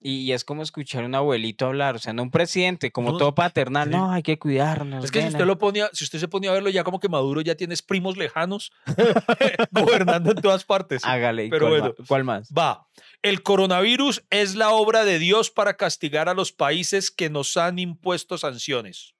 y, 0.00 0.32
es 0.32 0.44
como 0.44 0.62
escuchar 0.62 1.02
a 1.02 1.06
un 1.06 1.14
abuelito 1.14 1.66
hablar, 1.66 1.96
o 1.96 1.98
sea, 1.98 2.12
no 2.12 2.22
un 2.22 2.30
presidente, 2.30 2.90
como 2.92 3.12
No, 3.12 3.16
todo 3.18 3.34
paternal, 3.34 3.88
sí. 3.88 3.94
no, 3.96 4.10
hay 4.10 4.22
que 4.22 4.38
cuidarnos. 4.38 5.04
Es 5.04 5.10
que 5.10 5.20
si 5.20 5.24
nena". 5.26 5.36
usted 5.36 5.46
lo 5.46 5.58
ponía, 5.58 5.90
si 5.92 6.04
usted 6.04 6.18
se 6.18 6.28
ponía 6.28 6.50
a 6.50 6.54
verlo, 6.54 6.70
ya 6.70 6.84
como 6.84 7.00
que 7.00 7.08
Maduro 7.08 7.40
ya 7.40 7.54
tienes 7.54 7.82
primos 7.82 8.16
lejanos 8.16 8.72
gobernando 9.70 10.30
en 10.30 10.40
todas 10.40 10.64
partes. 10.64 11.04
Hágale, 11.04 11.46
¿y 11.46 11.50
Pero 11.50 11.68
¿cuál, 11.68 11.80
bueno. 11.80 11.94
cuál 12.06 12.24
más? 12.24 12.48
Va. 12.56 12.86
El 13.22 13.42
coronavirus 13.42 14.24
es 14.30 14.54
la 14.54 14.70
obra 14.70 15.04
de 15.04 15.18
Dios 15.18 15.50
para 15.50 15.76
castigar 15.76 16.28
a 16.28 16.34
los 16.34 16.52
países 16.52 17.10
que 17.10 17.30
nos 17.30 17.56
han 17.56 17.78
impuesto 17.78 18.38
sanciones. 18.38 19.14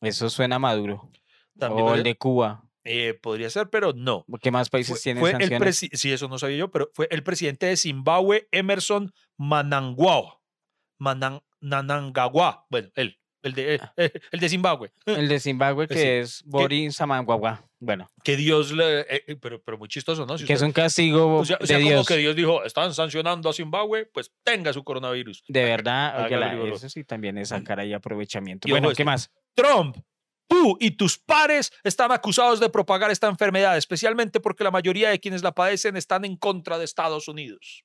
Eso 0.00 0.28
suena 0.28 0.56
a 0.56 0.58
Maduro. 0.58 1.10
También 1.58 1.86
o 1.86 1.94
el 1.94 2.02
de 2.02 2.16
Cuba. 2.16 2.64
Eh, 2.84 3.14
podría 3.20 3.48
ser, 3.50 3.70
pero 3.70 3.92
no. 3.94 4.24
¿Qué 4.42 4.50
más 4.50 4.68
países 4.70 4.96
Fue, 4.96 5.02
tienen 5.02 5.20
fue 5.20 5.30
el 5.30 5.36
sanciones? 5.40 5.82
presi- 5.82 5.94
sí, 5.96 6.12
eso 6.12 6.28
no 6.28 6.38
sabía 6.38 6.56
yo, 6.58 6.70
pero 6.70 6.90
fue 6.94 7.08
el 7.10 7.22
presidente 7.22 7.66
de 7.66 7.76
Zimbabue, 7.76 8.48
Emerson 8.52 9.12
Manangua. 9.38 10.40
Manan, 10.98 11.40
Nanangawa. 11.60 12.66
Bueno, 12.70 12.88
él, 12.94 13.18
el 13.42 13.52
de, 13.54 13.78
Ah. 13.82 13.92
eh, 13.96 14.12
el 14.32 14.40
de 14.40 14.48
Zimbabue. 14.48 14.92
El 15.06 15.28
de 15.28 15.40
Zimbabue, 15.40 15.86
que 15.88 15.94
Sí. 15.94 16.06
es 16.06 16.42
Boris 16.46 16.96
Samanguagua. 16.96 17.64
Bueno, 17.80 18.08
Que 18.22 18.36
Dios 18.36 18.72
le. 18.72 19.00
eh, 19.00 19.24
eh, 19.26 19.36
pero, 19.36 19.62
pero 19.62 19.76
muy 19.76 19.88
chistoso, 19.88 20.24
¿no? 20.24 20.38
Si 20.38 20.46
que 20.46 20.54
es 20.54 20.62
un 20.62 20.72
castigo 20.72 21.36
o 21.36 21.44
sea, 21.44 21.58
o 21.60 21.66
de 21.66 21.74
como 21.74 21.86
Dios. 21.88 22.06
que 22.06 22.16
Dios 22.16 22.34
dijo, 22.34 22.64
están 22.64 22.94
sancionando 22.94 23.50
a 23.50 23.52
Zimbabue, 23.52 24.06
pues 24.06 24.32
tenga 24.42 24.72
su 24.72 24.82
coronavirus. 24.84 25.42
De 25.48 25.64
verdad, 25.64 26.26
eso 26.72 26.88
sí 26.88 27.04
también 27.04 27.36
es 27.36 27.48
sacar 27.50 27.80
ahí 27.80 27.92
aprovechamiento. 27.92 28.68
Y 28.68 28.70
Bueno, 28.70 28.90
¿qué 28.96 29.04
más? 29.04 29.30
Trump, 29.54 29.98
tú 30.46 30.76
y 30.80 30.92
tus 30.92 31.18
pares 31.18 31.72
están 31.82 32.12
acusados 32.12 32.60
de 32.60 32.68
propagar 32.68 33.10
esta 33.10 33.28
enfermedad, 33.28 33.76
especialmente 33.76 34.40
porque 34.40 34.64
la 34.64 34.70
mayoría 34.70 35.10
de 35.10 35.20
quienes 35.20 35.42
la 35.42 35.52
padecen 35.52 35.96
están 35.96 36.24
en 36.24 36.36
contra 36.36 36.78
de 36.78 36.84
Estados 36.84 37.28
Unidos. 37.28 37.84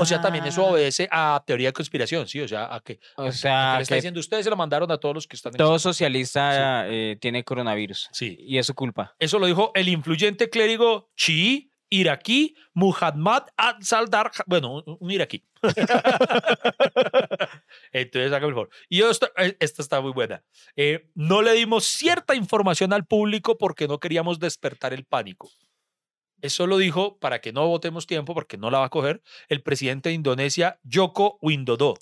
O 0.00 0.04
sea, 0.04 0.20
también 0.20 0.44
eso 0.46 0.66
Ah, 0.66 0.70
obedece 0.70 1.08
a 1.12 1.42
teoría 1.46 1.68
de 1.68 1.72
conspiración, 1.72 2.26
¿sí? 2.26 2.40
O 2.40 2.48
sea, 2.48 2.74
a 2.74 2.80
que, 2.80 2.98
O 3.16 3.22
a 3.22 3.26
que 3.26 3.32
sea, 3.32 3.76
le 3.76 3.82
está 3.82 3.94
que 3.94 3.96
diciendo 3.96 4.18
ustedes 4.18 4.44
se 4.44 4.50
lo 4.50 4.56
mandaron 4.56 4.90
a 4.90 4.98
todos 4.98 5.14
los 5.14 5.28
que 5.28 5.36
están 5.36 5.52
en 5.52 5.58
todo 5.58 5.78
socialista 5.78 6.88
eh, 6.88 7.16
tiene 7.20 7.44
coronavirus. 7.44 8.08
Sí. 8.12 8.36
Y 8.40 8.58
es 8.58 8.66
su 8.66 8.74
culpa. 8.74 9.14
Eso 9.18 9.38
lo 9.38 9.46
dijo 9.46 9.70
el 9.74 9.88
influyente 9.88 10.50
clérigo 10.50 11.10
chií 11.16 11.69
iraquí 11.90 12.56
Muhammad 12.72 13.44
al-Saldar, 13.56 14.30
bueno, 14.46 14.82
un, 14.84 15.10
iraquí. 15.10 15.44
Entonces, 17.92 18.32
hágame 18.32 18.48
el 18.48 18.54
favor. 18.54 18.70
Y 18.88 19.02
esto, 19.02 19.30
eh, 19.36 19.56
esta 19.60 19.82
está 19.82 20.00
muy 20.00 20.12
buena. 20.12 20.42
Eh, 20.76 21.10
no 21.14 21.42
le 21.42 21.52
dimos 21.52 21.84
cierta 21.84 22.34
información 22.34 22.92
al 22.92 23.04
público 23.04 23.58
porque 23.58 23.88
no 23.88 23.98
queríamos 23.98 24.38
despertar 24.38 24.94
el 24.94 25.04
pánico. 25.04 25.50
Eso 26.40 26.66
lo 26.66 26.78
dijo 26.78 27.18
para 27.18 27.40
que 27.40 27.52
no 27.52 27.66
votemos 27.66 28.06
tiempo, 28.06 28.32
porque 28.32 28.56
no 28.56 28.70
la 28.70 28.78
va 28.78 28.86
a 28.86 28.90
coger, 28.90 29.22
el 29.48 29.62
presidente 29.62 30.08
de 30.08 30.14
Indonesia, 30.14 30.80
Joko 30.90 31.38
Widodo. 31.42 31.98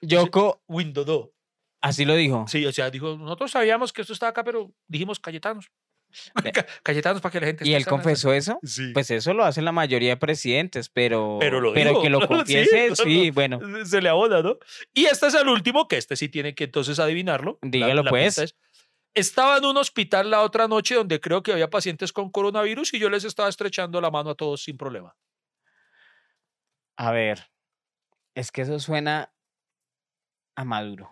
Yoko, 0.00 0.62
Widodo. 0.68 1.32
Así 1.80 2.04
lo 2.04 2.14
dijo. 2.14 2.44
Sí, 2.46 2.64
o 2.66 2.72
sea, 2.72 2.90
dijo, 2.90 3.16
nosotros 3.16 3.50
sabíamos 3.50 3.92
que 3.92 4.02
esto 4.02 4.12
estaba 4.12 4.30
acá, 4.30 4.44
pero 4.44 4.72
dijimos 4.86 5.18
Cayetanos. 5.18 5.72
Ca- 6.54 6.66
Cayetanos 6.82 7.20
para 7.22 7.32
que 7.32 7.40
la 7.40 7.46
gente 7.46 7.68
¿Y 7.68 7.74
él 7.74 7.84
sana". 7.84 7.90
confesó 7.90 8.32
eso? 8.32 8.58
Sí. 8.62 8.90
Pues 8.92 9.10
eso 9.10 9.32
lo 9.34 9.44
hacen 9.44 9.64
la 9.64 9.72
mayoría 9.72 10.10
de 10.10 10.16
presidentes, 10.16 10.88
pero, 10.88 11.38
Pero 11.40 11.60
lo 11.60 11.72
que 11.72 12.10
lo 12.10 12.20
confiese, 12.28 12.94
sí, 12.96 13.28
no. 13.28 13.32
bueno. 13.34 13.60
Se 13.84 14.00
le 14.00 14.08
abona, 14.08 14.42
¿no? 14.42 14.58
Y 14.94 15.06
este 15.06 15.26
es 15.28 15.34
el 15.34 15.48
último, 15.48 15.88
que 15.88 15.96
este 15.96 16.16
sí 16.16 16.28
tiene 16.28 16.54
que 16.54 16.64
entonces 16.64 16.98
adivinarlo. 16.98 17.58
Dígalo, 17.62 18.02
la 18.02 18.10
pues. 18.10 18.38
es, 18.38 18.56
Estaba 19.12 19.56
en 19.58 19.64
un 19.64 19.76
hospital 19.76 20.30
la 20.30 20.42
otra 20.42 20.68
noche 20.68 20.94
donde 20.94 21.18
creo 21.20 21.42
que 21.42 21.52
había 21.52 21.68
pacientes 21.68 22.12
con 22.12 22.30
coronavirus 22.30 22.94
y 22.94 23.00
yo 23.00 23.10
les 23.10 23.24
estaba 23.24 23.48
estrechando 23.48 24.00
la 24.00 24.10
mano 24.10 24.30
a 24.30 24.34
todos 24.36 24.62
sin 24.62 24.76
problema. 24.76 25.16
A 26.96 27.10
ver, 27.12 27.50
es 28.36 28.52
que 28.52 28.62
eso 28.62 28.78
suena 28.78 29.32
a 30.54 30.64
Maduro. 30.64 31.10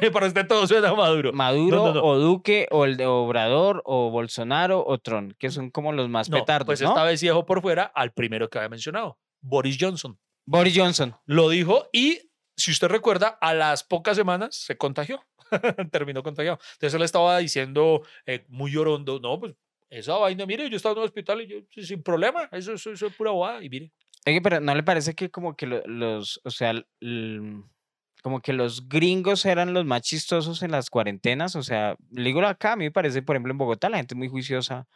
Para 0.12 0.26
usted 0.26 0.46
todo 0.46 0.66
suena 0.66 0.94
maduro. 0.94 1.32
Maduro 1.32 1.76
no, 1.76 1.94
no. 1.94 2.02
o 2.04 2.18
Duque 2.18 2.66
o 2.70 2.84
el 2.84 2.96
de 2.96 3.06
Obrador 3.06 3.82
o 3.84 4.10
Bolsonaro 4.10 4.84
o 4.86 4.98
Trump, 4.98 5.32
que 5.38 5.50
son 5.50 5.70
como 5.70 5.92
los 5.92 6.08
más 6.08 6.28
No, 6.30 6.38
petardos, 6.38 6.66
pues 6.66 6.82
¿no? 6.82 6.88
esta 6.88 7.04
vez 7.04 7.20
dejó 7.20 7.44
por 7.46 7.60
fuera 7.62 7.84
al 7.84 8.12
primero 8.12 8.48
que 8.48 8.58
había 8.58 8.68
mencionado, 8.68 9.18
Boris 9.40 9.76
Johnson. 9.80 10.18
Boris 10.46 10.74
Johnson. 10.76 11.14
Lo 11.26 11.48
dijo 11.50 11.88
y, 11.92 12.20
si 12.56 12.70
usted 12.70 12.88
recuerda, 12.88 13.38
a 13.40 13.54
las 13.54 13.84
pocas 13.84 14.16
semanas 14.16 14.54
se 14.56 14.76
contagió. 14.76 15.22
Terminó 15.90 16.22
contagiado. 16.22 16.58
Entonces 16.74 16.94
él 16.94 17.02
estaba 17.02 17.38
diciendo 17.38 18.02
eh, 18.26 18.44
muy 18.48 18.70
llorondo, 18.72 19.20
no, 19.20 19.38
pues 19.38 19.54
esa 19.90 20.14
vaina, 20.16 20.44
mire, 20.44 20.68
yo 20.68 20.76
estaba 20.76 20.92
en 20.92 20.98
un 20.98 21.04
hospital 21.06 21.40
y 21.42 21.46
yo 21.48 21.56
sin 21.82 22.02
problema, 22.02 22.48
eso, 22.52 22.74
eso, 22.74 22.90
eso 22.92 23.06
es 23.06 23.14
pura 23.16 23.30
bobada. 23.30 23.62
Y 23.64 23.68
mire, 23.70 23.92
Oye, 24.26 24.42
pero 24.42 24.60
¿no 24.60 24.74
le 24.74 24.82
parece 24.82 25.14
que 25.14 25.30
como 25.30 25.56
que 25.56 25.66
lo- 25.66 25.82
los, 25.86 26.38
o 26.44 26.50
sea, 26.50 26.70
l- 27.00 27.62
como 28.28 28.40
que 28.42 28.52
los 28.52 28.90
gringos 28.90 29.46
eran 29.46 29.72
los 29.72 29.86
más 29.86 30.02
chistosos 30.02 30.62
en 30.62 30.70
las 30.70 30.90
cuarentenas? 30.90 31.56
O 31.56 31.62
sea, 31.62 31.96
le 32.12 32.24
digo 32.24 32.44
acá, 32.44 32.72
a 32.72 32.76
mí 32.76 32.84
me 32.84 32.90
parece, 32.90 33.22
por 33.22 33.36
ejemplo, 33.36 33.52
en 33.52 33.56
Bogotá 33.58 33.88
la 33.88 33.96
gente 33.96 34.12
es 34.12 34.18
muy 34.18 34.28
juiciosa, 34.28 34.86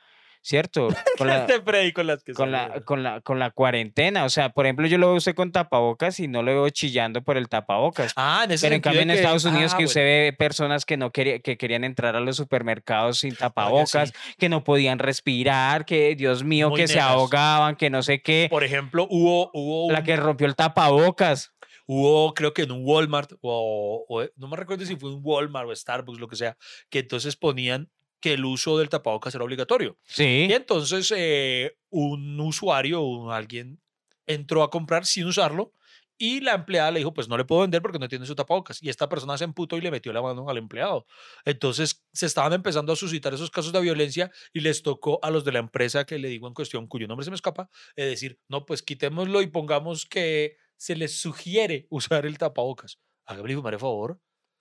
¿cierto? 0.43 0.89
Con 1.17 1.29
la, 1.29 1.47
con 1.95 2.07
las 2.07 2.23
que 2.25 2.35
con 2.35 2.51
sale, 2.51 2.75
la, 2.75 2.81
con 2.83 3.03
la, 3.03 3.21
con 3.23 3.39
la 3.39 3.51
cuarentena. 3.51 4.25
O 4.25 4.29
sea, 4.29 4.51
por 4.51 4.67
ejemplo, 4.67 4.87
yo 4.87 4.99
lo 4.99 5.07
veo 5.07 5.17
usted 5.17 5.35
con 5.35 5.51
tapabocas 5.51 6.21
y 6.21 6.29
no 6.29 6.43
lo 6.43 6.53
veo 6.53 6.69
chillando 6.69 7.23
por 7.23 7.39
el 7.39 7.49
tapabocas. 7.49 8.13
Ah, 8.17 8.43
en 8.45 8.51
ese 8.51 8.67
Pero 8.67 8.75
en 8.75 8.81
cambio 8.83 9.01
en 9.01 9.09
que- 9.09 9.15
Estados 9.15 9.47
Unidos 9.47 9.73
ah, 9.73 9.77
que 9.79 9.85
bueno. 9.85 9.89
usted 9.89 10.01
ve 10.03 10.35
personas 10.39 10.85
que 10.85 10.99
no 10.99 11.11
quería, 11.11 11.39
que 11.39 11.57
querían 11.57 11.85
entrar 11.85 12.17
a 12.17 12.21
los 12.21 12.37
supermercados 12.37 13.21
sin 13.21 13.35
tapabocas, 13.35 14.11
sí. 14.11 14.35
que 14.39 14.51
no 14.51 14.63
podían 14.63 14.99
respirar, 14.99 15.87
que 15.87 16.15
Dios 16.17 16.45
mío, 16.45 16.69
Muy 16.69 16.81
que 16.81 16.89
se 16.89 17.01
ahogaban, 17.01 17.77
que 17.77 17.89
no 17.89 18.03
sé 18.03 18.21
qué. 18.21 18.49
Por 18.51 18.63
ejemplo, 18.65 19.07
hubo, 19.09 19.51
hubo, 19.55 19.91
La 19.91 20.03
que 20.03 20.17
rompió 20.17 20.47
el 20.47 20.55
tapabocas. 20.55 21.53
Hubo, 21.93 22.35
creo 22.35 22.53
que 22.53 22.63
en 22.63 22.73
un 22.73 22.83
Walmart, 22.85 23.33
o, 23.41 24.05
o, 24.09 24.25
no 24.37 24.49
me 24.49 24.57
recuerdo 24.57 24.85
si 24.85 24.97
fue 24.97 25.15
un 25.15 25.21
Walmart 25.23 25.69
o 25.69 25.75
Starbucks, 25.75 26.21
lo 26.21 26.29
que 26.29 26.37
sea, 26.37 26.57
que 26.91 27.01
entonces 27.01 27.37
ponían 27.37 27.91
que 28.21 28.35
el 28.35 28.45
uso 28.45 28.79
del 28.79 28.89
tapabocas 28.89 29.35
era 29.35 29.45
obligatorio. 29.45 29.99
Sí. 30.05 30.47
Y 30.49 30.53
entonces 30.53 31.13
eh, 31.15 31.77
un 31.91 32.39
usuario 32.41 33.03
o 33.03 33.31
alguien 33.33 33.81
entró 34.27 34.63
a 34.63 34.71
comprar 34.71 35.05
sin 35.05 35.27
usarlo 35.27 35.75
y 36.19 36.41
la 36.41 36.55
empleada 36.55 36.93
le 36.93 37.01
dijo, 37.01 37.13
pues 37.13 37.29
no 37.29 37.37
le 37.37 37.45
puedo 37.45 37.63
vender 37.63 37.83
porque 37.83 37.99
no 37.99 38.09
tiene 38.09 38.27
su 38.27 38.37
tapabocas. 38.37 38.81
Y 38.81 38.89
esta 38.89 39.09
persona 39.09 39.37
se 39.37 39.43
emputó 39.43 39.77
y 39.77 39.81
le 39.81 39.91
metió 39.91 40.13
la 40.13 40.23
mano 40.23 40.49
al 40.49 40.57
empleado. 40.57 41.05
Entonces 41.45 42.05
se 42.13 42.27
estaban 42.27 42.53
empezando 42.53 42.93
a 42.93 42.97
suscitar 42.97 43.35
esos 43.35 43.51
casos 43.51 43.73
de 43.73 43.81
violencia 43.81 44.31
y 44.53 44.61
les 44.61 44.85
tocó 44.85 45.19
a 45.23 45.33
los 45.33 45.45
de 45.45 45.51
la 45.51 45.59
empresa 45.59 46.05
que 46.05 46.21
le 46.21 46.29
digo 46.29 46.47
en 46.47 46.55
cuestión, 46.55 46.87
cuyo 46.87 47.09
nombre 47.09 47.25
se 47.25 47.31
me 47.31 47.35
escapa, 47.35 47.71
eh, 47.97 48.05
decir, 48.05 48.39
no, 48.47 48.65
pues 48.67 48.83
quitémoslo 48.83 49.43
y 49.43 49.49
pongamos 49.49 50.07
que 50.07 50.55
se 50.83 50.97
les 50.97 51.15
sugiere 51.15 51.87
usar 51.91 52.27
el 52.27 52.39
tapabocas. 52.39 52.99
Hágame 53.25 53.55
un 53.57 53.79
favor. 53.79 54.19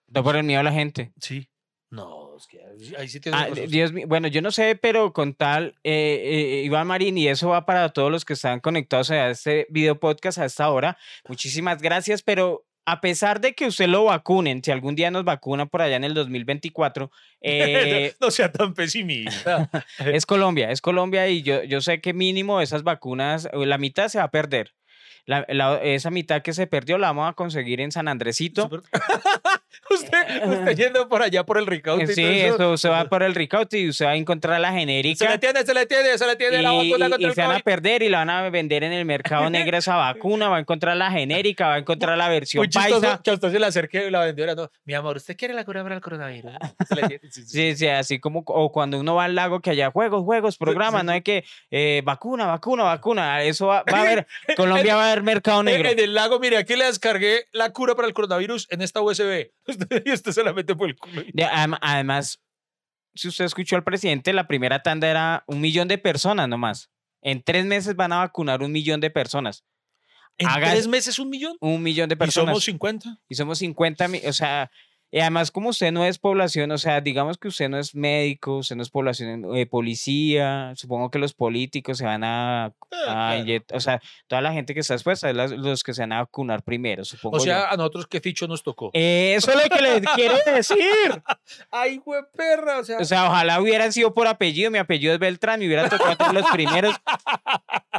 No 0.07 0.24
por 0.24 0.36
el 0.36 0.43
miedo 0.43 0.59
a 0.59 0.63
la 0.63 0.72
gente. 0.72 1.13
Sí. 1.19 1.49
No, 1.89 2.38
es 2.38 2.45
que 2.45 2.59
ahí- 2.95 3.07
sí 3.07 3.19
Ah, 3.34 3.47
Dios 3.67 3.91
mío, 3.91 4.05
bueno, 4.07 4.28
yo 4.28 4.39
no 4.43 4.51
sé, 4.51 4.76
pero 4.76 5.13
con 5.13 5.34
tal, 5.34 5.80
eh, 5.84 6.22
eh, 6.24 6.61
Iván 6.63 6.86
Marín, 6.86 7.17
y 7.17 7.28
eso 7.28 7.49
va 7.49 7.65
para 7.65 7.89
todos 7.89 8.11
los 8.11 8.24
que 8.24 8.34
están 8.34 8.59
conectados 8.59 9.09
a 9.09 9.32
este 9.32 9.65
video 9.72 9.99
podcast 9.99 10.38
a 10.38 10.45
esta 10.45 10.69
hora. 10.69 10.95
Muchísimas 11.28 11.82
gracias, 11.82 12.22
pero 12.22 12.65
a 12.86 13.01
pesar 13.01 13.41
de 13.41 13.55
que 13.55 13.65
usted 13.65 13.88
lo 13.88 14.03
vacunen, 14.05 14.63
si 14.63 14.69
algún 14.69 14.95
día 14.95 15.09
nos 15.09 15.26
vacuna 15.26 15.65
por 15.65 15.82
allá 15.82 15.95
en 15.95 16.03
el 16.03 16.13
2024, 16.13 17.09
eh, 17.41 18.13
no 18.22 18.30
sea 18.30 18.51
tan 18.51 18.76
pesimista. 18.76 19.69
es 19.97 20.28
Colombia, 20.28 20.69
es 20.69 20.82
Colombia 20.82 21.28
y 21.30 21.41
yo, 21.41 21.63
yo 21.63 21.82
sé 21.82 21.99
que 21.99 22.13
mínimo 22.13 22.61
esas 22.61 22.84
vacunas, 22.84 23.45
eh, 23.51 23.65
la 23.65 23.80
mitad 23.80 24.07
se 24.07 24.19
va 24.19 24.26
a 24.26 24.32
perder. 24.32 24.76
La- 25.26 25.45
la- 25.49 25.82
esa 25.84 26.09
mitad 26.09 26.41
que 26.41 26.53
se 26.53 26.67
perdió 26.67 26.97
la 26.97 27.07
vamos 27.07 27.30
a 27.30 27.34
conseguir 27.34 27.80
en 27.82 27.91
San 27.91 28.07
Andresito. 28.07 28.69
usted, 29.89 30.47
usted 30.47 30.76
yendo 30.76 31.07
por 31.07 31.22
allá 31.22 31.43
por 31.45 31.57
el 31.57 31.65
Ricaute. 31.67 32.03
Eh, 32.03 32.11
y 32.11 32.13
Sí, 32.15 32.41
todo 32.57 32.74
eso 32.74 32.78
se 32.78 32.89
va 32.89 33.05
por 33.05 33.24
el 33.24 33.36
Ricaute 33.36 33.80
y 33.80 33.89
usted 33.89 34.05
va 34.05 34.11
a 34.11 34.15
encontrar 34.15 34.59
la 34.59 34.72
Se 34.72 34.80
genérica. 34.80 35.30
le 35.30 35.38
tiene, 35.38 35.63
se 35.65 35.74
le 35.74 35.86
tiene, 35.86 36.17
se 36.17 36.26
le 36.28 36.36
tiene 36.36 36.61
la 36.61 36.74
y, 36.74 36.89
vacuna 36.91 37.07
y- 37.07 37.09
contra 37.11 37.19
y 37.19 37.26
el 37.30 37.34
se 37.36 37.41
van 37.41 37.55
a 37.55 37.59
perder 37.59 38.03
y 38.03 38.09
la 38.09 38.19
van 38.19 38.30
a 38.30 38.49
vender 38.49 38.84
en 38.84 38.93
el 38.93 39.05
mercado 39.05 39.49
negro 39.49 39.78
esa 39.78 39.95
vacuna, 39.95 40.49
va 40.49 40.57
a 40.57 40.59
encontrar 40.59 40.97
la 40.97 41.11
genérica, 41.11 41.67
va 41.67 41.74
a 41.76 41.80
encontrar 41.80 42.17
la 42.17 42.28
versión 42.30 42.61
Muy 42.61 42.69
chistoso 42.69 43.01
paisa. 43.01 43.22
que 43.24 43.32
a 43.32 43.34
usted 43.34 43.51
se 43.51 43.59
le 43.59 43.65
acerque 43.65 44.11
la 44.11 44.26
vendedora. 44.26 44.55
No, 44.55 44.69
mi 44.86 44.93
amor, 44.93 45.17
¿usted 45.17 45.36
quiere 45.38 45.53
la 45.53 45.63
cura 45.65 45.84
para 45.84 45.95
el 45.95 46.01
coronavirus? 46.01 46.51
Se 46.89 46.95
sí, 47.07 47.30
sí, 47.32 47.43
Sí, 47.45 47.76
sí, 47.76 47.88
así 47.88 48.19
como 48.19 48.43
o 48.47 48.72
cuando 48.72 48.99
uno 48.99 49.15
va 49.15 49.26
al 49.26 49.36
lago 49.36 49.59
que 49.61 49.69
haya 49.72 49.91
juegos, 49.91 50.24
juegos, 50.24 50.57
programas, 50.57 51.01
sí, 51.01 51.05
no 51.07 51.11
hay 51.13 51.22
que 51.22 51.43
eh, 51.69 52.01
vacuna, 52.03 52.45
vacuna, 52.45 52.84
vacuna. 52.84 53.41
Eso 53.43 53.67
va, 53.67 53.84
va 53.91 53.99
a 53.99 54.01
haber, 54.01 54.28
Colombia 54.57 54.95
va 54.95 55.05
a 55.05 55.11
haber 55.11 55.24
mercado 55.24 55.63
negro. 55.63 55.89
En 55.89 55.99
el 55.99 56.13
lago, 56.13 56.39
mire, 56.39 56.57
aquí 56.57 56.76
le 56.76 56.86
descargué 56.86 57.45
la 57.51 57.72
cura 57.72 57.95
para 57.95 58.07
el 58.07 58.13
coronavirus 58.13 58.67
en 58.72 58.82
esta 58.82 59.01
USB. 59.01 59.49
Y 60.05 60.12
usted 60.12 60.53
mete 60.53 60.76
por 60.76 60.89
el 60.89 60.97
culo. 60.97 61.22
y- 61.22 61.32
De- 61.34 61.45
adem- 61.45 61.78
además, 61.82 62.41
si 63.16 63.28
usted 63.28 63.45
escuchó 63.45 63.76
al 63.76 63.84
presidente, 63.84 64.34
la 64.34 64.47
primera 64.47 64.82
tanda 64.82 65.09
era 65.09 65.43
un 65.47 65.62
millón 65.62 65.88
de 65.88 65.97
personas 65.97 66.47
nomás. 66.47 66.89
En 67.22 67.43
tres 67.43 67.66
meses 67.66 67.95
van 67.95 68.14
a 68.14 68.18
vacunar 68.18 68.62
un 68.64 68.72
millón 68.72 68.99
de 68.99 69.09
personas. 69.12 69.64
¿En 70.38 70.47
tres 70.49 70.88
meses 70.88 71.20
un 71.20 71.30
millón? 71.30 71.55
Un 71.59 71.84
millón 71.84 72.09
de 72.09 72.16
Y 72.16 72.18
personas. 72.18 72.49
somos 72.53 72.64
50. 72.64 73.20
y 73.30 73.36
somos 73.36 73.59
50 73.59 74.07
mil, 74.07 74.22
o 74.26 74.34
sea, 74.34 74.72
y 75.12 75.20
además 75.20 75.51
como 75.51 75.70
usted 75.70 75.91
no 75.91 76.05
es 76.05 76.18
población, 76.18 76.72
o 76.72 76.78
sea, 76.78 77.01
digamos 77.01 77.38
que 77.38 77.49
usted 77.49 77.70
no 77.70 77.78
es 77.78 77.93
médico, 77.95 78.57
usted 78.57 78.76
no 78.76 78.84
es 78.84 78.89
población, 78.89 79.45
eh, 79.55 79.66
policía, 79.66 80.74
supongo 80.76 81.12
que 81.12 81.20
los 81.20 81.34
políticos 81.34 81.97
se 81.97 82.05
van 82.05 82.24
a, 82.24 82.66
a 82.66 82.72
claro. 82.89 83.43
inyect- 83.43 83.74
o 83.76 83.80
sea, 83.80 84.01
toda 84.28 84.41
la 84.41 84.53
gente 84.53 84.74
que 84.74 84.80
está 84.80 84.93
expuesta 84.93 85.30
es 85.30 85.36
las- 85.36 85.51
los 85.51 85.84
que 85.84 85.93
se 85.93 86.01
van 86.01 86.14
a 86.14 86.20
vacunar 86.20 86.64
primero, 86.64 87.03
supongo 87.05 87.38
O 87.38 87.39
yo. 87.39 87.45
sea, 87.45 87.70
a 87.70 87.78
nosotros 87.78 88.07
qué 88.07 88.22
ficho 88.22 88.47
nos 88.47 88.64
tocó. 88.64 88.89
Eso 88.93 89.51
es 89.51 89.64
lo 89.64 89.70
que 89.76 89.82
les 89.82 90.01
quiero 90.16 90.36
decir. 90.45 90.78
Ay, 91.72 91.97
güey, 91.97 92.22
perra. 92.36 92.80
O 92.80 92.84
sea, 92.84 92.97
O 92.99 93.05
sea, 93.05 93.28
ojalá 93.28 93.59
hubieran 93.62 93.91
sido 93.91 94.14
por 94.14 94.28
apellido. 94.28 94.72
Mi 94.72 94.78
apellido 94.78 95.14
es 95.14 95.20
Beltrán, 95.20 95.59
me 95.59 95.68
hubiera 95.68 95.89
tocado 95.89 96.12
entre 96.12 96.34
los 96.34 96.45
primeros. 96.51 96.95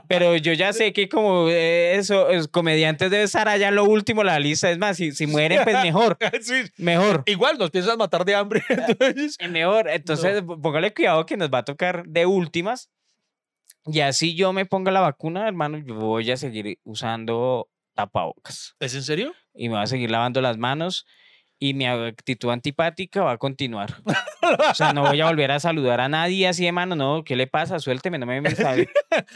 Pero 0.08 0.36
yo 0.36 0.52
ya 0.52 0.72
sé 0.72 0.92
que 0.92 1.08
como 1.08 1.48
eh, 1.48 1.96
eso, 1.96 2.30
es- 2.30 2.48
comediantes 2.48 3.10
debe 3.10 3.22
estar 3.24 3.48
allá 3.48 3.68
en 3.68 3.74
lo 3.76 3.84
último 3.84 4.24
la 4.24 4.38
lista. 4.38 4.70
Es 4.70 4.78
más, 4.78 4.96
si, 4.96 5.12
si 5.12 5.26
mueren, 5.26 5.60
pues 5.64 5.82
mejor, 5.82 6.16
sí, 6.40 6.54
mejor. 6.78 7.01
Igual 7.26 7.58
nos 7.58 7.70
piensan 7.70 7.98
matar 7.98 8.24
de 8.24 8.34
hambre. 8.34 8.62
Entonces, 8.68 9.36
Eh, 9.38 9.48
Mejor, 9.48 9.88
entonces 9.88 10.42
póngale 10.42 10.92
cuidado 10.94 11.26
que 11.26 11.36
nos 11.36 11.50
va 11.50 11.58
a 11.58 11.64
tocar 11.64 12.04
de 12.06 12.26
últimas. 12.26 12.90
Y 13.86 14.00
así 14.00 14.34
yo 14.36 14.52
me 14.52 14.64
ponga 14.66 14.92
la 14.92 15.00
vacuna, 15.00 15.46
hermano, 15.48 15.78
yo 15.78 15.94
voy 15.96 16.30
a 16.30 16.36
seguir 16.36 16.78
usando 16.84 17.68
tapabocas. 17.94 18.74
¿Es 18.78 18.94
en 18.94 19.02
serio? 19.02 19.32
Y 19.54 19.68
me 19.68 19.74
voy 19.74 19.84
a 19.84 19.86
seguir 19.86 20.10
lavando 20.10 20.40
las 20.40 20.56
manos. 20.56 21.04
Y 21.64 21.74
mi 21.74 21.86
actitud 21.86 22.50
antipática 22.50 23.22
va 23.22 23.32
a 23.32 23.38
continuar. 23.38 23.94
O 24.70 24.74
sea, 24.74 24.92
no 24.92 25.02
voy 25.02 25.20
a 25.20 25.26
volver 25.26 25.52
a 25.52 25.60
saludar 25.60 26.00
a 26.00 26.08
nadie 26.08 26.48
así 26.48 26.64
de 26.64 26.72
mano. 26.72 26.96
No, 26.96 27.22
¿qué 27.24 27.36
le 27.36 27.46
pasa? 27.46 27.78
Suélteme, 27.78 28.18
no 28.18 28.26
me 28.26 28.40
me 28.40 28.50
sabe. 28.56 28.88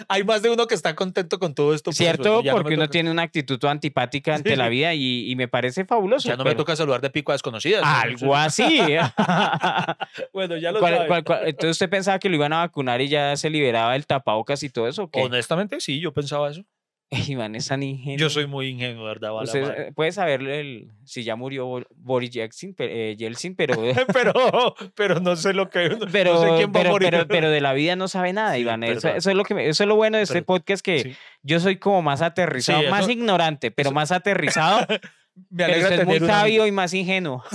Hay 0.09 0.25
más 0.25 0.43
de 0.43 0.51
uno 0.51 0.67
que 0.67 0.75
está 0.75 0.97
contento 0.97 1.39
con 1.39 1.55
todo 1.55 1.73
esto. 1.75 1.91
por 1.91 1.95
¿Cierto? 1.95 2.25
no 2.39 2.43
me 2.43 2.51
Porque 2.51 2.75
uno 2.75 2.89
tiene 2.91 3.13
una 3.13 3.23
actitud 3.23 3.65
antipática 3.67 4.35
ante 4.35 4.51
Sí. 4.51 4.57
la 4.57 4.69
vida 4.69 4.93
y, 4.95 5.31
y 5.31 5.37
me 5.37 5.47
parece 5.47 5.85
fabuloso. 5.85 6.29
Ya 6.29 6.37
no 6.37 6.43
me 6.43 6.57
toca 6.57 6.75
saludar 6.75 7.01
de 7.01 7.11
pico 7.11 7.31
a 7.31 7.35
desconocidas. 7.37 7.83
¿no? 7.83 7.89
Algo 7.89 8.35
así. 8.37 8.81
Bueno, 10.33 10.57
ya 10.57 10.73
lo 10.73 10.81
¿Cuál- 10.81 10.95
sabe. 10.97 11.09
cuál- 11.09 11.25
cuál- 11.25 11.41
Entonces 11.47 11.71
usted 11.73 11.89
pensaba 11.89 12.19
que 12.19 12.29
lo 12.29 12.35
iban 12.37 12.53
a 12.53 12.59
vacunar 12.59 13.01
y 13.01 13.09
ya 13.09 13.37
se 13.37 13.49
liberaba 13.49 13.95
el 13.97 14.07
tapabocas 14.07 14.63
y 14.65 14.71
todo 14.71 14.89
eso. 14.89 15.05
¿o 15.05 15.11
qué? 15.11 15.21
Honestamente, 15.23 15.81
sí, 15.81 16.01
yo 16.01 16.13
pensaba 16.13 16.51
eso. 16.51 16.63
Iván 17.29 17.55
es 17.55 17.69
tan 17.69 17.83
ingenuo. 17.83 18.17
Yo 18.19 18.31
soy 18.31 18.47
muy 18.47 18.69
ingenuo, 18.69 19.05
¿verdad? 19.05 19.33
Vale, 19.33 19.45
Usted 19.45 19.95
puede 19.95 20.11
saber 20.13 20.43
el- 20.43 20.91
si 21.05 21.23
ya 21.23 21.37
murió 21.37 21.67
Bo- 21.67 21.87
Boris 21.95 22.31
Yeltsin, 22.31 22.75
eh, 22.79 23.15
Yeltsin, 23.17 23.55
pero, 23.55 23.75
pero, 24.13 24.75
pero 24.97 25.21
no 25.21 25.37
sé 25.37 25.53
lo 25.55 25.71
que. 25.71 25.97
pero, 26.11 26.35
no 26.35 26.41
sé 26.41 26.47
quién 26.57 26.73
va 26.75 26.81
a 26.81 26.83
pero, 26.83 26.91
morir. 26.91 27.11
pero, 27.11 27.29
pero 27.29 27.51
de 27.51 27.61
la 27.61 27.73
vida 27.75 27.95
no 27.97 28.09
sabe 28.09 28.33
nada, 28.33 28.55
Sí, 28.55 28.61
Iván. 28.63 28.83
Eso, 28.83 29.09
es 29.09 29.27
lo 29.27 29.45
que 29.45 29.55
me- 29.55 29.69
eso 29.69 29.85
es 29.85 29.89
lo 29.89 29.95
bueno 29.97 30.17
de 30.17 30.25
este 30.25 30.43
podcast 30.43 30.85
que 30.85 31.01
Sí. 31.01 31.17
yo 31.43 31.61
soy 31.61 31.77
como 31.77 32.03
más 32.03 32.23
aterrizado, 32.23 32.81
Sí, 32.83 32.89
más 32.89 33.03
eso- 33.03 33.11
ignorante, 33.13 33.71
pero 33.71 33.91
eso- 33.91 33.95
más 33.95 34.11
aterrizado. 34.13 34.87
Me 35.51 35.65
pero 35.65 35.73
alegra 35.75 35.89
es 35.89 35.97
muy 35.97 36.05
tener 36.15 36.23
un 36.23 36.31
amigo. 36.31 36.41
sabio 36.41 36.67
y 36.67 36.73
más 36.73 36.95
ingenuo. 36.95 37.45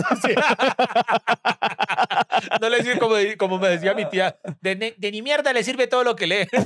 No 2.59 2.69
le 2.69 2.82
sirve 2.84 2.99
como, 2.99 3.15
como 3.38 3.57
me 3.59 3.67
decía 3.69 3.93
mi 3.93 4.05
tía. 4.05 4.36
De, 4.61 4.75
ne- 4.75 4.93
de 4.97 5.11
ni 5.11 5.21
mierda 5.21 5.53
le 5.53 5.63
sirve 5.63 5.88
todo 5.88 6.03
lo 6.03 6.15
que 6.15 6.27
lee. 6.27 6.47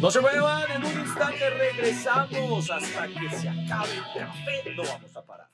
No 0.00 0.10
se 0.10 0.20
muevan, 0.20 0.70
en 0.70 0.84
un 0.84 1.00
instante 1.00 1.50
regresamos 1.50 2.70
hasta 2.70 3.06
que 3.06 3.30
se 3.36 3.48
acabe 3.48 3.92
el 3.94 4.02
café. 4.20 4.74
No 4.76 4.82
vamos 4.82 5.16
a 5.16 5.24
parar. 5.24 5.48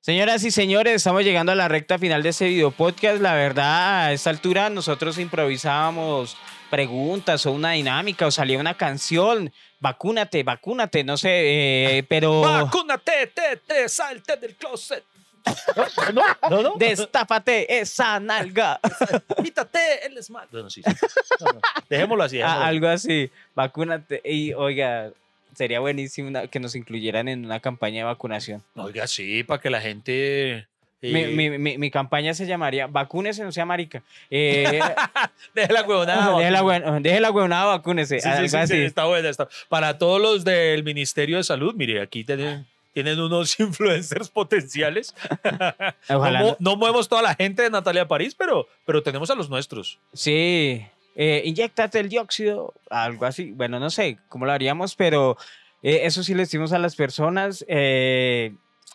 Señoras 0.00 0.44
y 0.44 0.52
señores, 0.52 0.94
estamos 0.94 1.24
llegando 1.24 1.50
a 1.50 1.54
la 1.56 1.66
recta 1.66 1.98
final 1.98 2.22
de 2.22 2.28
este 2.28 2.46
video 2.46 2.70
podcast. 2.70 3.20
La 3.20 3.34
verdad, 3.34 4.04
a 4.04 4.12
esta 4.12 4.30
altura 4.30 4.70
nosotros 4.70 5.18
improvisábamos 5.18 6.36
preguntas 6.70 7.44
o 7.46 7.52
una 7.52 7.72
dinámica 7.72 8.26
o 8.26 8.30
salía 8.30 8.60
una 8.60 8.74
canción. 8.74 9.52
Vacúnate, 9.80 10.44
vacúnate, 10.44 11.02
no 11.02 11.16
sé, 11.16 11.28
eh, 11.98 12.02
pero. 12.08 12.40
Vacúnate, 12.42 13.26
te, 13.34 13.56
te, 13.56 13.88
salte 13.88 14.36
del 14.36 14.54
closet. 14.54 15.04
No, 16.14 16.22
no, 16.50 16.62
no. 16.62 16.74
Destápate 16.76 17.80
esa 17.80 18.20
nalga. 18.20 18.80
Quítate 19.42 20.06
el 20.06 20.16
esmalte. 20.16 20.50
Bueno, 20.52 20.70
sí, 20.70 20.82
sí. 20.82 21.06
No, 21.40 21.52
no. 21.52 21.60
Dejémoslo 21.88 22.24
así. 22.24 22.40
Ah, 22.40 22.66
algo 22.66 22.86
así. 22.86 23.30
Vacúnate. 23.54 24.20
Y 24.24 24.52
oiga, 24.52 25.10
sería 25.54 25.80
buenísimo 25.80 26.28
una- 26.28 26.46
que 26.46 26.60
nos 26.60 26.74
incluyeran 26.74 27.28
en 27.28 27.44
una 27.44 27.60
campaña 27.60 27.98
de 27.98 28.04
vacunación. 28.04 28.62
Oiga, 28.74 29.06
sí, 29.06 29.42
para 29.44 29.60
que 29.60 29.70
la 29.70 29.80
gente. 29.80 30.66
Mi, 31.00 31.20
eh, 31.20 31.26
mi- 31.28 31.58
mi- 31.58 31.78
mi 31.78 31.90
campaña 31.92 32.34
se 32.34 32.44
llamaría 32.46 32.88
Vacúnese, 32.88 33.44
no 33.44 33.52
sea 33.52 33.64
marica. 33.64 34.02
Eh, 34.30 34.80
Deje 35.54 35.72
la 35.72 35.82
huevonada. 35.82 36.36
deje, 36.38 36.50
la 36.50 36.62
hue- 36.64 37.00
deje 37.02 37.20
la 37.20 37.30
huevonada, 37.30 37.64
vacúnese. 37.66 38.18
Sí, 38.20 38.28
sí, 38.48 38.56
así. 38.56 38.76
está 38.82 39.04
buena. 39.04 39.28
Está. 39.28 39.48
Para 39.68 39.96
todos 39.98 40.20
los 40.20 40.44
del 40.44 40.82
Ministerio 40.84 41.36
de 41.36 41.44
Salud, 41.44 41.74
mire, 41.76 42.00
aquí 42.02 42.24
tienen, 42.24 42.66
tienen 42.94 43.20
unos 43.20 43.58
influencers 43.60 44.28
potenciales. 44.28 45.14
Ojalá 46.08 46.40
no, 46.40 46.56
no 46.58 46.76
movemos 46.76 47.08
toda 47.08 47.22
la 47.22 47.34
gente 47.36 47.62
de 47.62 47.70
Natalia 47.70 48.08
París, 48.08 48.34
pero, 48.36 48.66
pero 48.84 49.00
tenemos 49.02 49.30
a 49.30 49.34
los 49.36 49.48
nuestros. 49.48 49.98
Sí, 50.12 50.84
eh, 51.16 51.42
inyectate 51.44 52.00
el 52.00 52.08
dióxido, 52.08 52.74
algo 52.90 53.26
así. 53.26 53.52
Bueno, 53.52 53.80
no 53.80 53.90
sé 53.90 54.18
cómo 54.28 54.46
lo 54.46 54.52
haríamos, 54.52 54.94
pero 54.94 55.36
eh, 55.82 56.00
eso 56.04 56.22
sí 56.22 56.34
le 56.34 56.40
decimos 56.40 56.72
a 56.72 56.78
las 56.78 56.96
personas 56.96 57.64
eh, 57.68 58.54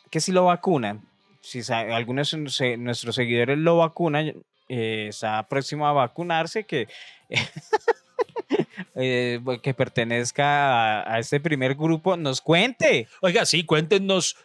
que 0.10 0.20
si 0.20 0.32
lo 0.32 0.46
vacunan, 0.46 1.08
si 1.42 1.62
algunos 1.72 2.32
de 2.32 2.78
nuestros 2.78 3.16
seguidores 3.16 3.58
lo 3.58 3.78
vacunan, 3.78 4.34
eh, 4.70 5.08
está 5.10 5.48
próximo 5.48 5.88
a 5.88 5.94
vacunarse, 5.94 6.66
que, 6.66 6.88
que 8.94 9.74
pertenezca 9.76 11.02
a, 11.02 11.16
a 11.16 11.20
este 11.20 11.40
primer 11.40 11.76
grupo, 11.76 12.16
nos 12.18 12.42
cuente. 12.42 13.08
Oiga, 13.22 13.46
sí, 13.46 13.66
cuéntenos 13.66 14.38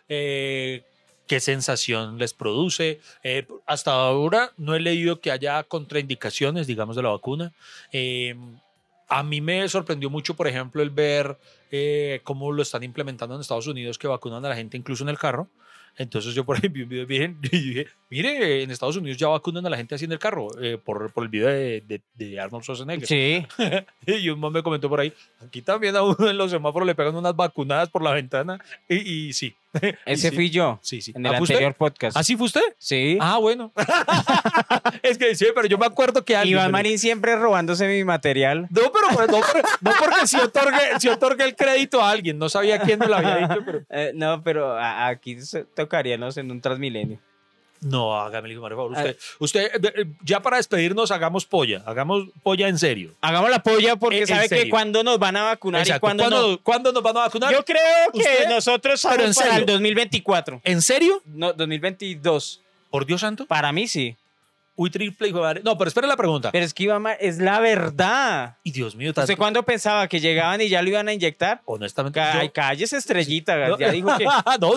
qué 1.28 1.38
sensación 1.38 2.18
les 2.18 2.34
produce. 2.34 3.00
Eh, 3.22 3.46
hasta 3.66 3.92
ahora 3.92 4.52
no 4.56 4.74
he 4.74 4.80
leído 4.80 5.20
que 5.20 5.30
haya 5.30 5.62
contraindicaciones, 5.62 6.66
digamos, 6.66 6.96
de 6.96 7.02
la 7.02 7.10
vacuna. 7.10 7.52
Eh, 7.92 8.34
a 9.08 9.22
mí 9.22 9.40
me 9.40 9.68
sorprendió 9.68 10.10
mucho, 10.10 10.34
por 10.34 10.48
ejemplo, 10.48 10.82
el 10.82 10.90
ver 10.90 11.38
eh, 11.70 12.20
cómo 12.24 12.52
lo 12.52 12.62
están 12.62 12.82
implementando 12.82 13.34
en 13.34 13.40
Estados 13.40 13.66
Unidos, 13.66 13.98
que 13.98 14.06
vacunan 14.08 14.44
a 14.44 14.48
la 14.48 14.56
gente 14.56 14.76
incluso 14.76 15.02
en 15.04 15.10
el 15.10 15.18
carro. 15.18 15.48
Entonces 15.96 16.32
yo 16.32 16.44
por 16.44 16.56
ahí 16.56 16.68
vi 16.68 16.82
un 16.82 16.88
video 16.88 17.06
bien, 17.06 17.38
y 17.50 17.58
dije, 17.58 17.86
mire, 18.08 18.62
en 18.62 18.70
Estados 18.70 18.96
Unidos 18.96 19.18
ya 19.18 19.26
vacunan 19.28 19.66
a 19.66 19.70
la 19.70 19.76
gente 19.76 19.96
así 19.96 20.04
en 20.04 20.12
el 20.12 20.18
carro, 20.20 20.46
eh, 20.62 20.78
por, 20.82 21.12
por 21.12 21.24
el 21.24 21.28
video 21.28 21.48
de, 21.48 21.80
de- 21.80 22.02
de 22.14 22.38
Arnold 22.40 22.62
Schwarzenegger. 22.62 23.06
Sí, 23.08 23.44
Y 24.06 24.28
un 24.28 24.38
man 24.38 24.52
me 24.52 24.62
comentó 24.62 24.88
por 24.88 25.00
ahí, 25.00 25.12
aquí 25.44 25.60
también 25.60 25.96
a 25.96 26.02
uno 26.02 26.28
en 26.30 26.36
los 26.38 26.52
semáforos 26.52 26.86
le 26.86 26.94
pegan 26.94 27.16
unas 27.16 27.34
vacunadas 27.34 27.88
por 27.88 28.02
la 28.04 28.12
ventana. 28.12 28.60
Y, 28.88 28.96
y 29.28 29.32
sí. 29.32 29.54
Y 29.82 30.12
ese 30.12 30.30
sí. 30.30 30.34
fui 30.36 30.48
yo 30.50 30.78
Sí, 30.82 31.02
sí. 31.02 31.12
en 31.14 31.26
el 31.26 31.32
¿Ah, 31.34 31.36
fue 31.38 31.42
usted? 31.42 31.54
anterior 31.56 31.74
podcast. 31.74 32.16
¿Ah, 32.16 32.22
sí 32.22 32.36
fue 32.36 32.46
usted? 32.46 32.62
Sí. 32.78 33.18
Ah, 33.20 33.36
bueno. 33.38 33.70
es 35.02 35.18
que 35.18 35.34
sí, 35.34 35.46
pero 35.54 35.66
yo 35.68 35.78
me 35.78 35.86
acuerdo 35.86 36.24
que 36.24 36.36
alguien... 36.36 36.58
Iván 36.58 36.70
Marín 36.72 36.98
siempre 36.98 37.36
robándose 37.36 37.86
mi 37.88 38.04
material. 38.04 38.66
No, 38.70 38.90
pero 38.92 39.26
no, 39.26 39.40
pero- 39.52 39.68
no 39.80 39.90
porque 39.98 40.26
si 40.26 40.36
otorgue, 40.38 40.78
si 41.00 41.08
otorgue 41.08 41.44
el 41.44 41.54
crédito 41.58 42.00
a 42.00 42.10
alguien. 42.10 42.38
No 42.38 42.48
sabía 42.48 42.78
quién 42.80 42.98
me 42.98 43.06
lo 43.06 43.16
había 43.16 43.36
dicho, 43.36 43.60
pero... 43.66 43.82
Eh, 43.90 44.12
no, 44.14 44.42
pero 44.42 44.78
aquí 44.78 45.36
tocaríamos 45.76 46.36
en 46.38 46.50
un 46.50 46.60
Transmilenio. 46.62 47.18
No, 47.80 48.20
hágame 48.20 48.48
el 48.50 48.58
favor. 48.58 48.90
Usted, 48.90 49.16
Ah. 49.20 49.34
usted, 49.38 49.70
eh, 49.94 50.06
ya 50.24 50.40
para 50.40 50.56
despedirnos, 50.56 51.12
hagamos 51.12 51.46
polla. 51.46 51.82
Hagamos 51.86 52.24
polla 52.42 52.66
en 52.66 52.76
serio. 52.76 53.14
Hagamos 53.20 53.50
la 53.50 53.62
polla 53.62 53.94
porque 53.94 54.16
En- 54.16 54.22
en 54.22 54.26
sabe 54.28 54.48
que 54.48 54.68
cuando 54.68 55.04
nos 55.04 55.18
van 55.20 55.36
a 55.36 55.44
vacunar 55.44 55.86
y 55.86 55.98
cuando 56.00 56.24
no. 56.24 56.30
¿Cuándo, 56.30 56.60
cuándo 56.64 56.92
nos 56.92 57.02
van 57.04 57.16
a 57.18 57.20
vacunar? 57.20 57.52
Yo 57.52 57.64
creo 57.64 58.10
que 58.12 58.18
¿Usted? 58.18 58.48
nosotros 58.48 59.00
Pero 59.08 59.22
en 59.24 59.32
para 59.32 59.46
serio. 59.50 59.60
el 59.60 59.66
2024. 59.66 60.60
¿En 60.64 60.82
serio? 60.82 61.22
No, 61.24 61.52
2022. 61.52 62.62
¿Por 62.90 63.06
Dios 63.06 63.20
santo? 63.20 63.46
Para 63.46 63.70
mí 63.70 63.86
sí. 63.86 64.16
Uy, 64.80 64.90
triple, 64.90 65.26
hijo 65.28 65.38
de 65.38 65.42
madre. 65.42 65.60
No, 65.64 65.76
pero 65.76 65.88
espera 65.88 66.06
la 66.06 66.16
pregunta. 66.16 66.52
Pero 66.52 66.64
es 66.64 66.72
que 66.72 66.84
Iván 66.84 67.02
Mar- 67.02 67.18
es 67.20 67.38
la 67.38 67.58
verdad. 67.58 68.58
Y 68.62 68.70
Dios 68.70 68.94
mío, 68.94 69.12
tanto- 69.12 69.22
¿Usted 69.24 69.36
cuándo 69.36 69.64
pensaba 69.64 70.06
que 70.06 70.20
llegaban 70.20 70.60
y 70.60 70.68
ya 70.68 70.80
lo 70.82 70.88
iban 70.88 71.08
a 71.08 71.12
inyectar? 71.12 71.62
honestamente. 71.64 72.20
Ca- 72.20 72.34
yo- 72.34 72.40
Ay, 72.40 72.48
cállese, 72.50 72.96
estrellita. 72.96 73.56
no, 73.68 73.76
Ya 73.78 73.90
dijo 73.90 74.16
que. 74.16 74.24
no, 74.60 74.76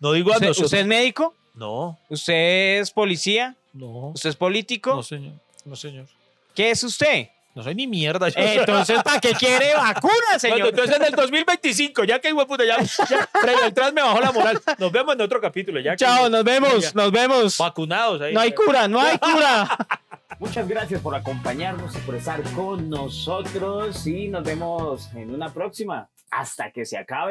no 0.00 0.12
digo 0.12 0.30
a 0.32 0.36
¿Usted, 0.36 0.46
nosotros. 0.48 0.66
usted 0.66 0.78
es 0.78 0.86
médico? 0.86 1.36
No, 1.54 1.98
¿Usted 2.08 2.80
es 2.80 2.90
policía? 2.90 3.54
no, 3.74 4.08
¿Usted 4.14 4.30
es 4.30 4.36
político? 4.36 4.94
no, 4.94 5.02
señor. 5.02 5.34
No, 5.66 5.76
señor. 5.76 6.06
¿Qué 6.54 6.70
es 6.70 6.82
usted? 6.82 7.28
No 7.54 7.62
soy 7.62 7.74
ni 7.74 7.86
mierda. 7.86 8.28
yo. 8.28 8.34
Entonces, 8.40 9.02
¿para 9.02 9.20
qué 9.20 9.32
quiere 9.32 9.74
vacuna, 9.74 10.12
Bueno, 10.24 10.38
señor? 10.38 10.68
entonces 10.68 10.96
en 10.96 11.04
el 11.04 11.12
2025, 11.12 12.04
ya 12.04 12.18
que 12.18 12.32
de 12.32 12.46
puta, 12.46 12.64
ya, 12.64 12.80
ya 12.80 13.28
Freddy 13.40 13.60
Beltrán 13.60 13.94
me 13.94 14.00
bajó 14.02 14.20
la 14.20 14.32
moral. 14.32 14.60
Nos 14.78 14.90
vemos 14.90 15.14
en 15.14 15.20
otro 15.20 15.40
capítulo. 15.40 15.80
Ya 15.80 15.92
que- 15.92 15.98
Chao, 15.98 16.28
nos 16.30 16.44
vemos, 16.44 16.80
ya, 16.82 16.90
nos 16.94 17.12
vemos. 17.12 17.58
Vacunados 17.58 18.20
ahí. 18.22 18.32
No 18.32 18.40
hay 18.40 18.52
cura, 18.54 18.88
no 18.88 19.00
hay 19.00 19.18
cura. 19.18 19.68
Muchas 20.38 20.66
gracias 20.66 21.00
por 21.00 21.14
acompañarnos 21.14 21.94
y 21.94 21.98
por 21.98 22.14
estar 22.16 22.42
con 22.54 22.88
nosotros 22.90 24.06
y 24.06 24.28
nos 24.28 24.42
vemos 24.44 25.08
en 25.14 25.32
una 25.34 25.52
próxima. 25.52 26.08
Hasta 26.30 26.70
que 26.72 26.86
se 26.86 26.96
acabe. 26.96 27.30